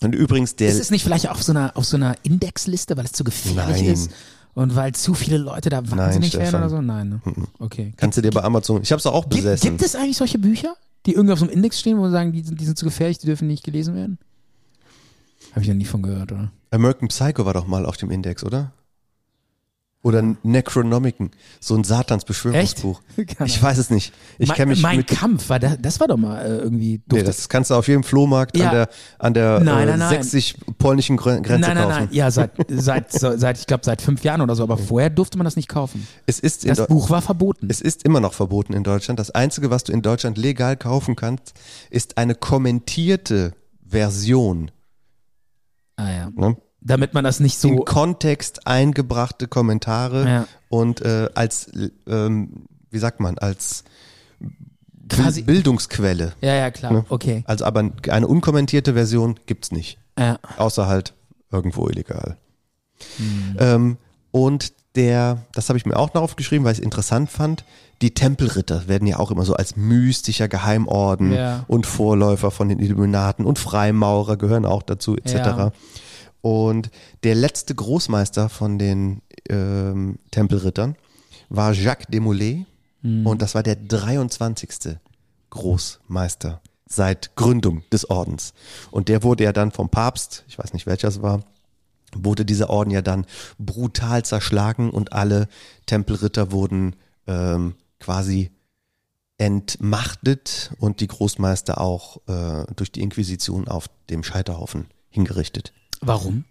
Und 0.00 0.14
übrigens 0.14 0.56
der, 0.56 0.68
ist 0.68 0.80
es 0.80 0.90
nicht 0.90 1.02
vielleicht 1.02 1.28
auf 1.28 1.42
so 1.42 1.52
einer, 1.52 1.76
auf 1.76 1.84
so 1.84 1.96
einer 1.96 2.16
Indexliste, 2.22 2.96
weil 2.96 3.04
es 3.04 3.12
zu 3.12 3.24
gefährlich 3.24 3.82
Nein. 3.82 3.92
ist? 3.92 4.10
Und 4.54 4.74
weil 4.74 4.92
zu 4.92 5.14
viele 5.14 5.38
Leute 5.38 5.70
da 5.70 5.88
wahnsinnig 5.88 6.32
werden 6.34 6.46
Stefan. 6.48 6.62
oder 6.62 6.70
so? 6.70 6.80
Nein, 6.80 7.08
ne? 7.08 7.20
Okay. 7.58 7.92
kannst 7.96 8.18
du 8.18 8.22
dir 8.22 8.30
bei 8.30 8.42
Amazon, 8.42 8.82
ich 8.82 8.90
habe 8.90 8.98
es 8.98 9.06
auch 9.06 9.22
Gibt, 9.28 9.36
besessen. 9.36 9.70
gibt 9.70 9.82
es 9.82 9.94
eigentlich 9.94 10.16
solche 10.16 10.38
Bücher, 10.38 10.74
die 11.06 11.14
irgendwie 11.14 11.32
auf 11.32 11.38
so 11.38 11.44
einem 11.44 11.54
Index 11.54 11.78
stehen, 11.78 11.98
wo 11.98 12.06
sie 12.06 12.12
sagen, 12.12 12.32
die 12.32 12.42
sind, 12.42 12.60
die 12.60 12.64
sind 12.64 12.76
zu 12.76 12.84
gefährlich, 12.84 13.18
die 13.18 13.26
dürfen 13.26 13.46
nicht 13.46 13.62
gelesen 13.62 13.94
werden? 13.94 14.18
Habe 15.52 15.62
ich 15.62 15.68
noch 15.68 15.74
nie 15.76 15.84
von 15.84 16.02
gehört, 16.02 16.32
oder? 16.32 16.52
American 16.70 17.08
Psycho 17.08 17.44
war 17.46 17.54
doch 17.54 17.66
mal 17.66 17.86
auf 17.86 17.96
dem 17.96 18.10
Index, 18.10 18.44
oder? 18.44 18.72
Oder 20.00 20.22
Necronomicon, 20.44 21.32
so 21.58 21.74
ein 21.74 21.82
Satans 21.82 22.24
Beschwörungsbuch. 22.24 23.02
Echt? 23.16 23.36
Keine 23.36 23.50
Ich 23.50 23.60
weiß 23.60 23.78
es 23.78 23.90
nicht. 23.90 24.12
Ich 24.38 24.46
mein, 24.48 24.56
kenne 24.56 24.70
mich 24.70 24.80
mein 24.80 24.98
mit 24.98 25.08
Kampf, 25.08 25.48
war 25.48 25.58
da, 25.58 25.74
das 25.76 25.98
war 25.98 26.06
doch 26.06 26.16
mal 26.16 26.40
äh, 26.40 26.58
irgendwie 26.58 27.02
Nee, 27.10 27.18
doof. 27.18 27.22
das 27.24 27.48
kannst 27.48 27.70
du 27.70 27.74
auf 27.74 27.88
jedem 27.88 28.04
Flohmarkt 28.04 28.56
Ja. 28.56 28.68
an 28.68 28.74
der, 28.74 28.88
an 29.18 29.34
der 29.34 29.60
Nein, 29.60 29.82
äh, 29.82 29.90
nein, 29.90 29.98
nein. 29.98 30.08
sächsisch-polnischen 30.22 31.18
Gre- 31.18 31.42
Grenze 31.42 31.68
nein, 31.68 31.74
nein, 31.74 31.88
kaufen. 31.88 31.98
nein. 32.04 32.08
Ja, 32.12 32.30
seit, 32.30 32.52
seit, 32.68 33.10
seit 33.10 33.58
ich 33.58 33.66
glaube, 33.66 33.84
seit 33.84 34.00
fünf 34.00 34.22
Jahren 34.22 34.40
oder 34.40 34.54
so. 34.54 34.62
Aber 34.62 34.78
vorher 34.78 35.10
durfte 35.10 35.36
man 35.36 35.44
das 35.46 35.56
nicht 35.56 35.68
kaufen. 35.68 36.06
Es, 36.26 36.38
ist 36.38 36.66
Das 36.68 36.86
Buch 36.86 37.10
war 37.10 37.20
verboten. 37.20 37.66
es 37.68 37.80
ist 37.80 38.04
immer 38.04 38.20
noch 38.20 38.34
verboten 38.34 38.74
in 38.74 38.84
Deutschland. 38.84 39.18
Das 39.18 39.32
Einzige, 39.32 39.70
was 39.70 39.82
du 39.82 39.92
in 39.92 40.02
Deutschland 40.02 40.38
legal 40.38 40.76
kaufen 40.76 41.16
kannst, 41.16 41.54
ist 41.90 42.18
eine 42.18 42.36
kommentierte 42.36 43.52
Version. 43.84 44.70
Ah, 45.98 46.10
ja. 46.10 46.30
Ne? 46.34 46.56
Damit 46.80 47.12
man 47.12 47.24
das 47.24 47.40
nicht 47.40 47.58
so. 47.58 47.68
In 47.68 47.84
Kontext 47.84 48.66
eingebrachte 48.66 49.48
Kommentare 49.48 50.26
Ja. 50.26 50.46
und 50.68 51.00
äh, 51.02 51.28
als, 51.34 51.70
ähm, 52.06 52.64
wie 52.90 52.98
sagt 52.98 53.20
man, 53.20 53.36
als 53.38 53.84
Quasi- 55.08 55.42
Bildungsquelle. 55.42 56.34
ja, 56.40 56.54
ja, 56.54 56.70
klar. 56.70 56.92
Ne? 56.92 57.04
Okay. 57.08 57.42
Also 57.46 57.64
aber 57.64 57.90
eine 58.08 58.26
unkommentierte 58.26 58.94
Version 58.94 59.38
gibt's 59.46 59.72
nicht. 59.72 59.98
Ja. 60.18 60.38
Außer 60.56 60.86
halt 60.86 61.14
irgendwo 61.50 61.88
illegal. 61.88 62.36
Hm. 63.16 63.56
Ähm, 63.58 63.96
und 64.30 64.72
der, 64.94 65.38
das 65.52 65.68
habe 65.68 65.78
ich 65.78 65.86
mir 65.86 65.96
auch 65.96 66.14
noch 66.14 66.22
aufgeschrieben, 66.22 66.64
weil 66.64 66.72
ich 66.72 66.78
es 66.78 66.84
interessant 66.84 67.30
fand, 67.30 67.64
die 68.02 68.14
Tempelritter 68.14 68.88
werden 68.88 69.06
ja 69.06 69.18
auch 69.18 69.30
immer 69.30 69.44
so 69.44 69.54
als 69.54 69.76
mystischer 69.76 70.48
Geheimorden 70.48 71.32
Ja. 71.32 71.64
und 71.68 71.86
Vorläufer 71.86 72.50
von 72.50 72.68
den 72.68 72.78
Illuminaten 72.78 73.44
und 73.44 73.58
Freimaurer 73.58 74.36
gehören 74.36 74.64
auch 74.64 74.82
dazu, 74.82 75.16
etc. 75.16 75.34
Ja. 75.34 75.72
Und 76.40 76.90
der 77.24 77.34
letzte 77.34 77.74
Großmeister 77.74 78.48
von 78.48 78.78
den 78.78 79.20
ähm, 79.48 80.18
Tempelrittern 80.30 80.96
war 81.48 81.72
Jacques 81.72 82.06
Desmoulins. 82.08 82.66
Und 83.24 83.42
das 83.42 83.54
war 83.54 83.62
der 83.62 83.76
23. 83.76 84.96
Großmeister 85.50 86.60
seit 86.88 87.36
Gründung 87.36 87.82
des 87.92 88.08
Ordens. 88.10 88.54
Und 88.90 89.08
der 89.08 89.22
wurde 89.22 89.44
ja 89.44 89.52
dann 89.52 89.70
vom 89.70 89.88
Papst, 89.88 90.44
ich 90.48 90.58
weiß 90.58 90.72
nicht 90.72 90.86
welcher 90.86 91.08
es 91.08 91.22
war, 91.22 91.42
wurde 92.14 92.44
dieser 92.44 92.70
Orden 92.70 92.90
ja 92.90 93.02
dann 93.02 93.26
brutal 93.58 94.24
zerschlagen 94.24 94.90
und 94.90 95.12
alle 95.12 95.48
Tempelritter 95.86 96.52
wurden 96.52 96.96
ähm, 97.26 97.74
quasi 98.00 98.50
entmachtet 99.36 100.72
und 100.78 101.00
die 101.00 101.06
Großmeister 101.06 101.80
auch 101.80 102.18
äh, 102.26 102.64
durch 102.74 102.90
die 102.92 103.02
Inquisition 103.02 103.68
auf 103.68 103.88
dem 104.10 104.22
Scheiterhaufen 104.24 104.86
hingerichtet, 105.10 105.72
Warum? 106.00 106.44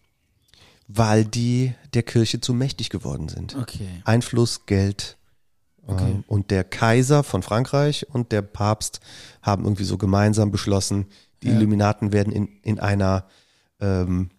weil 0.87 1.25
die 1.25 1.73
der 1.93 2.03
Kirche 2.03 2.39
zu 2.39 2.53
mächtig 2.53 2.89
geworden 2.89 3.27
sind. 3.29 3.55
Okay. 3.55 4.01
Einfluss, 4.05 4.65
Geld 4.65 5.17
Okay. 5.89 6.11
ähm, 6.11 6.23
und 6.27 6.51
der 6.51 6.65
Kaiser 6.65 7.23
von 7.23 7.43
Frankreich 7.43 8.05
und 8.09 8.33
der 8.33 8.41
Papst 8.41 8.99
haben 9.41 9.63
irgendwie 9.63 9.85
so 9.85 9.97
gemeinsam 9.97 10.51
beschlossen, 10.51 11.05
die 11.43 11.47
Ja. 11.47 11.53
Illuminaten 11.55 12.11
werden 12.11 12.33
in, 12.33 12.47
in 12.61 12.79
einer 12.79 13.25
ähm, 13.79 14.29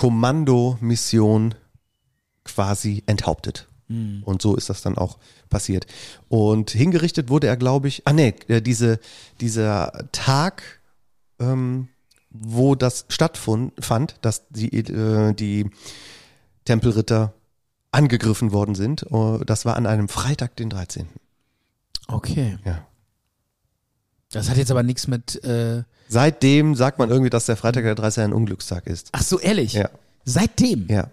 Kommandomission 0.00 1.54
quasi 2.44 3.02
enthauptet. 3.04 3.68
Hm. 3.88 4.22
Und 4.24 4.40
so 4.40 4.56
ist 4.56 4.70
das 4.70 4.80
dann 4.80 4.96
auch 4.96 5.18
passiert. 5.50 5.86
Und 6.30 6.70
hingerichtet 6.70 7.28
wurde 7.28 7.48
er, 7.48 7.58
glaube 7.58 7.88
ich, 7.88 8.06
ah 8.06 8.14
nee, 8.14 8.34
äh, 8.48 8.62
diese, 8.62 8.98
dieser 9.42 10.08
Tag, 10.10 10.80
ähm, 11.38 11.88
wo 12.30 12.76
das 12.76 13.04
stattfand, 13.10 13.74
fand, 13.84 14.14
dass 14.22 14.48
die, 14.48 14.74
äh, 14.74 15.34
die 15.34 15.68
Tempelritter 16.64 17.34
angegriffen 17.92 18.52
worden 18.52 18.74
sind, 18.74 19.02
äh, 19.10 19.44
das 19.44 19.66
war 19.66 19.76
an 19.76 19.84
einem 19.84 20.08
Freitag, 20.08 20.56
den 20.56 20.70
13. 20.70 21.08
Okay. 22.08 22.56
Ja. 22.64 22.86
Das 24.32 24.48
hat 24.48 24.56
jetzt 24.56 24.70
aber 24.70 24.82
nichts 24.82 25.08
mit. 25.08 25.42
Äh 25.44 25.82
Seitdem 26.08 26.74
sagt 26.74 26.98
man 26.98 27.10
irgendwie, 27.10 27.30
dass 27.30 27.46
der 27.46 27.56
Freitag 27.56 27.84
der 27.84 27.94
13. 27.94 28.24
ein 28.24 28.32
Unglückstag 28.32 28.86
ist. 28.86 29.10
Ach 29.12 29.22
so, 29.22 29.38
ehrlich? 29.38 29.74
Ja. 29.74 29.90
Seitdem? 30.24 30.86
Ja. 30.88 31.08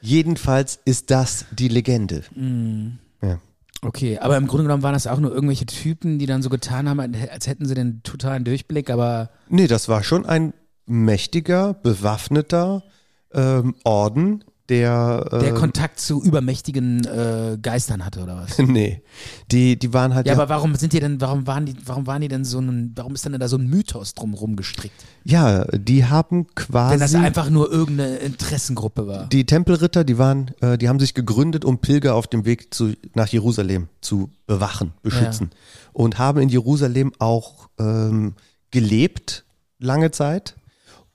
Jedenfalls 0.00 0.78
ist 0.84 1.10
das 1.10 1.46
die 1.50 1.68
Legende. 1.68 2.22
Hm. 2.34 2.98
Ja. 3.22 3.38
Okay, 3.82 4.18
aber 4.18 4.36
im 4.36 4.46
Grunde 4.46 4.64
genommen 4.64 4.82
waren 4.82 4.94
das 4.94 5.06
auch 5.06 5.18
nur 5.18 5.32
irgendwelche 5.32 5.66
Typen, 5.66 6.18
die 6.18 6.26
dann 6.26 6.42
so 6.42 6.48
getan 6.48 6.88
haben, 6.88 7.00
als 7.00 7.46
hätten 7.46 7.66
sie 7.66 7.74
den 7.74 8.02
totalen 8.02 8.44
Durchblick, 8.44 8.90
aber. 8.90 9.30
Nee, 9.48 9.66
das 9.66 9.88
war 9.88 10.02
schon 10.02 10.24
ein 10.24 10.54
mächtiger, 10.86 11.74
bewaffneter 11.74 12.84
ähm, 13.32 13.74
Orden, 13.84 14.44
der. 14.68 15.28
Äh, 15.32 15.38
Der 15.40 15.54
Kontakt 15.54 16.00
zu 16.00 16.22
übermächtigen 16.22 17.04
äh, 17.04 17.58
Geistern 17.60 18.04
hatte 18.04 18.22
oder 18.22 18.36
was? 18.36 18.58
nee, 18.58 19.02
die, 19.50 19.78
die 19.78 19.92
waren 19.92 20.14
halt. 20.14 20.26
Ja, 20.26 20.34
Ja, 20.34 20.38
aber 20.40 20.48
warum 20.48 20.74
sind 20.74 20.92
die 20.92 21.00
denn, 21.00 21.20
warum 21.20 21.46
waren 21.46 21.66
die, 21.66 21.74
warum 21.84 22.06
waren 22.06 22.20
die 22.20 22.28
denn 22.28 22.44
so 22.44 22.58
ein, 22.58 22.92
warum 22.96 23.14
ist 23.14 23.24
denn 23.24 23.38
da 23.38 23.48
so 23.48 23.56
ein 23.56 23.66
Mythos 23.68 24.14
drumherum 24.14 24.56
gestrickt? 24.56 25.04
ja, 25.24 25.64
die 25.64 26.04
haben 26.04 26.46
quasi. 26.54 26.92
Wenn 26.92 27.00
das 27.00 27.14
einfach 27.14 27.50
nur 27.50 27.70
irgendeine 27.70 28.16
Interessengruppe 28.16 29.06
war. 29.06 29.26
die 29.26 29.44
Tempelritter, 29.44 30.04
die 30.04 30.18
waren, 30.18 30.52
äh, 30.60 30.78
die 30.78 30.88
haben 30.88 31.00
sich 31.00 31.14
gegründet, 31.14 31.64
um 31.64 31.78
Pilger 31.78 32.14
auf 32.14 32.26
dem 32.28 32.44
Weg 32.44 32.72
zu, 32.72 32.92
nach 33.14 33.26
Jerusalem 33.28 33.88
zu 34.00 34.30
bewachen, 34.46 34.92
beschützen. 35.02 35.50
Und 35.92 36.18
haben 36.18 36.40
in 36.40 36.48
Jerusalem 36.48 37.12
auch 37.18 37.68
ähm, 37.78 38.34
gelebt, 38.70 39.44
lange 39.78 40.10
Zeit. 40.10 40.56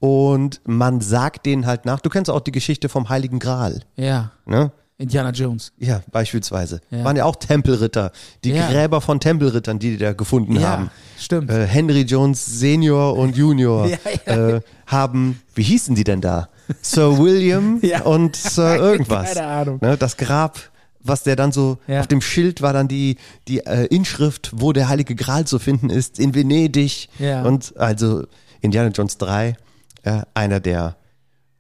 Und 0.02 0.62
man 0.66 1.00
sagt 1.00 1.46
denen 1.46 1.66
halt 1.68 1.86
nach, 1.86 2.00
du 2.00 2.10
kennst 2.10 2.30
auch 2.32 2.40
die 2.42 2.52
Geschichte 2.52 2.90
vom 2.90 3.08
Heiligen 3.10 3.38
Gral, 3.40 3.82
Ja, 3.96 4.32
ne? 4.46 4.72
Indiana 4.98 5.30
Jones. 5.32 5.72
Ja, 5.80 6.02
beispielsweise. 6.12 6.80
Ja. 6.92 7.04
Waren 7.04 7.16
ja 7.16 7.26
auch 7.26 7.36
Tempelritter. 7.36 8.12
Die 8.44 8.52
Ja. 8.52 8.68
Gräber 8.70 9.00
von 9.02 9.20
Tempelrittern, 9.20 9.80
die 9.80 9.92
die 9.92 9.98
da 9.98 10.14
gefunden 10.14 10.56
Ja, 10.60 10.70
haben. 10.70 10.92
stimmt. 11.20 11.50
Äh, 11.50 11.66
Henry 11.66 12.02
Jones 12.02 12.44
Senior 12.60 13.16
und 13.16 13.36
Junior. 13.38 13.88
Äh, 14.26 14.62
haben, 14.88 15.40
wie 15.56 15.64
hießen 15.64 15.96
die 15.96 16.04
denn 16.04 16.22
da? 16.22 16.50
Sir 16.82 17.18
William 17.18 17.80
und 18.06 18.36
Sir 18.36 18.76
irgendwas. 18.80 19.34
Keine 19.36 19.48
Ahnung. 19.48 19.80
Ne, 19.82 19.98
das 19.98 20.18
Grab, 20.18 20.60
was 21.00 21.24
der 21.24 21.36
dann 21.36 21.52
so, 21.52 21.78
auf 21.88 22.08
dem 22.08 22.22
Schild 22.22 22.62
war 22.62 22.74
dann 22.74 22.88
die, 22.88 23.18
die 23.48 23.60
äh, 23.66 23.86
Inschrift, 23.88 24.52
wo 24.56 24.72
der 24.74 24.88
Heilige 24.90 25.16
Gral 25.16 25.46
zu 25.46 25.58
finden 25.60 25.90
ist, 25.92 26.20
in 26.20 26.34
Venedig. 26.36 27.10
Ja. 27.20 27.42
Und 27.44 27.74
also 27.78 28.24
Indiana 28.62 28.90
Jones 28.90 29.18
3, 29.18 29.56
äh, 30.04 30.22
einer 30.34 30.60
der 30.60 30.96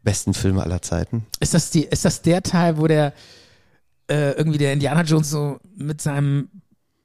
besten 0.04 0.34
Filme 0.34 0.64
aller 0.64 0.82
Zeiten. 0.82 1.26
Ist 1.40 1.54
das 1.54 1.70
die, 1.70 1.84
ist 1.86 2.06
das 2.06 2.22
der 2.22 2.42
Teil, 2.44 2.78
wo 2.78 2.88
der 2.88 3.14
äh, 4.10 4.32
irgendwie 4.32 4.58
der 4.58 4.74
Indiana 4.74 5.04
Jones 5.04 5.30
so 5.30 5.60
mit 5.76 6.02
seinem, 6.02 6.50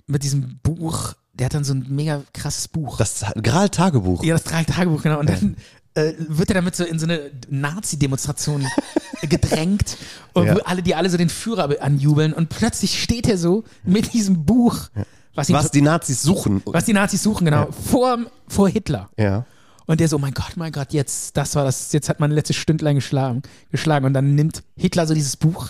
mit 0.07 0.23
diesem 0.23 0.59
Buch, 0.63 1.15
der 1.35 1.47
hat 1.47 1.55
dann 1.55 1.65
so 1.65 1.75
ein 1.75 1.85
mega 1.89 2.23
krasses 2.33 2.69
Buch. 2.69 2.97
Das 2.99 3.25
Gral-Tagebuch. 3.43 4.25
ja, 4.25 4.35
das 4.35 4.45
drei 4.45 4.65
Tagebuch, 4.65 5.03
genau. 5.03 5.21
Und 5.21 5.29
dann 5.29 5.57
äh, 5.95 6.15
wird 6.19 6.49
er 6.51 6.55
damit 6.55 6.75
so 6.75 6.85
in 6.85 6.99
so 6.99 7.05
eine 7.07 7.31
Nazi-Demonstration 7.51 8.67
gedrängt 9.23 9.97
und 10.33 10.47
Ja. 10.47 10.57
alle, 10.65 10.83
die 10.83 10.95
alle 10.95 11.11
so 11.11 11.17
den 11.17 11.29
Führer 11.29 11.69
anjubeln 11.83 12.33
und 12.33 12.49
plötzlich 12.49 13.03
steht 13.03 13.29
er 13.29 13.39
so 13.39 13.65
mit 13.85 14.13
diesem 14.15 14.45
Buch, 14.45 14.77
was, 15.35 15.49
ihn, 15.51 15.55
Was 15.55 15.71
die 15.71 15.83
Nazis 15.83 16.23
suchen. 16.23 16.63
was 16.65 16.87
die 16.87 16.93
Nazis 16.95 17.23
suchen, 17.23 17.45
genau, 17.45 17.71
vor, 17.73 18.19
vor 18.49 18.69
Hitler. 18.71 19.11
Ja. 19.19 19.45
Und 19.87 20.01
der 20.01 20.09
so, 20.09 20.19
mein 20.19 20.35
Gott, 20.35 20.57
mein 20.57 20.73
Gott, 20.73 20.93
jetzt, 20.93 21.37
das 21.37 21.55
war 21.55 21.65
das, 21.65 21.93
jetzt 21.93 22.09
hat 22.09 22.19
man 22.21 22.31
letzte 22.33 22.55
Stündlein 22.55 22.97
geschlagen, 22.97 23.43
geschlagen. 23.71 24.05
Und 24.05 24.15
dann 24.15 24.35
nimmt 24.35 24.63
Hitler 24.77 25.07
so 25.07 25.15
dieses 25.15 25.37
Buch 25.37 25.69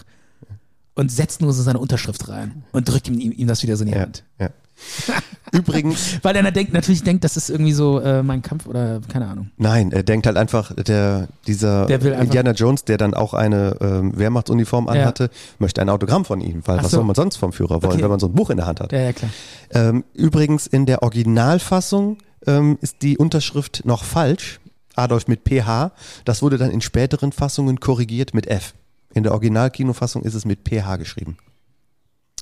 und 0.95 1.13
setzt 1.13 1.43
nur 1.43 1.53
so 1.53 1.63
seine 1.63 1.79
Unterschrift 1.79 2.29
rein 2.29 2.65
und 2.73 2.89
drückt 2.89 3.09
ihm, 3.09 3.21
ihm, 3.21 3.47
das 3.47 3.63
wieder 3.63 3.77
so 3.77 3.85
in 3.85 3.91
die 3.91 3.95
Ja, 3.97 4.01
Hand. 4.03 4.25
ja. 4.41 4.49
Übrigens, 5.53 6.19
Weil 6.23 6.37
er 6.37 6.51
denkt, 6.51 6.73
natürlich 6.75 7.03
denkt, 7.03 7.25
das 7.25 7.37
ist 7.37 7.49
irgendwie 7.51 7.73
so 7.73 7.99
äh, 8.01 8.23
mein 8.23 8.43
Kampf 8.43 8.67
oder 8.67 9.01
keine 9.09 9.27
Ahnung. 9.29 9.51
nein, 9.57 9.91
er 9.93 10.03
denkt 10.03 10.27
halt 10.27 10.37
einfach, 10.37 10.73
der, 10.75 11.29
dieser 11.47 11.87
Der 11.87 11.97
einfach- 12.03 12.21
Indiana 12.23 12.51
Jones, 12.53 12.85
der 12.85 12.99
dann 12.99 13.15
auch 13.15 13.33
eine 13.33 13.77
ähm, 13.81 14.19
Wehrmachtsuniform 14.19 14.89
anhatte, 14.89 15.31
möchte 15.59 15.81
ein 15.81 15.89
Autogramm 15.89 16.25
von 16.25 16.41
ihm, 16.41 16.63
weil 16.67 16.79
Ach 16.81 16.85
was 16.85 16.91
so. 16.91 16.99
soll 16.99 17.05
man 17.07 17.15
sonst 17.15 17.37
vom 17.37 17.53
Führer 17.53 17.83
wollen, 17.83 17.93
Okay. 17.95 18.03
wenn 18.03 18.11
man 18.11 18.21
so 18.21 18.27
ein 18.27 18.33
Buch 18.35 18.51
in 18.51 18.57
der 18.59 18.67
Hand 18.67 18.81
hat. 18.81 18.93
Ja, 18.93 19.01
ja, 19.01 19.13
klar. 19.13 19.31
Ähm, 19.71 20.05
übrigens, 20.15 20.67
in 20.67 20.85
der 20.85 21.03
Originalfassung 21.03 22.19
ähm, 22.47 22.79
ist 22.81 23.03
die 23.03 23.19
Unterschrift 23.19 23.83
noch 23.85 24.05
falsch. 24.05 24.61
Adolf 24.95 25.29
mit 25.29 25.43
PH. 25.47 25.93
Das 26.25 26.41
wurde 26.43 26.57
dann 26.57 26.71
in 26.71 26.81
späteren 26.81 27.31
Fassungen 27.33 27.81
korrigiert 27.81 28.33
mit 28.33 28.47
F. 28.47 28.75
In 29.15 29.23
der 29.25 29.33
Originalkinofassung 29.33 30.23
ist 30.23 30.35
es 30.35 30.45
mit 30.45 30.61
PH 30.67 30.97
geschrieben. 30.97 31.37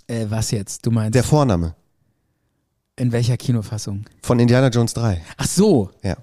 Äh, 0.07 0.27
was 0.29 0.51
jetzt? 0.53 0.87
Du 0.87 0.91
meinst, 0.91 1.15
Der 1.15 1.25
Vorname 1.25 1.75
in 2.97 3.11
welcher 3.11 3.37
Kinofassung? 3.37 4.05
von 4.23 4.39
Indiana 4.39 4.69
Jones 4.69 4.95
3. 4.95 5.21
Ach 5.37 5.47
so. 5.47 5.91
Ja. 6.03 6.17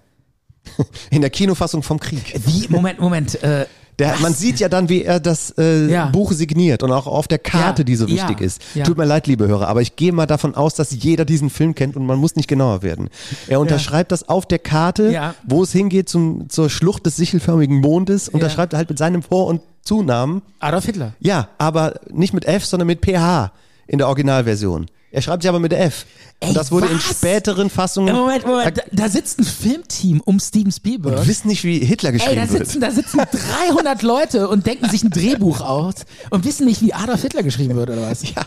In 1.09 1.21
der 1.21 1.29
Kinofassung 1.31 1.81
vom 1.83 1.99
Krieg. 1.99 2.33
Wie? 2.45 2.67
Moment, 2.69 2.99
Moment. 2.99 3.43
Äh, 3.43 3.65
Der, 3.99 4.15
man 4.19 4.33
sieht 4.33 4.59
ja 4.59 4.69
dann, 4.69 4.89
wie 4.89 5.03
er 5.03 5.19
das 5.19 5.53
äh, 5.57 5.87
Ja. 5.91 6.05
Buch 6.07 6.31
signiert 6.31 6.81
und 6.83 6.91
auch 6.91 7.07
auf 7.07 7.27
der 7.27 7.37
Karte, 7.39 7.81
Ja, 7.81 7.83
die 7.85 7.95
so 7.95 8.05
ja, 8.07 8.27
wichtig 8.27 8.41
ist. 8.41 8.61
ja. 8.73 8.83
Tut 8.83 8.97
mir 8.97 9.05
leid, 9.05 9.27
liebe 9.27 9.47
Hörer, 9.47 9.67
aber 9.67 9.81
ich 9.81 9.95
gehe 9.95 10.11
mal 10.11 10.25
davon 10.25 10.55
aus, 10.55 10.73
dass 10.75 10.91
jeder 10.91 11.25
diesen 11.25 11.49
Film 11.49 11.75
kennt 11.75 11.95
und 11.95 12.05
man 12.05 12.17
muss 12.17 12.35
nicht 12.35 12.47
genauer 12.47 12.81
werden. 12.83 13.09
Er 13.47 13.59
unterschreibt 13.59 14.11
das 14.11 14.27
auf 14.27 14.45
der 14.45 14.59
Karte, 14.59 15.33
wo 15.47 15.63
es 15.63 15.71
hingeht 15.71 16.09
zum, 16.09 16.49
zur 16.49 16.69
Schlucht 16.69 17.05
des 17.05 17.15
sichelförmigen 17.17 17.79
Mondes, 17.81 18.29
unterschreibt 18.29 18.73
er 18.73 18.77
halt 18.77 18.89
mit 18.89 18.97
seinem 18.97 19.21
Vor- 19.23 19.47
und 19.47 19.61
Zunamen. 19.83 20.41
Adolf 20.59 20.85
Hitler. 20.85 21.13
Ja, 21.19 21.47
aber 21.57 21.95
nicht 22.11 22.33
mit 22.33 22.45
F, 22.45 22.65
sondern 22.65 22.87
mit 22.87 23.03
PH 23.05 23.51
in 23.87 23.97
der 23.97 24.07
Originalversion. 24.07 24.87
Er 25.13 25.21
schreibt 25.21 25.43
sie 25.43 25.49
aber 25.49 25.59
mit 25.59 25.73
F. 25.73 26.05
Ey, 26.39 26.49
und 26.49 26.55
das 26.55 26.71
wurde 26.71 26.87
in 26.87 26.95
was? 26.95 27.03
späteren 27.03 27.69
Fassungen. 27.69 28.15
Moment, 28.15 28.45
Moment. 28.45 28.77
Da, 28.77 28.81
da 28.91 29.09
sitzt 29.09 29.39
ein 29.39 29.43
Filmteam 29.43 30.21
um 30.21 30.39
Steven 30.39 30.71
Spielberg. 30.71 31.17
Wir 31.19 31.27
wissen 31.27 31.49
nicht, 31.49 31.63
wie 31.65 31.79
Hitler 31.79 32.09
Ey, 32.09 32.13
geschrieben 32.13 32.35
da 32.37 32.49
wird. 32.49 32.65
sitzen, 32.65 32.79
da 32.81 32.91
sitzen 32.91 33.17
300 33.67 34.01
Leute 34.03 34.47
und 34.47 34.65
denken 34.65 34.89
sich 34.89 35.03
ein 35.03 35.09
Drehbuch 35.09 35.59
aus 35.59 35.95
und 36.29 36.45
wissen 36.45 36.65
nicht, 36.65 36.81
wie 36.81 36.93
Adolf 36.93 37.21
Hitler 37.23 37.43
geschrieben 37.43 37.75
wird 37.75 37.89
oder 37.89 38.03
was? 38.09 38.23
Ja, 38.23 38.43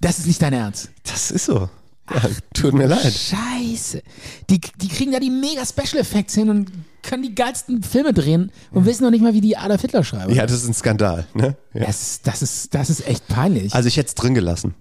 Das 0.00 0.18
ist 0.20 0.26
nicht 0.28 0.40
dein 0.40 0.52
Ernst. 0.52 0.90
das 1.04 1.32
ist 1.32 1.46
so. 1.46 1.68
Ja, 2.12 2.22
tut 2.54 2.74
mir 2.74 2.86
leid. 2.86 3.12
Scheiße. 3.12 4.02
Die, 4.48 4.60
die 4.60 4.88
kriegen 4.88 5.12
da 5.12 5.18
die 5.18 5.30
mega 5.30 5.64
Special 5.66 6.00
Effects 6.00 6.34
hin 6.34 6.50
und 6.50 6.70
können 7.02 7.22
die 7.22 7.34
geilsten 7.34 7.82
Filme 7.82 8.12
drehen 8.12 8.52
und 8.70 8.84
wissen 8.84 9.04
noch 9.04 9.10
nicht 9.10 9.22
mal, 9.22 9.34
wie 9.34 9.40
die 9.40 9.56
Adolf 9.56 9.80
Hitler 9.80 10.04
schreiben. 10.04 10.32
Ja, 10.34 10.46
das 10.46 10.62
ist 10.62 10.68
ein 10.68 10.74
Skandal. 10.74 11.26
Ne? 11.34 11.56
Ja. 11.74 11.86
Das, 11.86 12.20
das, 12.22 12.42
ist, 12.42 12.74
das 12.74 12.90
ist 12.90 13.06
echt 13.06 13.26
peinlich. 13.28 13.74
Also 13.74 13.88
ich 13.88 13.96
hätte 13.96 14.08
es 14.08 14.14
drin 14.14 14.34
gelassen. 14.34 14.74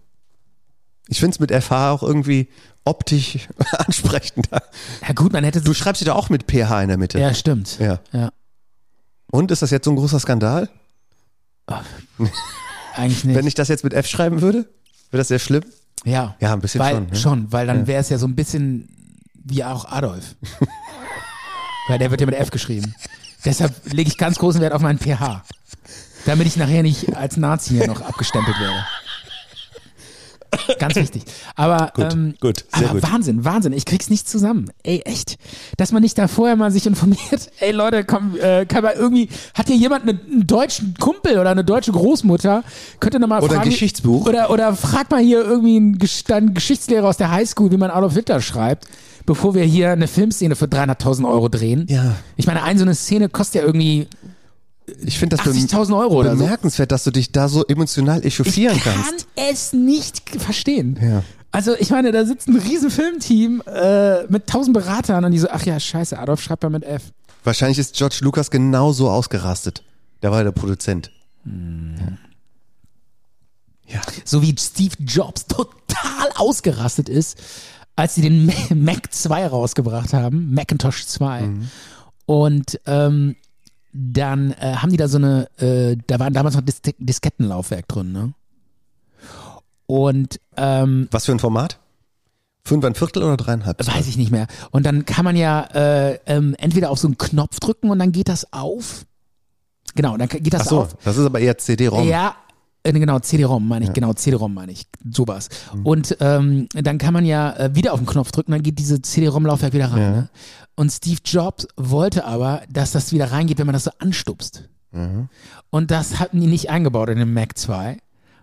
Ich 1.08 1.20
finde 1.20 1.36
es 1.36 1.40
mit 1.40 1.52
FH 1.52 1.92
auch 1.92 2.04
irgendwie 2.04 2.48
optisch 2.84 3.48
ansprechender. 3.72 4.64
ja 5.08 5.14
gut, 5.14 5.34
man 5.34 5.44
hätte 5.44 5.62
Du 5.62 5.74
schreibst 5.74 6.00
sie 6.00 6.06
da 6.06 6.14
auch 6.14 6.30
mit 6.30 6.46
PH 6.52 6.82
in 6.84 6.90
der 6.90 6.98
Mitte. 6.98 7.20
Ja, 7.20 7.34
stimmt. 7.34 7.78
Ja. 7.80 8.00
ja. 8.12 8.32
Und 9.32 9.52
ist 9.52 9.62
das 9.62 9.72
jetzt 9.72 9.86
so 9.86 9.92
ein 9.92 9.98
großer 9.98 10.20
Skandal? 10.20 10.70
Eigentlich 12.96 13.24
nicht. 13.26 13.36
Wenn 13.36 13.48
ich 13.48 13.56
das 13.56 13.68
jetzt 13.68 13.84
mit 13.84 13.94
F 13.94 14.08
schreiben 14.08 14.42
würde? 14.42 14.60
Wäre 15.12 15.22
das 15.22 15.28
sehr 15.28 15.40
schlimm? 15.40 15.64
Ja. 16.04 16.36
Ja, 16.40 16.54
ein 16.54 16.62
bisschen 16.62 16.82
weil, 16.82 16.96
schon. 16.96 17.08
Ne? 17.08 17.16
schon, 17.16 17.52
weil 17.52 17.68
dann 17.68 17.88
wäre 17.88 18.02
es 18.02 18.10
ja 18.10 18.18
so 18.18 18.28
ein 18.28 18.36
bisschen 18.36 18.90
wie 19.44 19.64
auch 19.64 19.86
Adolf. 19.86 20.36
weil 21.88 22.00
der 22.00 22.12
wird 22.12 22.22
ja 22.22 22.26
mit 22.26 22.36
F 22.36 22.52
geschrieben. 22.52 22.94
Deshalb 23.46 23.74
lege 23.94 24.10
ich 24.10 24.18
ganz 24.18 24.38
großen 24.38 24.60
Wert 24.60 24.74
auf 24.74 24.82
meinen 24.82 25.00
pH. 25.00 25.44
Damit 26.26 26.48
ich 26.48 26.58
nachher 26.58 26.82
nicht 26.82 27.16
als 27.16 27.38
Nazi 27.38 27.76
hier 27.76 27.88
noch 27.88 28.02
abgestempelt 28.02 28.60
werde. 28.60 28.86
Ganz 30.80 30.96
wichtig. 30.96 31.24
Aber, 31.56 31.92
Gut, 31.96 32.14
ähm, 32.14 32.36
gut, 32.40 32.66
sehr 32.76 32.90
aber 32.90 33.00
gut. 33.00 33.12
Wahnsinn, 33.12 33.46
Wahnsinn. 33.46 33.74
Ich 33.74 33.86
krieg's 33.86 34.10
nicht 34.10 34.28
zusammen. 34.28 34.70
Ey, 34.84 35.02
echt. 35.06 35.38
Dass 35.78 35.92
man 35.92 36.02
nicht 36.02 36.18
da 36.18 36.28
vorher 36.28 36.56
mal 36.56 36.72
sich 36.72 36.86
informiert. 36.86 37.52
Ey, 37.60 37.72
Leute, 37.72 38.04
komm, 38.04 38.36
äh, 38.40 38.66
kann 38.66 38.84
man 38.84 38.94
irgendwie, 38.96 39.30
hat 39.54 39.68
hier 39.68 39.76
jemand 39.76 40.08
einen, 40.08 40.20
einen 40.32 40.48
deutschen 40.48 40.96
Kumpel 41.00 41.40
oder 41.40 41.52
eine 41.52 41.64
deutsche 41.64 41.92
Großmutter? 41.92 42.64
Könnte 43.00 43.20
noch 43.20 43.28
mal 43.28 43.42
Oder 43.42 43.54
ein 43.54 43.58
fragen. 43.58 43.70
Geschichtsbuch. 43.70 44.28
Oder, 44.28 44.50
oder 44.50 44.76
frag 44.76 45.10
mal 45.12 45.22
hier 45.22 45.44
irgendwie 45.44 45.78
einen, 45.78 46.00
einen 46.30 46.54
Geschichtslehrer 46.54 47.08
aus 47.08 47.18
der 47.18 47.32
Highschool, 47.32 47.72
wie 47.72 47.78
man 47.78 47.92
Adolf 47.92 48.14
Hitler 48.14 48.42
schreibt, 48.42 48.88
bevor 49.26 49.56
wir 49.56 49.64
hier 49.64 49.92
eine 49.92 50.08
Filmszene 50.08 50.56
für 50.56 50.66
300.000 50.66 51.28
Euro 51.28 51.50
drehen. 51.50 51.86
Ja. 51.90 52.16
Ich 52.36 52.48
meine, 52.48 52.64
eine 52.64 52.80
so 52.80 52.86
eine 52.86 52.96
Szene 52.96 53.30
kostet 53.30 53.62
ja 53.62 53.68
irgendwie 53.68 54.08
Ich 55.04 55.18
finde 55.18 55.38
das 55.38 55.46
80.000 55.46 55.98
Euro 55.98 56.16
oder 56.20 56.36
bemerkenswert, 56.36 56.92
dass 56.92 57.04
du 57.04 57.12
dich 57.12 57.32
da 57.32 57.48
so 57.50 57.66
emotional 57.66 58.24
echauffieren 58.26 58.76
ich 58.78 58.84
kann 58.84 58.94
kannst. 59.04 59.28
es 59.36 59.74
nicht 59.74 60.22
verstehen. 60.40 61.00
Ja. 61.02 61.24
Also 61.52 61.74
ich 61.80 61.90
meine, 61.90 62.12
da 62.12 62.26
sitzt 62.26 62.48
ein 62.48 62.58
riesen 62.58 62.92
Filmteam 62.92 63.64
äh, 63.66 64.24
mit 64.28 64.46
tausend 64.48 64.74
Beratern 64.74 65.24
und 65.26 65.32
die 65.32 65.40
so, 65.40 65.48
ach 65.50 65.66
ja, 65.66 65.80
scheiße, 65.80 66.20
Adolf 66.20 66.42
schreibt 66.42 66.64
mal 66.64 66.70
mit 66.70 66.84
F. 66.84 67.04
Wahrscheinlich 67.44 67.80
ist 67.80 67.96
George 67.96 68.18
Lucas 68.22 68.52
genauso 68.52 69.10
ausgerastet. 69.10 69.84
Der 70.22 70.32
war 70.32 70.40
ja 70.40 70.44
der 70.46 70.52
Produzent. 70.52 71.12
Ja. 73.88 74.02
So 74.24 74.42
wie 74.42 74.56
Steve 74.58 74.96
Jobs 75.00 75.46
total 75.48 76.30
ausgerastet 76.36 77.08
ist, 77.08 77.38
als 77.96 78.16
sie 78.16 78.22
den 78.22 78.48
Ma- 78.48 78.54
Mac 78.76 79.14
2 79.14 79.48
rausgebracht 79.48 80.14
haben, 80.14 80.54
Macintosh 80.54 81.06
2. 81.06 81.50
Und 82.26 82.80
ähm, 82.88 83.36
dann 83.96 84.52
äh, 84.52 84.76
haben 84.76 84.92
die 84.92 84.98
da 84.98 85.08
so 85.08 85.18
eine, 85.18 85.48
äh, 85.58 85.96
da 86.08 86.20
waren 86.20 86.34
damals 86.34 86.56
noch 86.56 86.62
Dis 86.62 86.82
Diskettenlaufwerk 86.98 87.88
drin, 87.88 88.12
ne? 88.12 88.34
Und 89.88 90.40
ähm, 90.58 91.08
Was 91.12 91.26
für 91.26 91.32
ein 91.32 91.40
Format? 91.40 91.80
Fünf 92.64 92.84
ein 92.84 92.96
Viertel 92.96 93.24
oder 93.24 93.38
dreieinhalb? 93.38 93.86
Weiß 93.86 94.08
ich 94.08 94.18
nicht 94.18 94.32
mehr. 94.32 94.48
Und 94.72 94.86
dann 94.86 95.06
kann 95.06 95.24
man 95.24 95.36
ja 95.36 95.62
äh, 95.74 96.20
ähm, 96.26 96.56
entweder 96.58 96.90
auf 96.90 96.98
so 96.98 97.08
einen 97.08 97.18
Knopf 97.18 97.60
drücken 97.60 97.92
und 97.92 98.00
dann 98.00 98.12
geht 98.12 98.28
das 98.28 98.52
auf. 98.52 99.06
Genau, 99.94 100.18
dann 100.18 100.28
geht 100.28 100.54
das 100.54 100.64
Ach 100.64 100.70
so, 100.70 100.82
auf. 100.82 100.96
das 101.04 101.18
ist 101.18 101.26
aber 101.26 101.40
eher 101.40 101.58
CD-ROM. 101.58 102.08
Ja, 102.08 102.36
genau, 102.94 103.20
CD-ROM 103.20 103.68
meine 103.68 103.86
ich, 103.86 103.94
genau, 103.94 104.14
CD-ROM 104.14 104.54
meine 104.54 104.72
ich, 104.72 104.88
sowas. 105.12 105.50
Und 105.84 106.18
ähm, 106.20 106.68
dann 106.74 106.98
kann 106.98 107.14
man 107.14 107.26
ja 107.26 107.56
äh, 107.56 107.76
wieder 107.76 107.94
auf 107.94 108.00
den 108.00 108.06
Knopf 108.06 108.32
drücken, 108.32 108.52
dann 108.52 108.64
geht 108.64 108.80
diese 108.80 109.02
CD-ROM-Laufwerk 109.02 109.74
wieder 109.74 109.92
rein. 109.92 110.02
Ja. 110.02 110.12
Ne? 110.12 110.30
Und 110.76 110.92
Steve 110.92 111.20
Jobs 111.24 111.68
wollte 111.78 112.26
aber, 112.26 112.62
dass 112.70 112.92
das 112.92 113.12
wieder 113.12 113.32
reingeht, 113.32 113.58
wenn 113.58 113.66
man 113.66 113.74
das 113.74 113.86
so 113.86 113.92
anstupst. 114.00 114.70
Und 115.70 115.92
das 115.92 116.20
hatten 116.20 116.40
die 116.40 116.48
nicht 116.48 116.70
eingebaut 116.70 117.10
in 117.10 117.18
den 117.18 117.34
Mac 117.34 117.58
2. 117.58 117.98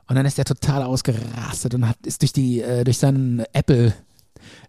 Und 0.09 0.17
dann 0.17 0.27
ist 0.27 0.39
der 0.39 0.45
total 0.45 0.83
ausgerastet 0.83 1.75
und 1.75 1.89
hat, 1.89 1.97
ist 2.05 2.23
durch 2.23 2.33
die, 2.33 2.61
äh, 2.61 2.85
durch 2.85 2.99
seinen 2.99 3.45
Apple 3.53 3.95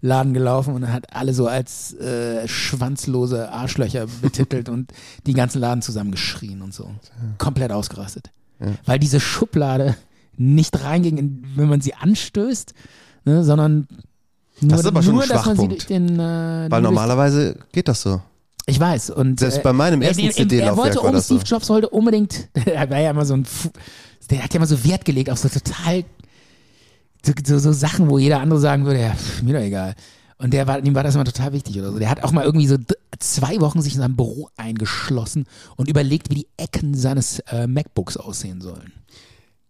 Laden 0.01 0.33
gelaufen 0.33 0.75
und 0.75 0.91
hat 0.91 1.13
alle 1.13 1.33
so 1.33 1.47
als 1.47 1.93
äh, 1.95 2.47
schwanzlose 2.47 3.51
Arschlöcher 3.51 4.07
betitelt 4.21 4.69
und 4.69 4.93
die 5.25 5.33
ganzen 5.33 5.59
Laden 5.59 5.81
zusammengeschrien 5.81 6.61
und 6.61 6.73
so. 6.73 6.91
Komplett 7.37 7.71
ausgerastet. 7.71 8.31
Weil 8.85 8.99
diese 8.99 9.19
Schublade 9.19 9.95
nicht 10.37 10.81
reinging, 10.83 11.17
in- 11.17 11.43
wenn 11.55 11.67
man 11.69 11.81
sie 11.81 11.93
anstößt, 11.93 12.73
ne, 13.25 13.43
sondern 13.43 13.87
nur, 14.61 14.71
Das 14.71 14.79
ist 14.81 14.85
aber 14.85 15.03
schon 15.03 15.13
nur 15.15 15.23
ein 15.23 15.29
dass 15.29 15.45
man 15.45 15.57
sie 15.57 15.67
den. 15.87 16.19
Äh, 16.19 16.67
Weil 16.69 16.81
normalerweise 16.81 17.57
geht 17.71 17.87
das 17.87 18.01
so. 18.01 18.21
ich 18.65 18.79
weiß. 18.79 19.09
Und, 19.09 19.39
Selbst 19.39 19.57
äh, 19.57 19.61
bei 19.61 19.73
meinem 19.73 20.01
er- 20.01 20.09
ersten 20.09 20.21
er- 20.23 20.27
Er 20.29 20.33
CD-Laufwerk 20.35 20.77
wollte 20.77 21.01
um, 21.01 21.11
das 21.11 21.27
so. 21.27 21.35
Steve 21.35 21.49
Jobs 21.49 21.69
wollte 21.69 21.89
unbedingt, 21.89 22.47
er 22.65 22.89
war 22.89 22.99
ja 22.99 23.09
immer 23.11 23.25
so 23.25 23.33
ein, 23.35 23.45
der 24.29 24.43
hat 24.43 24.53
ja 24.53 24.57
immer 24.57 24.67
so 24.67 24.83
Wert 24.85 25.03
gelegt 25.05 25.29
auf 25.29 25.39
so 25.39 25.49
total, 25.49 26.05
so, 27.25 27.33
so, 27.45 27.59
so 27.59 27.71
Sachen, 27.73 28.09
wo 28.09 28.17
jeder 28.17 28.39
andere 28.39 28.59
sagen 28.59 28.85
würde, 28.85 29.01
ja, 29.01 29.13
pff, 29.13 29.41
mir 29.43 29.53
doch 29.53 29.61
egal. 29.65 29.95
Und 30.43 30.51
der 30.51 30.67
war, 30.67 30.83
ihm 30.83 30.93
war 30.93 31.03
das 31.03 31.15
immer 31.15 31.23
total 31.23 31.53
wichtig 31.53 31.79
oder 31.79 31.93
so. 31.93 31.99
Der 31.99 32.09
hat 32.09 32.21
auch 32.21 32.33
mal 32.33 32.43
irgendwie 32.43 32.67
so 32.67 32.75
zwei 33.17 33.61
Wochen 33.61 33.81
sich 33.81 33.93
in 33.93 34.01
seinem 34.01 34.17
Büro 34.17 34.49
eingeschlossen 34.57 35.45
und 35.77 35.87
überlegt, 35.87 36.29
wie 36.29 36.35
die 36.35 36.47
Ecken 36.57 36.95
seines 36.95 37.39
äh, 37.47 37.65
MacBooks 37.65 38.17
aussehen 38.17 38.59
sollen. 38.59 38.91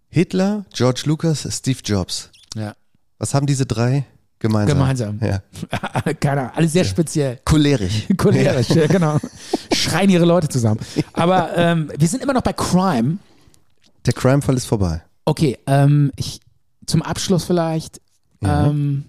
Hitler, 0.09 0.65
George 0.73 1.03
Lucas, 1.05 1.47
Steve 1.51 1.77
Jobs. 1.85 2.31
Ja. 2.55 2.73
Was 3.19 3.35
haben 3.35 3.45
diese 3.45 3.67
drei 3.67 4.07
gemeinsam? 4.39 4.79
Gemeinsam. 4.79 5.19
Ja. 5.21 5.43
Keine 6.19 6.41
Ahnung, 6.41 6.55
alles 6.55 6.73
sehr 6.73 6.85
speziell. 6.85 7.39
Cholerisch. 7.45 8.07
Cholerisch, 8.17 8.69
ja. 8.69 8.87
genau. 8.87 9.19
Schreien 9.71 10.09
ihre 10.09 10.25
Leute 10.25 10.49
zusammen. 10.49 10.79
Aber 11.13 11.55
ähm, 11.55 11.91
wir 11.95 12.07
sind 12.07 12.23
immer 12.23 12.33
noch 12.33 12.41
bei 12.41 12.53
Crime. 12.53 13.19
Der 14.07 14.13
Crime-Fall 14.13 14.57
ist 14.57 14.65
vorbei. 14.65 15.03
Okay, 15.25 15.55
ähm, 15.67 16.11
ich, 16.15 16.39
zum 16.87 17.03
Abschluss 17.03 17.43
vielleicht. 17.43 18.01
Ja. 18.41 18.69
Ähm, 18.69 19.05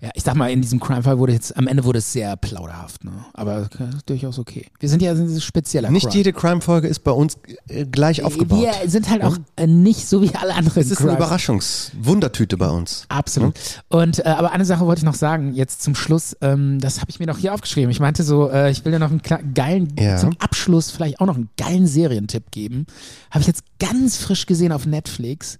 ja, 0.00 0.10
ich 0.14 0.22
sag 0.22 0.34
mal, 0.34 0.50
in 0.50 0.60
diesem 0.62 0.80
Crime-Fall 0.80 1.18
wurde 1.18 1.32
jetzt, 1.32 1.56
am 1.56 1.66
Ende 1.66 1.84
wurde 1.84 1.98
es 1.98 2.12
sehr 2.12 2.36
plauderhaft, 2.36 3.04
ne? 3.04 3.12
Aber 3.34 3.68
okay, 3.72 3.88
ist 3.96 4.08
durchaus 4.08 4.38
okay. 4.38 4.66
Wir 4.80 4.88
sind 4.88 5.02
ja 5.02 5.12
ein 5.12 5.40
spezieller 5.40 5.90
Nicht 5.90 6.04
Crime. 6.08 6.16
jede 6.16 6.32
Crime-Folge 6.32 6.88
ist 6.88 7.00
bei 7.00 7.10
uns 7.12 7.36
äh, 7.68 7.84
gleich 7.86 8.22
aufgebaut. 8.24 8.60
Wir 8.60 8.88
sind 8.90 9.08
halt 9.10 9.22
auch 9.22 9.36
äh, 9.56 9.66
nicht 9.66 10.06
so 10.08 10.22
wie 10.22 10.34
alle 10.34 10.54
anderen 10.54 10.80
es 10.80 10.90
ist 10.90 10.98
eine 11.00 11.08
Crimes. 11.10 11.16
Überraschungswundertüte 11.18 12.56
bei 12.56 12.68
uns. 12.68 13.04
Absolut. 13.08 13.54
Und 13.88 14.18
äh, 14.20 14.28
aber 14.28 14.52
eine 14.52 14.64
Sache 14.64 14.86
wollte 14.86 15.00
ich 15.00 15.04
noch 15.04 15.14
sagen, 15.14 15.54
jetzt 15.54 15.82
zum 15.82 15.94
Schluss, 15.94 16.36
ähm, 16.40 16.78
das 16.80 17.00
habe 17.00 17.10
ich 17.10 17.18
mir 17.20 17.26
noch 17.26 17.38
hier 17.38 17.54
aufgeschrieben. 17.54 17.90
Ich 17.90 18.00
meinte 18.00 18.22
so, 18.22 18.50
äh, 18.50 18.70
ich 18.70 18.84
will 18.84 18.92
dir 18.92 18.98
noch 18.98 19.10
einen 19.10 19.22
geilen, 19.54 19.92
Ja. 19.98 20.16
zum 20.16 20.36
Abschluss 20.38 20.90
vielleicht 20.90 21.20
auch 21.20 21.26
noch 21.26 21.36
einen 21.36 21.50
geilen 21.56 21.86
Serientipp 21.86 22.50
geben. 22.50 22.86
Habe 23.30 23.40
ich 23.42 23.46
jetzt 23.46 23.64
ganz 23.78 24.16
frisch 24.16 24.46
gesehen 24.46 24.72
auf 24.72 24.86
Netflix. 24.86 25.58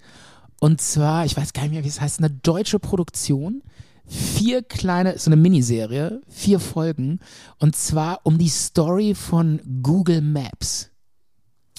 Und 0.61 0.81
zwar, 0.81 1.25
ich 1.25 1.37
weiß 1.37 1.53
gar 1.53 1.63
nicht 1.63 1.73
mehr, 1.73 1.85
wie 1.85 1.89
es 1.89 2.01
heißt, 2.01 2.19
eine 2.21 2.31
deutsche 2.31 2.79
Produktion. 2.79 3.63
Vier 4.07 4.63
kleine, 4.63 5.19
so 5.19 5.29
eine 5.31 5.37
Miniserie, 5.37 6.21
vier 6.29 6.61
Folgen. 6.61 7.21
Und 7.59 7.77
zwar 7.77 8.21
um 8.25 8.39
die 8.39 8.49
Story 8.49 9.15
von 9.15 9.61
Google 9.83 10.21
Maps. 10.21 10.91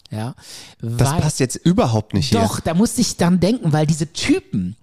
Ja. 0.09 0.35
Das 0.81 1.11
weil- 1.11 1.21
passt 1.21 1.39
jetzt 1.39 1.55
überhaupt 1.55 2.13
nicht 2.13 2.29
hier. 2.29 2.39
doch, 2.41 2.59
da 2.59 2.73
musste 2.73 3.01
ich 3.01 3.17
dann 3.17 3.39
denken, 3.39 3.73
weil 3.73 3.85
diese 3.85 4.11
Typen, 4.13 4.75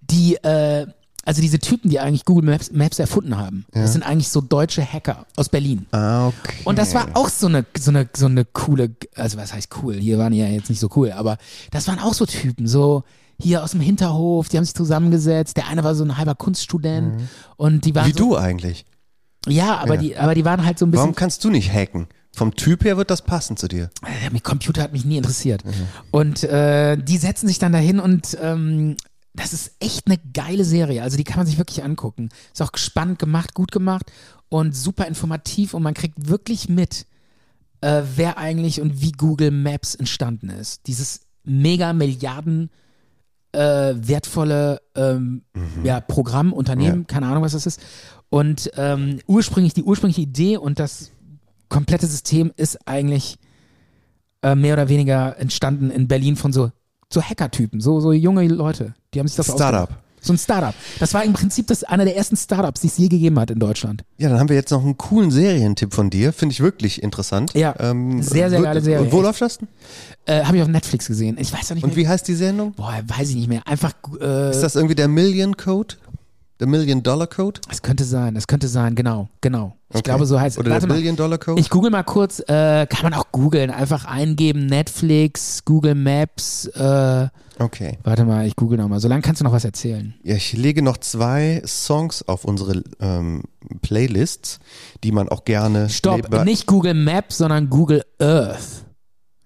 die, 0.00 0.36
äh, 0.36 0.86
also 1.24 1.42
diese 1.42 1.58
Typen, 1.58 1.90
die 1.90 2.00
eigentlich 2.00 2.24
Google 2.24 2.48
Maps, 2.48 2.70
Maps 2.72 2.98
erfunden 2.98 3.36
haben, 3.36 3.66
das 3.72 3.92
sind 3.92 4.02
eigentlich 4.02 4.28
so 4.30 4.40
deutsche 4.40 4.82
Hacker 4.82 5.26
aus 5.36 5.48
Berlin. 5.50 5.86
Ah, 5.90 6.28
okay. 6.28 6.56
Und 6.64 6.78
das 6.78 6.94
war 6.94 7.08
auch 7.14 7.28
so 7.28 7.48
eine, 7.48 7.66
so 7.78 7.90
eine, 7.90 8.08
so 8.16 8.26
eine 8.26 8.44
coole, 8.46 8.96
also 9.14 9.36
was 9.36 9.52
heißt 9.52 9.68
cool? 9.82 9.96
Hier 9.96 10.16
waren 10.18 10.32
die 10.32 10.38
ja 10.38 10.46
jetzt 10.46 10.70
nicht 10.70 10.80
so 10.80 10.88
cool, 10.96 11.12
aber 11.12 11.36
das 11.70 11.86
waren 11.86 11.98
auch 11.98 12.14
so 12.14 12.24
Typen, 12.24 12.66
so 12.66 13.04
hier 13.40 13.62
aus 13.62 13.70
dem 13.72 13.80
Hinterhof, 13.80 14.48
die 14.48 14.56
haben 14.56 14.64
sich 14.64 14.74
zusammengesetzt. 14.74 15.56
Der 15.56 15.68
eine 15.68 15.84
war 15.84 15.94
so 15.94 16.04
ein 16.04 16.16
halber 16.16 16.34
Kunststudent 16.34 17.22
und 17.56 17.84
die 17.84 17.94
waren 17.94 18.06
Wie 18.08 18.12
so, 18.12 18.18
du 18.30 18.36
eigentlich. 18.36 18.84
ja, 19.46 19.76
aber 19.78 19.94
Ja. 19.94 20.00
die, 20.00 20.16
aber 20.16 20.34
die 20.34 20.44
waren 20.44 20.64
halt 20.64 20.78
so 20.78 20.86
ein 20.86 20.90
bisschen 20.90 21.02
Warum 21.02 21.14
kannst 21.14 21.44
du 21.44 21.50
nicht 21.50 21.72
hacken? 21.72 22.08
Vom 22.34 22.54
Typ 22.54 22.84
her 22.84 22.96
wird 22.96 23.10
das 23.10 23.22
passen 23.22 23.56
zu 23.56 23.68
dir. 23.68 23.90
Ja, 24.22 24.30
mit 24.30 24.44
Computer 24.44 24.82
hat 24.82 24.92
mich 24.92 25.04
nie 25.04 25.16
interessiert. 25.16 25.62
Und 26.10 26.44
äh, 26.44 26.96
die 26.96 27.16
setzen 27.16 27.48
sich 27.48 27.58
dann 27.58 27.72
dahin 27.72 27.98
und 28.00 28.36
ähm, 28.40 28.96
das 29.34 29.52
ist 29.52 29.72
echt 29.80 30.06
eine 30.06 30.18
geile 30.34 30.64
Serie. 30.64 31.02
Also 31.02 31.16
die 31.16 31.24
kann 31.24 31.38
man 31.38 31.46
sich 31.46 31.58
wirklich 31.58 31.82
angucken. 31.82 32.28
Ist 32.52 32.62
auch 32.62 32.70
spannend 32.76 33.18
gemacht, 33.18 33.54
gut 33.54 33.72
gemacht 33.72 34.10
und 34.48 34.74
super 34.76 35.06
informativ 35.06 35.74
und 35.74 35.82
man 35.82 35.94
kriegt 35.94 36.28
wirklich 36.28 36.68
mit, 36.68 37.06
äh, 37.80 38.02
wer 38.16 38.38
eigentlich 38.38 38.80
und 38.80 39.00
wie 39.00 39.12
Google 39.12 39.50
Maps 39.50 39.94
entstanden 39.94 40.50
ist. 40.50 40.86
Dieses 40.86 41.20
mega 41.44 41.92
Milliarden 41.92 42.70
äh, 43.52 43.94
wertvolle 43.96 44.80
ähm, 44.94 45.42
ja, 45.82 46.00
Programm, 46.00 46.52
Unternehmen, 46.52 47.06
keine 47.06 47.26
Ahnung, 47.26 47.42
was 47.42 47.52
das 47.52 47.66
ist. 47.66 47.80
Und 48.30 48.70
ähm, 48.76 49.20
ursprünglich, 49.26 49.74
die 49.74 49.82
ursprüngliche 49.82 50.20
Idee 50.20 50.56
und 50.58 50.78
das 50.78 51.12
komplette 51.68 52.06
System 52.06 52.52
ist 52.56 52.78
eigentlich 52.86 53.38
äh, 54.42 54.54
mehr 54.54 54.74
oder 54.74 54.88
weniger 54.88 55.38
entstanden 55.38 55.90
in 55.90 56.08
Berlin 56.08 56.36
von 56.36 56.52
so, 56.52 56.70
so 57.12 57.22
Hacker-Typen, 57.22 57.80
so, 57.80 58.00
so 58.00 58.12
junge 58.12 58.46
Leute. 58.48 58.94
Die 59.12 59.20
haben 59.20 59.28
sich 59.28 59.36
das 59.36 59.46
Startup. 59.46 59.82
ausgedacht. 59.82 60.07
So 60.20 60.32
ein 60.32 60.38
Startup. 60.38 60.74
Das 60.98 61.14
war 61.14 61.24
im 61.24 61.32
Prinzip 61.32 61.66
das, 61.68 61.84
einer 61.84 62.04
der 62.04 62.16
ersten 62.16 62.36
Startups, 62.36 62.80
die 62.80 62.88
es 62.88 62.98
je 62.98 63.08
gegeben 63.08 63.38
hat 63.38 63.50
in 63.50 63.58
Deutschland. 63.58 64.02
Ja, 64.18 64.28
dann 64.28 64.38
haben 64.40 64.48
wir 64.48 64.56
jetzt 64.56 64.70
noch 64.70 64.82
einen 64.82 64.98
coolen 64.98 65.30
Serientipp 65.30 65.94
von 65.94 66.10
dir. 66.10 66.32
Finde 66.32 66.52
ich 66.52 66.60
wirklich 66.60 67.02
interessant. 67.02 67.54
Ja, 67.54 67.74
sehr, 67.78 68.20
sehr 68.20 68.50
wird- 68.52 68.62
geile 68.62 68.80
Serie, 68.80 69.12
Wo 69.12 69.16
echt. 69.18 69.24
läuft 69.26 69.40
das 69.42 69.58
denn? 69.58 69.68
Äh, 70.26 70.44
Habe 70.44 70.56
ich 70.56 70.62
auf 70.62 70.68
Netflix 70.68 71.06
gesehen. 71.06 71.36
Ich 71.40 71.52
weiß 71.52 71.70
auch 71.70 71.74
nicht 71.76 71.84
Und 71.84 71.90
mehr. 71.90 72.04
wie 72.04 72.08
heißt 72.08 72.26
die 72.28 72.34
Sendung? 72.34 72.72
Boah, 72.72 72.94
weiß 73.06 73.30
ich 73.30 73.36
nicht 73.36 73.48
mehr. 73.48 73.62
Einfach, 73.66 73.94
äh, 74.20 74.50
Ist 74.50 74.60
das 74.60 74.74
irgendwie 74.76 74.94
der 74.94 75.08
Million 75.08 75.56
Code? 75.56 75.94
The 76.60 76.66
Million 76.66 77.02
Dollar 77.02 77.26
Code? 77.28 77.60
Es 77.70 77.82
könnte 77.82 78.04
sein, 78.04 78.34
es 78.34 78.46
könnte 78.48 78.66
sein, 78.66 78.94
genau, 78.96 79.28
genau. 79.40 79.76
Ich 79.90 79.96
Okay. 79.96 80.02
glaube, 80.02 80.26
so 80.26 80.40
heißt 80.40 80.56
es. 80.56 80.60
Oder 80.60 80.72
Warte 80.72 80.86
der 80.86 80.88
mal. 80.88 80.94
Billion 80.96 81.14
Dollar 81.16 81.38
Code? 81.38 81.60
Ich 81.60 81.70
google 81.70 81.90
mal 81.90 82.02
kurz, 82.02 82.40
äh, 82.40 82.86
kann 82.86 83.02
man 83.04 83.14
auch 83.14 83.30
googeln, 83.30 83.70
einfach 83.70 84.04
eingeben, 84.04 84.66
Netflix, 84.66 85.64
Google 85.64 85.94
Maps, 85.94 86.66
äh, 86.66 87.28
okay. 87.60 87.98
warte 88.02 88.24
mal, 88.24 88.46
ich 88.46 88.56
google 88.56 88.76
noch 88.78 88.88
mal. 88.88 88.98
Solange 89.00 89.22
kannst 89.22 89.40
du 89.40 89.44
noch 89.44 89.52
was 89.52 89.64
erzählen. 89.64 90.14
Ja, 90.24 90.34
ich 90.34 90.52
lege 90.52 90.82
noch 90.82 90.98
zwei 90.98 91.62
Songs 91.64 92.26
auf 92.26 92.44
unsere 92.44 92.82
ähm, 93.00 93.44
Playlists, 93.82 94.58
die 95.04 95.12
man 95.12 95.28
auch 95.28 95.44
gerne. 95.44 95.88
Stopp, 95.88 96.44
nicht 96.44 96.66
Google 96.66 96.94
Maps, 96.94 97.38
sondern 97.38 97.70
Google 97.70 98.04
Earth. 98.18 98.84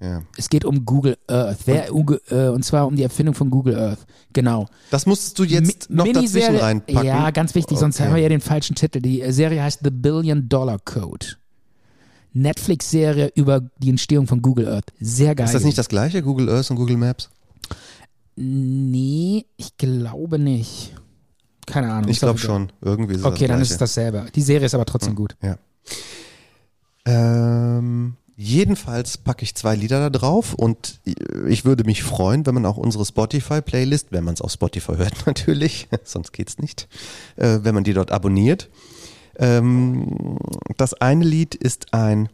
Ja. 0.03 0.23
Es 0.37 0.49
geht 0.51 0.65
um 0.65 0.85
Google 0.85 1.17
Earth. 1.29 1.61
Wer, 1.67 1.93
Uge- 1.93 2.21
äh, 2.29 2.49
und 2.49 2.65
zwar 2.65 2.89
um 2.89 2.97
die 2.97 3.05
Erfindung 3.05 3.37
von 3.37 3.51
Google 3.51 3.79
Earth. 3.79 4.01
Genau. 4.33 4.67
Das 4.91 5.07
musstest 5.07 5.39
du 5.39 5.45
jetzt 5.45 5.89
Mi- 5.91 5.95
noch 5.97 6.05
dazwischen 6.07 6.23
Miniserie- 6.55 6.61
reinpacken. 6.61 7.05
Ja, 7.07 7.31
ganz 7.31 7.55
wichtig, 7.55 7.79
sonst 7.79 8.01
Okay. 8.01 8.09
haben 8.09 8.15
wir 8.17 8.23
ja 8.23 8.29
den 8.29 8.41
falschen 8.41 8.75
Titel. 8.75 9.01
Die 9.01 9.23
Serie 9.31 9.63
heißt 9.63 9.81
The 9.85 9.91
Billion 9.91 10.49
Dollar 10.49 10.79
Code. 10.85 11.27
Netflix-Serie 12.33 13.31
über 13.37 13.61
die 13.79 13.91
Entstehung 13.91 14.27
von 14.27 14.43
Google 14.43 14.67
Earth. 14.67 14.93
Sehr 14.99 15.35
geil. 15.37 15.47
Ist 15.47 15.55
das 15.55 15.65
nicht 15.65 15.79
das 15.79 15.89
gleiche, 15.89 16.23
Google 16.23 16.49
Earth 16.49 16.71
und 16.71 16.77
Google 16.79 16.97
Maps? 16.97 17.31
Nee, 18.35 19.45
ich 19.57 19.77
glaube 19.77 20.39
nicht. 20.39 20.95
Keine 21.67 21.93
Ahnung. 21.93 22.11
Ich 22.11 22.19
glaube 22.19 22.39
schon. 22.41 22.73
Irgendwie 22.81 23.15
ist 23.15 23.25
Okay, 23.25 23.47
dann 23.47 23.61
ist 23.61 23.71
es 23.71 23.77
dasselbe. 23.79 24.27
Die 24.35 24.43
Serie 24.43 24.67
ist 24.67 24.75
aber 24.75 24.87
trotzdem 24.87 25.15
gut. 25.15 25.37
Ja. 25.43 25.59
Ähm, 27.05 28.15
jedenfalls 28.37 29.19
packe 29.19 29.45
ich 29.45 29.55
zwei 29.55 29.75
Lieder 29.75 30.01
da 30.01 30.11
drauf 30.11 30.55
und 30.55 31.01
ich 31.49 31.65
würde 31.65 31.85
mich 31.85 32.03
freuen, 32.03 32.47
wenn 32.47 32.55
man 32.55 32.67
auch 32.67 32.77
unsere 32.77 33.05
Spotify-Playlist, 33.05 34.09
wenn 34.11 34.25
man 34.25 34.35
es 34.35 34.41
auf 34.41 34.53
Spotify 34.53 34.97
hört 34.97 35.27
natürlich, 35.27 35.89
sonst 36.05 36.33
geht's 36.33 36.59
nicht, 36.59 36.89
äh, 37.37 37.61
wenn 37.63 37.75
man 37.75 37.85
die 37.85 37.95
dort 37.95 38.11
abonniert. 38.11 38.71
Ähm, 39.37 40.39
das 40.77 40.95
eine 40.95 41.25
Lied 41.25 41.55
ist 41.55 41.95
ein 41.95 42.29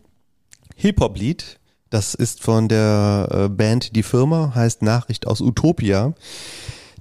Hip-Hop-Lied. 0.76 1.58
Das 1.90 2.14
ist 2.14 2.42
von 2.42 2.68
der 2.68 3.28
äh, 3.30 3.48
Band 3.48 3.96
Die 3.96 4.02
Firma, 4.02 4.52
heißt 4.54 4.82
Nachricht 4.82 5.26
aus 5.26 5.40
Utopia. 5.40 6.14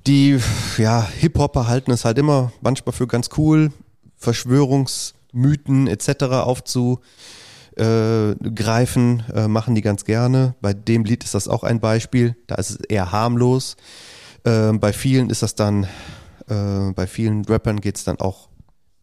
Die 0.05 0.39
ja, 0.77 1.05
Hip-Hopper 1.19 1.67
halten 1.67 1.91
es 1.91 2.05
halt 2.05 2.17
immer 2.17 2.51
manchmal 2.61 2.93
für 2.93 3.07
ganz 3.07 3.29
cool, 3.37 3.71
Verschwörungsmythen 4.15 5.87
etc. 5.87 6.23
aufzugreifen, 6.23 7.03
äh, 7.80 9.47
machen 9.47 9.75
die 9.75 9.82
ganz 9.82 10.03
gerne. 10.05 10.55
Bei 10.61 10.73
dem 10.73 11.03
Lied 11.03 11.23
ist 11.23 11.34
das 11.34 11.47
auch 11.47 11.63
ein 11.63 11.80
Beispiel. 11.80 12.36
Da 12.47 12.55
ist 12.55 12.71
es 12.71 12.78
eher 12.78 13.11
harmlos. 13.11 13.75
Äh, 14.43 14.73
bei 14.73 14.93
vielen 14.93 15.30
ist 15.30 15.43
das 15.43 15.55
dann, 15.55 15.84
äh, 16.47 16.91
bei 16.93 17.07
vielen 17.07 17.45
Rappern 17.45 17.80
geht 17.82 17.97
es 17.97 18.03
dann 18.03 18.19
auch 18.19 18.49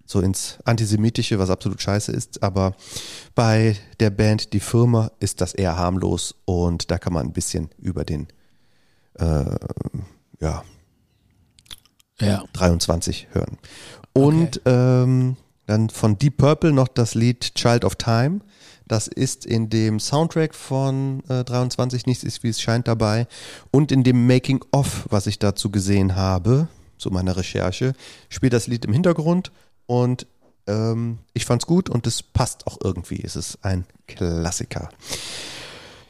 so 0.07 0.21
ins 0.21 0.59
Antisemitische, 0.65 1.39
was 1.39 1.51
absolut 1.51 1.81
scheiße 1.81 2.13
ist. 2.13 2.43
Aber 2.43 2.75
bei 3.35 3.77
der 4.01 4.11
Band 4.11 4.53
Die 4.53 4.61
Firma 4.61 5.11
ist 5.21 5.41
das 5.41 5.55
eher 5.55 5.77
harmlos 5.77 6.35
und 6.45 6.91
da 6.91 6.99
kann 6.99 7.13
man 7.13 7.27
ein 7.27 7.33
bisschen 7.33 7.71
über 7.79 8.05
den, 8.05 8.29
äh, 9.19 9.45
ja, 10.41 10.63
Ja. 12.21 12.45
23 12.53 13.29
hören. 13.33 13.59
Und 14.13 14.61
ähm, 14.67 15.37
dann 15.67 15.89
von 15.89 16.19
Deep 16.19 16.37
Purple 16.37 16.73
noch 16.73 16.89
das 16.89 17.15
Lied 17.15 17.55
Child 17.55 17.85
of 17.85 17.97
Time. 17.97 18.41
Das 18.87 19.09
ist 19.09 19.47
in 19.47 19.71
dem 19.71 19.99
Soundtrack 19.99 20.55
von 20.55 21.23
äh, 21.29 21.45
23 21.45 22.07
Nichts 22.07 22.25
ist 22.25 22.43
wie 22.43 22.49
es 22.49 22.61
scheint 22.61 22.87
dabei 22.87 23.27
und 23.71 23.93
in 23.93 24.05
dem 24.05 24.27
Making 24.27 24.65
of, 24.73 25.07
was 25.09 25.27
ich 25.27 25.39
dazu 25.39 25.71
gesehen 25.71 26.17
habe, 26.17 26.69
zu 26.99 27.11
meiner 27.11 27.37
Recherche, 27.37 27.95
spielt 28.29 28.53
das 28.53 28.67
Lied 28.67 28.85
im 28.85 28.93
Hintergrund 28.93 29.53
und 29.87 30.27
ähm, 30.67 31.19
ich 31.33 31.45
fand's 31.45 31.67
gut 31.67 31.89
und 31.89 32.07
es 32.07 32.23
passt 32.23 32.67
auch 32.67 32.79
irgendwie. 32.83 33.21
Es 33.23 33.37
ist 33.37 33.59
ein 33.63 33.85
Klassiker. 34.07 34.89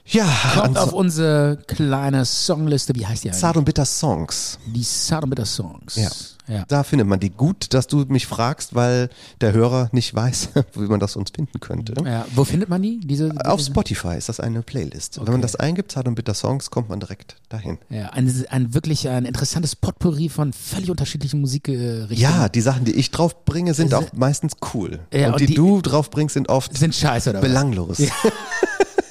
Ja, 0.06 0.26
Kommt 0.54 0.76
auf 0.76 0.82
ans- 0.88 0.92
unsere 0.92 1.58
kleine 1.66 2.26
Songliste. 2.26 2.94
Wie 2.94 3.06
heißt 3.06 3.24
die 3.24 3.28
eigentlich? 3.30 3.40
Zart 3.40 3.56
und 3.56 3.64
Bitter 3.64 3.86
Songs. 3.86 4.58
Die 4.66 4.82
Sad 4.82 5.24
und 5.24 5.30
Bitter 5.30 5.46
Songs. 5.46 5.96
Ja. 5.96 6.10
ja. 6.46 6.64
Da 6.68 6.82
findet 6.82 7.08
man 7.08 7.20
die 7.20 7.30
gut, 7.30 7.72
dass 7.72 7.86
du 7.86 8.04
mich 8.08 8.26
fragst, 8.26 8.74
weil 8.74 9.08
der 9.40 9.54
Hörer 9.54 9.88
nicht 9.92 10.14
weiß, 10.14 10.50
wie 10.74 10.88
man 10.88 11.00
das 11.00 11.16
uns 11.16 11.30
finden 11.34 11.58
könnte. 11.58 11.94
Ja, 12.04 12.26
wo 12.34 12.44
findet 12.44 12.68
man 12.68 12.82
die? 12.82 13.00
Diese, 13.00 13.32
Auf 13.46 13.56
diese- 13.56 13.70
Spotify 13.70 14.16
ist 14.18 14.28
das 14.28 14.40
eine 14.40 14.60
Playlist. 14.62 15.16
Wenn 15.16 15.22
Okay. 15.22 15.30
man 15.32 15.40
das 15.40 15.56
eingibt, 15.56 15.90
Zart 15.92 16.06
und 16.06 16.16
Bitter 16.16 16.34
Songs, 16.34 16.70
kommt 16.70 16.90
man 16.90 17.00
direkt 17.00 17.36
dahin. 17.48 17.78
Ja, 17.88 18.10
ein, 18.10 18.30
ein 18.50 18.74
wirklich 18.74 19.08
ein 19.08 19.24
interessantes 19.24 19.74
Potpourri 19.74 20.28
von 20.28 20.52
völlig 20.52 20.90
unterschiedlichen 20.90 21.40
Musikrichtungen. 21.40 22.08
Ja, 22.10 22.50
die 22.50 22.60
Sachen, 22.60 22.84
die 22.84 22.92
ich 22.92 23.10
drauf 23.10 23.46
bringe, 23.46 23.72
sind 23.72 23.92
Äh, 23.92 23.96
auch 23.96 24.12
meistens 24.12 24.52
cool. 24.74 25.00
Ja, 25.14 25.28
und, 25.28 25.32
und 25.32 25.40
die, 25.40 25.46
die- 25.46 25.54
du 25.54 25.80
drauf 25.80 26.10
bringst, 26.10 26.34
sind 26.34 26.50
oft 26.50 26.76
sind 26.76 26.94
scheiße 26.94 27.30
oder 27.30 27.40
belanglos. 27.40 27.96
Ja. 27.98 28.10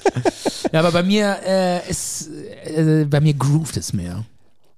Ja, 0.72 0.80
aber 0.80 0.92
bei 0.92 1.02
mir 1.02 1.38
äh, 1.46 1.88
ist 1.88 2.28
äh, 2.64 3.04
bei 3.08 3.20
mir 3.20 3.34
groovt 3.34 3.76
es 3.76 3.92
mehr. 3.92 4.24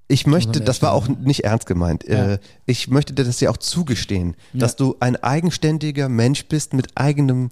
Ich 0.09 0.27
möchte, 0.27 0.61
das 0.61 0.83
war 0.83 0.93
auch 0.93 1.09
nicht 1.09 1.45
ernst 1.45 1.66
gemeint. 1.66 2.05
Ja. 2.07 2.33
Äh, 2.35 2.39
Ich 2.66 2.89
möchte 2.89 3.12
dir 3.14 3.24
das 3.24 3.41
ja 3.41 3.51
auch 3.51 3.57
zugestehen, 3.57 4.37
dass 4.53 4.77
du 4.77 4.97
ein 5.01 5.16
eigenständiger 5.16 6.09
Mensch 6.09 6.47
bist 6.47 6.74
mit 6.74 6.89
eigenen 6.97 7.51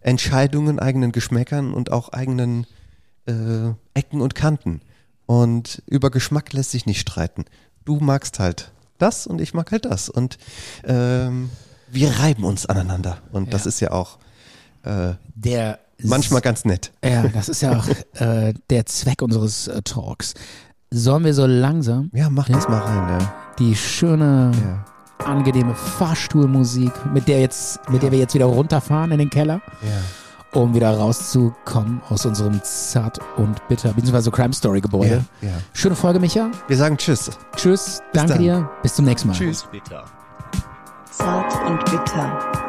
Entscheidungen, 0.00 0.78
eigenen 0.78 1.12
Geschmäckern 1.12 1.72
und 1.72 1.92
auch 1.92 2.10
eigenen 2.10 2.66
äh, 3.26 3.70
Ecken 3.94 4.20
und 4.20 4.34
Kanten. 4.34 4.80
Und 5.26 5.82
über 5.86 6.10
Geschmack 6.10 6.52
lässt 6.52 6.72
sich 6.72 6.84
nicht 6.84 7.00
streiten. 7.00 7.44
Du 7.84 7.96
magst 8.00 8.38
halt 8.38 8.72
das 8.98 9.26
und 9.26 9.40
ich 9.40 9.54
mag 9.54 9.70
halt 9.72 9.84
das. 9.86 10.08
Und 10.10 10.36
ähm, 10.84 11.48
wir 11.90 12.10
reiben 12.18 12.44
uns 12.44 12.66
aneinander. 12.66 13.18
Und 13.32 13.54
das 13.54 13.64
Ja. 13.64 13.68
ist 13.68 13.80
ja 13.80 13.92
auch 13.92 14.18
äh, 14.82 15.14
Der 15.34 15.78
manchmal 16.02 16.40
ganz 16.40 16.64
nett. 16.64 16.92
Ja, 17.04 17.22
das 17.28 17.48
ist 17.48 17.60
ja 17.62 17.78
auch 17.78 17.86
äh, 18.20 18.54
der 18.70 18.86
Zweck 18.86 19.22
unseres 19.22 19.68
äh, 19.68 19.82
Talks. 19.82 20.34
Sollen 20.90 21.24
wir 21.24 21.34
so 21.34 21.46
langsam 21.46 22.10
Ja, 22.12 22.30
mach 22.30 22.48
das 22.48 22.68
mal 22.68 22.78
rein, 22.80 23.20
ja. 23.20 23.32
die 23.58 23.74
schöne, 23.74 24.52
Ja. 24.64 24.84
angenehme 25.26 25.74
Fahrstuhlmusik, 25.74 26.92
mit 27.12 27.26
der 27.28 27.40
jetzt, 27.40 27.80
mit 27.90 28.02
der 28.02 28.12
wir 28.12 28.18
jetzt 28.18 28.34
wieder 28.34 28.44
runterfahren 28.46 29.10
in 29.12 29.18
den 29.18 29.30
Keller, 29.30 29.60
ja. 29.82 30.60
um 30.60 30.72
wieder 30.74 30.96
rauszukommen 30.96 32.00
aus 32.10 32.24
unserem 32.26 32.62
Zart 32.62 33.18
und 33.36 33.66
Bitter, 33.68 33.88
beziehungsweise 33.92 34.30
Crime 34.30 34.52
Story 34.52 34.80
Gebäude. 34.80 35.24
Ja, 35.40 35.48
ja. 35.48 35.54
Schöne 35.72 35.96
Folge, 35.96 36.20
Micha. 36.20 36.50
Wir 36.68 36.76
sagen 36.76 36.96
Tschüss. 36.96 37.30
Tschüss, 37.56 38.00
danke 38.12 38.34
dann. 38.34 38.42
dir, 38.42 38.70
bis 38.82 38.94
zum 38.94 39.04
nächsten 39.06 39.28
Mal. 39.28 39.34
Tschüss. 39.34 39.64
Bitter. 39.72 40.04
Zart 41.10 41.54
und 41.66 41.84
bitter. 41.86 42.63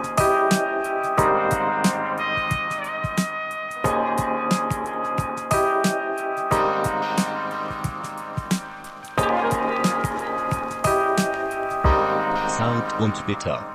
Und 12.99 13.25
bitter. 13.25 13.74